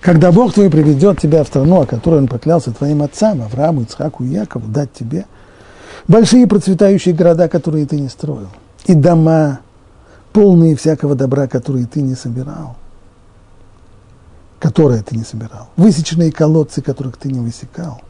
Когда 0.00 0.32
Бог 0.32 0.52
твой 0.52 0.68
приведет 0.68 1.20
тебя 1.20 1.44
в 1.44 1.46
страну, 1.46 1.82
о 1.82 1.86
которой 1.86 2.18
Он 2.18 2.28
поклялся 2.28 2.72
твоим 2.72 3.02
отцам, 3.02 3.40
Аврааму, 3.42 3.82
Ицхаку 3.82 4.24
и 4.24 4.28
Якову, 4.28 4.66
дать 4.66 4.92
тебе 4.92 5.24
большие 6.08 6.46
процветающие 6.46 7.14
города, 7.14 7.48
которые 7.48 7.86
ты 7.86 8.00
не 8.00 8.08
строил, 8.08 8.48
и 8.86 8.94
дома, 8.94 9.60
полные 10.32 10.76
всякого 10.76 11.14
добра, 11.14 11.46
которые 11.46 11.86
ты 11.86 12.02
не 12.02 12.14
собирал, 12.14 12.76
которые 14.64 15.02
ты 15.02 15.14
не 15.14 15.24
собирал, 15.24 15.68
высеченные 15.76 16.32
колодцы, 16.32 16.80
которых 16.80 17.18
ты 17.18 17.30
не 17.30 17.38
высекал, 17.38 18.00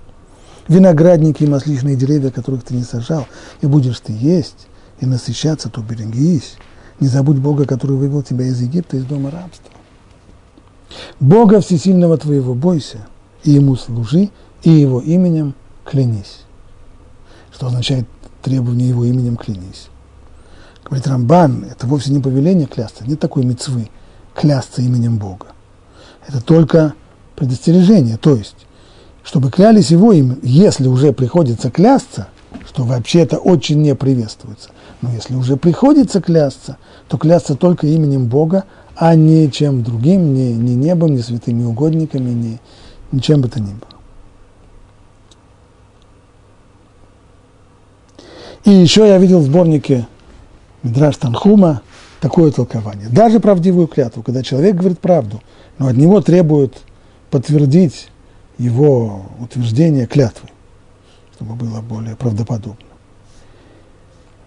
виноградники 0.68 1.42
и 1.42 1.48
масличные 1.48 1.96
деревья, 1.96 2.30
которых 2.30 2.62
ты 2.62 2.76
не 2.76 2.84
сажал, 2.84 3.26
и 3.60 3.66
будешь 3.66 3.98
ты 3.98 4.12
есть 4.12 4.68
и 5.00 5.06
насыщаться, 5.06 5.68
то 5.68 5.80
берегись. 5.80 6.54
Не 7.00 7.08
забудь 7.08 7.38
Бога, 7.38 7.64
который 7.64 7.96
вывел 7.96 8.22
тебя 8.22 8.44
из 8.44 8.60
Египта, 8.60 8.96
из 8.96 9.04
дома 9.04 9.32
рабства. 9.32 9.72
Бога 11.18 11.60
Всесильного 11.60 12.18
твоего 12.18 12.54
бойся, 12.54 13.04
и 13.42 13.50
Ему 13.50 13.74
служи, 13.74 14.30
и 14.62 14.70
Его 14.70 15.00
именем 15.00 15.56
клянись. 15.84 16.42
Что 17.52 17.66
означает 17.66 18.06
требование 18.42 18.90
Его 18.90 19.04
именем 19.04 19.36
клянись? 19.36 19.88
Говорит 20.84 21.08
Рамбан, 21.08 21.64
это 21.68 21.88
вовсе 21.88 22.12
не 22.12 22.20
повеление 22.20 22.68
клясться, 22.68 23.04
нет 23.04 23.18
такой 23.18 23.44
мецвы 23.44 23.90
клясться 24.36 24.82
именем 24.82 25.18
Бога. 25.18 25.53
Это 26.26 26.42
только 26.42 26.94
предостережение, 27.36 28.16
то 28.16 28.36
есть, 28.36 28.56
чтобы 29.22 29.50
клялись 29.50 29.90
Его 29.90 30.12
именем, 30.12 30.38
если 30.42 30.88
уже 30.88 31.12
приходится 31.12 31.70
клясться, 31.70 32.28
что 32.66 32.84
вообще 32.84 33.20
это 33.20 33.38
очень 33.38 33.82
не 33.82 33.94
приветствуется. 33.94 34.70
Но 35.02 35.10
если 35.10 35.34
уже 35.34 35.56
приходится 35.56 36.20
клясться, 36.20 36.78
то 37.08 37.18
клясться 37.18 37.56
только 37.56 37.86
именем 37.86 38.26
Бога, 38.26 38.64
а 38.96 39.14
не 39.14 39.50
чем 39.50 39.82
другим, 39.82 40.34
ни, 40.34 40.52
ни 40.52 40.72
небом, 40.72 41.14
ни 41.14 41.20
святыми 41.20 41.64
угодниками, 41.64 42.30
ни, 42.30 42.60
ничем 43.12 43.40
бы 43.40 43.48
то 43.48 43.60
ни 43.60 43.72
было. 43.72 43.94
И 48.64 48.70
еще 48.70 49.06
я 49.06 49.18
видел 49.18 49.40
в 49.40 49.44
сборнике 49.44 50.06
Мидраш 50.82 51.16
Танхума 51.16 51.82
такое 52.24 52.50
толкование. 52.50 53.10
Даже 53.10 53.38
правдивую 53.38 53.86
клятву, 53.86 54.22
когда 54.22 54.42
человек 54.42 54.76
говорит 54.76 54.98
правду, 54.98 55.42
но 55.78 55.88
от 55.88 55.96
него 55.98 56.22
требуют 56.22 56.78
подтвердить 57.30 58.08
его 58.56 59.26
утверждение 59.40 60.06
клятвы, 60.06 60.48
чтобы 61.34 61.54
было 61.54 61.82
более 61.82 62.16
правдоподобно. 62.16 62.86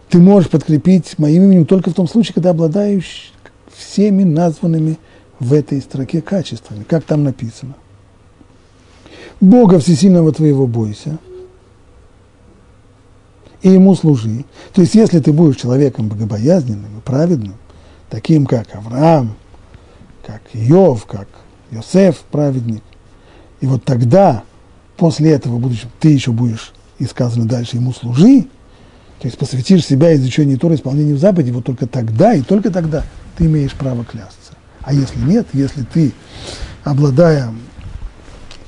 Ты 0.09 0.17
можешь 0.17 0.49
подкрепить 0.49 1.19
моим 1.19 1.43
именем 1.43 1.65
только 1.67 1.91
в 1.91 1.93
том 1.93 2.07
случае, 2.07 2.33
когда 2.33 2.49
обладаешь 2.49 3.31
всеми 3.75 4.23
названными 4.23 4.97
в 5.39 5.53
этой 5.53 5.79
строке 5.79 6.23
качествами, 6.23 6.83
как 6.83 7.03
там 7.03 7.23
написано. 7.23 7.75
Бога 9.39 9.77
Всесильного 9.77 10.31
твоего 10.31 10.65
бойся 10.65 11.19
и 13.61 13.69
Ему 13.69 13.93
служи. 13.93 14.45
То 14.73 14.81
есть, 14.81 14.95
если 14.95 15.19
ты 15.19 15.31
будешь 15.31 15.57
человеком 15.57 16.07
богобоязненным 16.07 16.97
и 16.97 17.01
праведным, 17.01 17.53
таким 18.09 18.45
как 18.45 18.73
Авраам, 18.75 19.35
как 20.25 20.41
Иов, 20.53 21.05
как 21.05 21.27
Йосеф, 21.71 22.19
праведник, 22.31 22.83
и 23.59 23.67
вот 23.67 23.83
тогда, 23.83 24.43
после 24.95 25.31
этого, 25.31 25.57
будучи, 25.57 25.87
ты 25.99 26.09
еще 26.09 26.31
будешь, 26.31 26.73
и 26.99 27.05
сказано 27.05 27.45
дальше, 27.45 27.77
ему 27.77 27.93
служи, 27.93 28.47
то 29.19 29.27
есть 29.27 29.37
посвятишь 29.37 29.85
себя 29.85 30.15
изучению 30.15 30.59
Тора, 30.59 30.75
исполнению 30.75 31.17
заповедей, 31.17 31.51
вот 31.51 31.65
только 31.65 31.87
тогда 31.87 32.33
и 32.33 32.41
только 32.41 32.71
тогда 32.71 33.03
ты 33.37 33.45
имеешь 33.45 33.73
право 33.73 34.03
клясться. 34.05 34.53
А 34.81 34.93
если 34.93 35.19
нет, 35.19 35.47
если 35.53 35.83
ты, 35.83 36.13
обладая 36.83 37.53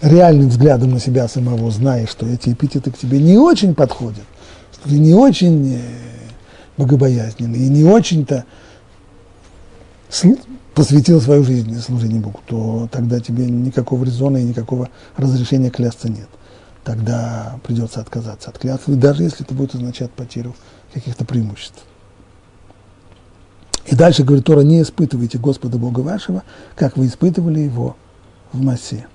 реальным 0.02 0.50
взглядом 0.50 0.92
на 0.92 1.00
себя 1.00 1.28
самого, 1.28 1.72
знаешь, 1.72 2.10
что 2.10 2.26
эти 2.26 2.50
эпитеты 2.50 2.92
к 2.92 2.98
тебе 2.98 3.20
не 3.20 3.38
очень 3.38 3.76
подходят, 3.76 4.26
что 4.74 4.90
ты 4.90 4.98
не 4.98 5.14
очень 5.14 5.76
э, 5.76 5.82
богобоязненный 6.78 7.60
и 7.60 7.70
не 7.70 7.84
очень-то 7.84 8.46
посвятил 10.74 11.22
свою 11.22 11.44
жизнь 11.44 11.80
служению 11.82 12.22
Богу, 12.22 12.40
то 12.46 12.88
тогда 12.92 13.20
тебе 13.20 13.46
никакого 13.46 14.04
резона 14.06 14.38
и 14.38 14.44
никакого 14.44 14.90
разрешения 15.18 15.70
клясться 15.70 16.10
нет. 16.10 16.28
Тогда 16.84 17.60
придется 17.64 18.00
отказаться 18.00 18.50
от 18.50 18.58
клятвы, 18.58 18.96
даже 18.96 19.24
если 19.24 19.46
это 19.46 19.54
будет 19.54 19.76
означать 19.76 20.12
потерю 20.12 20.56
каких-то 20.94 21.26
преимуществ. 21.26 21.84
И 23.86 23.96
дальше 23.96 24.24
говорит 24.24 24.46
Тора, 24.46 24.62
не 24.62 24.82
испытывайте 24.82 25.38
Господа 25.38 25.78
Бога 25.78 26.00
вашего, 26.00 26.44
как 26.76 26.96
вы 26.96 27.08
испытывали 27.08 27.60
его 27.60 27.98
в 28.54 28.62
массе. 28.62 29.08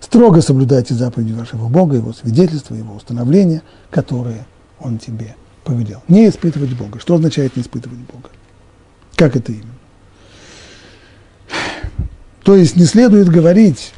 Строго 0.00 0.40
соблюдайте 0.40 0.94
заповеди 0.94 1.32
вашего 1.32 1.68
Бога, 1.68 1.96
его 1.96 2.12
свидетельства, 2.12 2.74
его 2.74 2.94
установления, 2.94 3.62
которые 3.90 4.46
он 4.78 4.98
тебе 4.98 5.34
повелел. 5.64 6.02
Не 6.06 6.28
испытывать 6.28 6.74
Бога. 6.74 7.00
Что 7.00 7.16
означает 7.16 7.56
не 7.56 7.62
испытывать 7.62 7.98
Бога? 7.98 8.30
Как 9.16 9.34
это 9.34 9.50
именно? 9.50 9.72
То 12.44 12.54
есть 12.54 12.76
не 12.76 12.84
следует 12.84 13.28
говорить, 13.28 13.92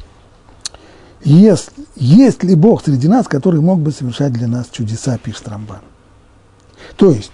есть, 1.23 1.69
есть 1.95 2.43
ли 2.43 2.55
Бог 2.55 2.83
среди 2.83 3.07
нас, 3.07 3.27
который 3.27 3.59
мог 3.61 3.79
бы 3.79 3.91
совершать 3.91 4.33
для 4.33 4.47
нас 4.47 4.69
чудеса, 4.71 5.19
пишет 5.19 5.47
Рамбан. 5.47 5.81
То 6.95 7.11
есть, 7.11 7.31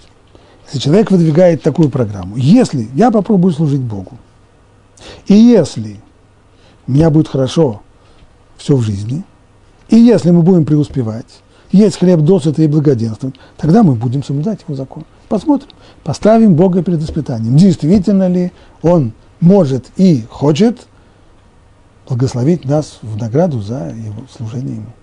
если 0.66 0.80
человек 0.80 1.12
выдвигает 1.12 1.62
такую 1.62 1.90
программу, 1.90 2.36
если 2.36 2.90
я 2.96 3.12
попробую 3.12 3.54
служить 3.54 3.82
Богу, 3.82 4.18
и 5.28 5.36
если 5.36 6.02
у 6.88 6.92
меня 6.92 7.10
будет 7.10 7.28
хорошо 7.28 7.82
все 8.58 8.76
в 8.76 8.82
жизни, 8.82 9.24
и 9.90 9.96
если 9.96 10.32
мы 10.32 10.42
будем 10.42 10.66
преуспевать, 10.66 11.42
есть 11.72 11.98
хлеб 11.98 12.22
досыта 12.22 12.64
и 12.64 12.68
благоденствовать, 12.68 13.36
тогда 13.58 13.84
мы 13.84 13.94
будем 13.94 14.24
соблюдать 14.24 14.62
его 14.68 14.76
закон. 14.76 15.06
Посмотрим, 15.28 15.70
поставим 16.04 16.56
Бога 16.56 16.84
перед 16.84 17.02
испытанием. 17.02 17.58
Действительно 17.58 18.28
ли 18.28 18.52
Он 18.82 19.14
может 19.40 19.86
и 19.98 20.24
хочет 20.30 20.88
благословить 22.08 22.66
нас 22.66 23.00
в 23.02 23.18
награду 23.18 23.62
за 23.62 23.90
его 23.90 24.24
служение 24.36 24.76
Ему. 24.76 24.94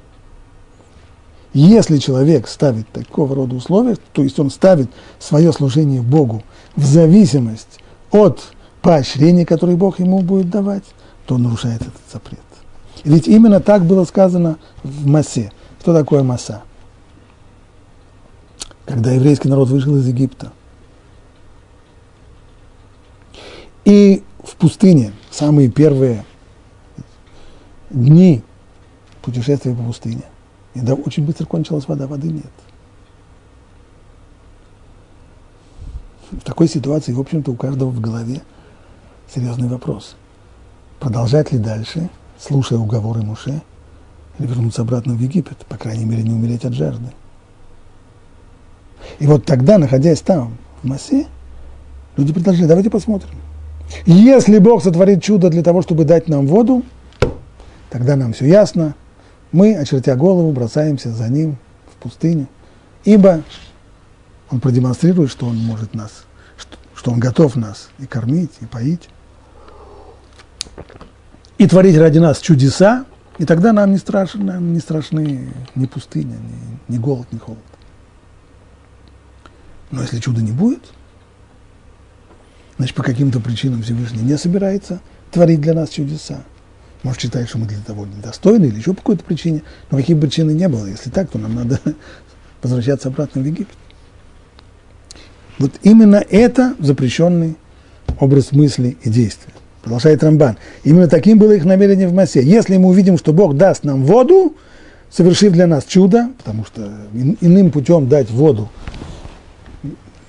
Если 1.55 1.99
человек 1.99 2.49
ставит 2.49 2.89
такого 2.89 3.35
рода 3.35 3.55
условия, 3.57 3.97
то 4.13 4.23
есть 4.23 4.39
он 4.39 4.51
ставит 4.51 4.91
свое 5.19 5.53
служение 5.53 6.01
Богу 6.01 6.43
в 6.77 6.85
зависимость 6.85 7.81
от 8.11 8.41
поощрения, 8.81 9.45
которое 9.45 9.77
Бог 9.77 10.01
ему 10.01 10.21
будет 10.21 10.49
давать, 10.49 10.85
то 11.27 11.35
он 11.35 11.43
нарушает 11.43 11.83
этот 11.83 12.01
запрет. 12.11 12.41
Ведь 13.05 13.29
именно 13.29 13.61
так 13.61 13.85
было 13.85 14.05
сказано 14.05 14.57
в 14.83 15.07
Масе. 15.07 15.53
Что 15.81 15.93
такое 15.93 16.23
Маса? 16.23 16.63
Когда 18.85 19.13
еврейский 19.13 19.49
народ 19.49 19.69
вышел 19.69 19.97
из 19.97 20.07
Египта. 20.07 20.53
И 23.85 24.23
в 24.43 24.57
пустыне, 24.57 25.13
самые 25.31 25.71
первые 25.71 26.25
дни 27.91 28.43
путешествия 29.23 29.75
по 29.75 29.83
пустыне, 29.83 30.23
и 30.75 30.81
да, 30.81 30.95
очень 30.95 31.25
быстро 31.25 31.47
кончилась 31.47 31.87
вода, 31.89 32.07
воды 32.07 32.29
нет. 32.29 32.51
В 36.31 36.41
такой 36.41 36.69
ситуации, 36.69 37.13
в 37.13 37.21
общем-то, 37.21 37.51
у 37.51 37.57
каждого 37.57 37.91
в 37.91 38.01
голове 38.01 38.43
серьезный 39.33 39.69
вопрос. 39.69 40.17
Продолжать 40.99 41.53
ли 41.53 41.59
дальше, 41.59 42.09
слушая 42.39 42.79
уговоры 42.79 43.23
Муше, 43.23 43.63
или 44.39 44.47
вернуться 44.47 44.83
обратно 44.83 45.15
в 45.15 45.21
Египет, 45.21 45.59
по 45.67 45.77
крайней 45.77 46.05
мере, 46.05 46.23
не 46.23 46.33
умереть 46.33 46.65
от 46.65 46.73
жажды. 46.73 47.13
И 49.19 49.27
вот 49.27 49.45
тогда, 49.45 49.79
находясь 49.79 50.21
там, 50.21 50.57
в 50.83 50.87
Массе, 50.87 51.27
люди 52.17 52.33
предложили, 52.33 52.67
давайте 52.67 52.91
посмотрим. 52.91 53.35
Если 54.07 54.59
Бог 54.59 54.83
сотворит 54.83 55.23
чудо 55.23 55.51
для 55.51 55.63
того, 55.63 55.83
чтобы 55.83 56.05
дать 56.05 56.29
нам 56.29 56.47
воду, 56.47 56.83
тогда 57.91 58.17
нам 58.17 58.33
все 58.33 58.47
ясно, 58.47 58.95
мы, 59.53 59.77
очертя 59.77 60.17
голову, 60.17 60.51
бросаемся 60.53 61.11
за 61.13 61.29
ним 61.29 61.57
в 61.93 62.03
пустыню, 62.03 62.49
ибо 63.05 63.43
он 64.51 64.61
продемонстрирует, 64.61 65.31
что 65.31 65.47
он 65.47 65.57
может 65.57 65.95
нас, 65.95 66.25
что, 66.95 67.11
он 67.11 67.21
готов 67.21 67.57
нас 67.57 67.91
и 67.99 68.07
кормить, 68.07 68.53
и 68.61 68.67
поить, 68.67 69.09
и 71.59 71.67
творить 71.67 71.97
ради 71.97 72.19
нас 72.19 72.39
чудеса, 72.39 73.05
И 73.39 73.45
тогда 73.45 73.73
нам 73.73 73.93
не 73.93 73.99
страшно, 73.99 74.59
не 74.61 74.79
страшны 74.79 75.49
ни 75.75 75.87
пустыня, 75.87 76.37
ни, 76.37 76.95
ни 76.95 76.99
голод, 76.99 77.27
ни 77.33 77.39
холод. 77.39 77.59
Но 79.93 80.01
если 80.01 80.19
чуда 80.19 80.41
не 80.41 80.53
будет, 80.53 80.81
значит, 82.79 82.97
по 82.97 83.03
каким-то 83.03 83.39
причинам 83.39 83.83
Всевышний 83.83 84.23
не 84.23 84.37
собирается 84.37 85.01
творить 85.31 85.61
для 85.61 85.75
нас 85.75 85.91
чудеса. 85.91 86.43
Может, 87.03 87.21
считает, 87.21 87.49
что 87.49 87.59
мы 87.59 87.67
для 87.67 87.79
того 87.79 88.07
недостойны 88.07 88.67
или 88.67 88.77
еще 88.79 88.95
по 88.95 89.01
какой-то 89.01 89.25
причине. 89.25 89.63
Но 89.91 89.99
каких 89.99 90.19
причины 90.19 90.53
не 90.53 90.69
было. 90.69 90.87
Если 90.87 91.11
так, 91.11 91.31
то 91.31 91.39
нам 91.39 91.55
надо 91.55 91.79
возвращаться 92.63 93.09
обратно 93.09 93.43
в 93.43 93.45
Египет. 93.45 93.77
Вот 95.59 95.73
именно 95.83 96.25
это 96.31 96.75
запрещенный 96.79 97.57
образ 98.19 98.53
мысли 98.53 98.97
и 99.03 99.11
действия. 99.11 99.53
Продолжает 99.83 100.23
Рамбан. 100.23 100.57
Именно 100.85 101.09
таким 101.09 101.39
было 101.39 101.53
их 101.53 101.65
намерение 101.65 102.09
в 102.09 102.15
массе. 102.15 102.43
Если 102.43 102.77
мы 102.77 102.89
увидим, 102.89 103.19
что 103.19 103.33
Бог 103.33 103.57
даст 103.57 103.85
нам 103.85 104.05
воду, 104.05 104.57
совершив 105.11 105.53
для 105.53 105.67
нас 105.67 105.85
чудо, 105.85 106.31
потому 106.39 106.65
что 106.65 106.91
иным 107.13 107.71
путем 107.71 108.09
дать 108.09 108.31
воду 108.31 108.71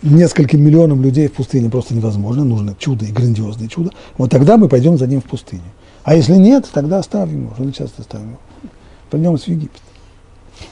нескольким 0.04 0.64
миллионам 0.64 1.01
людей 1.01 1.28
в 1.28 1.34
пустыне 1.34 1.70
просто 1.70 1.95
невозможно, 1.95 2.43
нужно 2.43 2.76
чудо 2.78 3.06
и 3.06 3.12
грандиозное 3.12 3.68
чудо, 3.68 3.91
вот 4.18 4.30
тогда 4.30 4.58
мы 4.58 4.68
пойдем 4.68 4.97
за 4.97 5.08
ним 5.08 5.22
в 5.22 5.26
пустыню. 5.26 5.62
А 6.04 6.16
если 6.16 6.36
нет, 6.36 6.70
тогда 6.72 6.99
оставим 6.99 7.45
его, 7.58 7.72
часто 7.72 8.01
оставим 8.01 8.28
его. 8.28 8.39
Пойдем 9.10 9.38
в 9.38 9.47
Египет. 9.47 9.82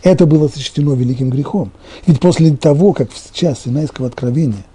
Это 0.04 0.26
было 0.26 0.48
сочтено 0.48 0.94
великим 0.94 1.30
грехом. 1.30 1.72
Ведь 2.06 2.20
после 2.20 2.56
того, 2.56 2.94
как 2.94 3.12
в 3.12 3.34
час 3.34 3.62
Синайского 3.64 4.08
откровения 4.08 4.66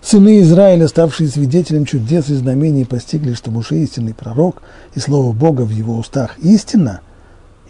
сыны 0.00 0.40
Израиля, 0.40 0.88
ставшие 0.88 1.28
свидетелем 1.28 1.84
чудес 1.84 2.28
и 2.28 2.34
знамений, 2.34 2.84
постигли, 2.84 3.34
что 3.34 3.50
Муше 3.50 3.76
истинный 3.76 4.14
пророк, 4.14 4.62
и 4.94 5.00
слово 5.00 5.32
Бога 5.32 5.62
в 5.62 5.70
его 5.70 5.96
устах 5.96 6.38
истина, 6.38 7.00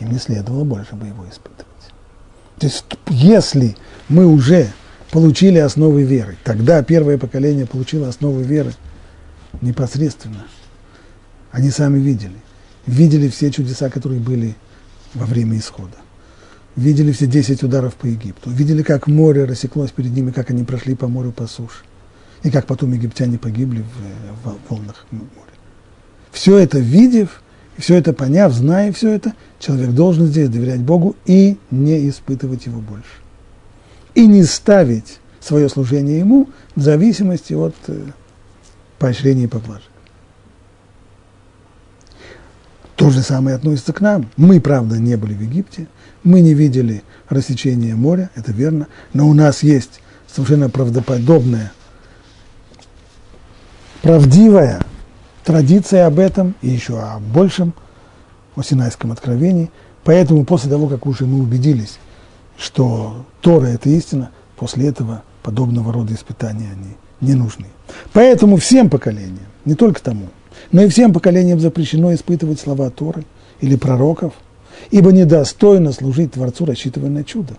им 0.01 0.13
не 0.13 0.19
следовало 0.19 0.65
больше 0.65 0.95
бы 0.95 1.07
его 1.07 1.25
испытывать. 1.31 1.72
То 2.63 2.67
есть, 2.67 2.85
если 3.11 3.77
мы 4.09 4.25
уже 4.25 4.71
получили 5.11 5.59
основы 5.59 6.05
веры, 6.05 6.37
тогда 6.45 6.81
первое 6.85 7.19
поколение 7.19 7.67
получило 7.67 8.09
основы 8.09 8.45
веры 8.45 8.73
непосредственно. 9.61 10.47
Они 11.51 11.71
сами 11.71 11.99
видели– 11.99 12.37
видели 12.87 13.29
все 13.29 13.51
чудеса, 13.51 13.91
которые 13.91 14.21
были 14.21 14.55
во 15.13 15.27
время 15.27 15.59
исхода. 15.59 15.97
Видели 16.77 17.11
все 17.11 17.27
10 17.27 17.65
ударов 17.65 17.97
по 17.97 18.07
Египту. 18.07 18.49
Видели, 18.51 18.85
как 18.85 19.09
море 19.09 19.43
рассеклось 19.45 19.91
перед 19.91 20.13
ними, 20.13 20.31
как 20.31 20.51
они 20.51 20.63
прошли 20.63 20.95
по 20.95 21.09
морю 21.09 21.33
по 21.33 21.49
суше. 21.49 21.83
И 22.45 22.51
как 22.53 22.67
потом 22.67 22.93
египтяне 22.93 23.39
погибли 23.39 23.83
в, 24.45 24.49
в 24.49 24.71
волнах 24.71 25.05
моря. 25.11 25.27
Все 26.31 26.59
это 26.59 26.79
видев, 26.79 27.42
все 27.83 27.97
это 27.97 28.13
поняв, 28.13 28.53
зная 28.53 28.93
все 28.93 29.11
это, 29.11 29.33
человек 29.59 29.91
должен 29.91 30.27
здесь 30.27 30.49
доверять 30.49 30.79
Богу 30.79 31.17
и 31.27 31.59
не 31.73 32.09
испытывать 32.09 32.67
его 32.67 32.81
больше. 32.81 33.11
И 34.15 34.25
не 34.29 34.45
ставить 34.45 35.19
свое 35.41 35.69
служение 35.69 36.21
ему 36.21 36.49
в 36.77 36.81
зависимости 36.81 37.55
от 37.55 37.75
э, 37.89 38.05
поощрения 39.01 39.45
и 39.45 39.49
поблажек. 39.49 39.91
То 42.95 43.11
же 43.11 43.21
самое 43.21 43.57
относится 43.57 43.93
к 43.93 44.01
нам. 44.01 44.31
Мы, 44.37 44.61
правда, 44.61 44.99
не 44.99 45.17
были 45.17 45.35
в 45.35 45.41
Египте, 45.41 45.89
мы 46.23 46.41
не 46.41 46.55
видели 46.55 47.03
рассечения 47.29 47.97
моря, 47.97 48.31
это 48.37 48.53
верно, 48.53 48.87
но 49.13 49.29
у 49.29 49.35
нас 49.35 49.65
есть 49.65 50.03
совершенно 50.33 50.71
правдоподобная, 50.71 51.73
правдивая 54.03 54.83
традиция 55.45 56.07
об 56.07 56.19
этом 56.19 56.55
и 56.63 56.69
еще 56.69 56.99
о 56.99 57.19
большем, 57.19 57.75
о 58.57 58.63
Синайском 58.63 59.13
откровении. 59.13 59.71
Поэтому 60.05 60.45
после 60.45 60.71
того, 60.71 60.89
как 60.89 61.07
уже 61.07 61.27
мы 61.27 61.41
убедились, 61.41 61.99
что 62.57 63.25
Тора– 63.41 63.67
это 63.69 63.89
истина, 63.89 64.31
после 64.57 64.89
этого 64.89 65.23
подобного 65.43 65.93
рода 65.93 66.15
испытания 66.15 66.71
они 66.73 66.97
не 67.21 67.35
нужны. 67.35 67.67
Поэтому 68.13 68.57
всем 68.57 68.91
поколениям, 68.91 69.47
не 69.65 69.75
только 69.75 70.03
тому– 70.03 70.29
но 70.71 70.83
и 70.83 70.89
всем 70.89 71.13
поколениям 71.13 71.59
запрещено 71.61 72.15
испытывать 72.15 72.61
слова 72.61 72.91
Торы 72.91 73.25
или 73.61 73.77
пророков, 73.77 74.35
ибо 74.91 75.13
недостойно 75.13 75.93
служить 75.93 76.33
Творцу, 76.33 76.65
рассчитывая 76.65 77.11
на 77.11 77.25
чудо. 77.25 77.55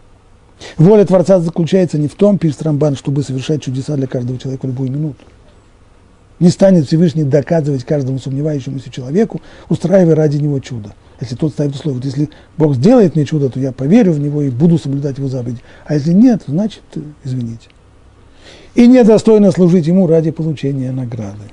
Воля 0.77 1.05
Творца 1.05 1.39
заключается 1.39 1.97
не 1.97 2.07
в 2.07 2.15
том, 2.15 2.37
пишет 2.37 2.61
Рамбан, 2.61 2.95
чтобы 2.95 3.23
совершать 3.23 3.63
чудеса 3.63 3.95
для 3.95 4.07
каждого 4.07 4.39
человека 4.39 4.65
в 4.65 4.69
любую 4.69 4.91
минуту. 4.91 5.23
Не 6.39 6.49
станет 6.49 6.87
Всевышний 6.87 7.23
доказывать 7.23 7.83
каждому 7.83 8.19
сомневающемуся 8.19 8.89
человеку, 8.89 9.41
устраивая 9.69 10.15
ради 10.15 10.37
него 10.37 10.59
чудо. 10.59 10.93
Если 11.21 11.35
тот 11.35 11.53
ставит 11.53 11.75
условие, 11.75 12.01
вот 12.01 12.05
если 12.05 12.29
Бог 12.57 12.75
сделает 12.75 13.15
мне 13.15 13.25
чудо, 13.25 13.49
то 13.49 13.59
я 13.59 13.71
поверю 13.71 14.13
в 14.13 14.19
него 14.19 14.41
и 14.41 14.49
буду 14.49 14.77
соблюдать 14.77 15.17
его 15.17 15.27
заповеди. 15.27 15.61
А 15.85 15.93
если 15.93 16.11
нет, 16.11 16.43
значит, 16.47 16.81
извините. 17.23 17.69
И 18.75 18.87
недостойно 18.87 19.51
служить 19.51 19.87
ему 19.87 20.07
ради 20.07 20.31
получения 20.31 20.91
награды. 20.91 21.43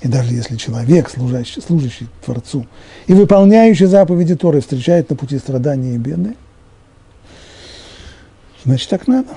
И 0.00 0.08
даже 0.08 0.32
если 0.32 0.56
человек, 0.56 1.10
служащий, 1.10 1.60
служащий 1.60 2.08
Творцу 2.24 2.66
и 3.06 3.12
выполняющий 3.12 3.86
заповеди 3.86 4.36
Торы, 4.36 4.60
встречает 4.60 5.10
на 5.10 5.16
пути 5.16 5.38
страдания 5.38 5.94
и 5.94 5.98
беды, 5.98 6.34
значит, 8.64 8.88
так 8.88 9.06
надо. 9.06 9.28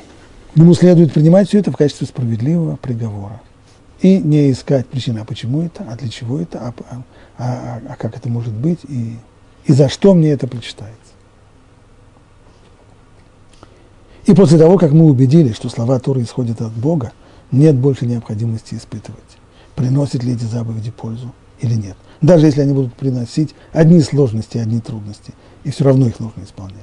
Ему 0.55 0.73
следует 0.73 1.11
принимать 1.11 1.49
все 1.49 1.59
это 1.59 1.71
в 1.71 1.75
качестве 1.75 2.07
справедливого 2.07 2.77
приговора. 2.77 3.41
И 4.01 4.17
не 4.19 4.51
искать 4.51 4.87
причины, 4.87 5.19
а 5.19 5.25
почему 5.25 5.61
это, 5.61 5.85
а 5.89 5.95
для 5.95 6.09
чего 6.09 6.39
это, 6.39 6.59
а, 6.59 6.73
а, 6.89 7.03
а, 7.37 7.81
а 7.89 7.95
как 7.95 8.17
это 8.17 8.29
может 8.29 8.53
быть, 8.53 8.79
и, 8.87 9.17
и 9.65 9.73
за 9.73 9.89
что 9.89 10.13
мне 10.13 10.31
это 10.31 10.47
прочитается. 10.47 10.99
И 14.25 14.33
после 14.33 14.57
того, 14.57 14.77
как 14.77 14.91
мы 14.91 15.05
убедились, 15.05 15.55
что 15.55 15.69
слова 15.69 15.99
Торы 15.99 16.23
исходят 16.23 16.61
от 16.61 16.73
Бога, 16.73 17.13
нет 17.51 17.75
больше 17.75 18.05
необходимости 18.05 18.75
испытывать 18.75 19.37
приносят 19.75 20.23
ли 20.23 20.33
эти 20.33 20.43
заповеди 20.43 20.91
пользу 20.91 21.33
или 21.59 21.75
нет. 21.75 21.97
Даже 22.21 22.45
если 22.47 22.61
они 22.61 22.73
будут 22.73 22.93
приносить 22.95 23.53
одни 23.71 24.01
сложности, 24.01 24.57
одни 24.57 24.79
трудности, 24.79 25.33
и 25.63 25.71
все 25.71 25.83
равно 25.83 26.07
их 26.07 26.19
нужно 26.19 26.43
исполнять. 26.43 26.79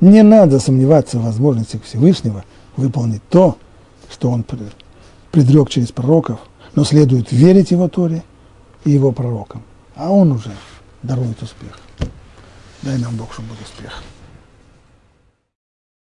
Не 0.00 0.22
надо 0.22 0.60
сомневаться 0.60 1.18
в 1.18 1.24
возможностях 1.24 1.82
Всевышнего 1.82 2.44
выполнить 2.76 3.22
то, 3.28 3.58
что 4.10 4.30
Он 4.30 4.44
предрек 5.30 5.70
через 5.70 5.92
пророков, 5.92 6.40
но 6.74 6.84
следует 6.84 7.32
верить 7.32 7.70
Его 7.70 7.88
Торе 7.88 8.22
и 8.84 8.90
Его 8.90 9.12
пророкам. 9.12 9.62
А 9.94 10.10
Он 10.10 10.32
уже 10.32 10.52
дарует 11.02 11.42
успех. 11.42 11.78
Дай 12.82 12.98
нам 12.98 13.16
Бог, 13.16 13.32
чтобы 13.32 13.48
был 13.48 13.56
успех. 13.62 14.02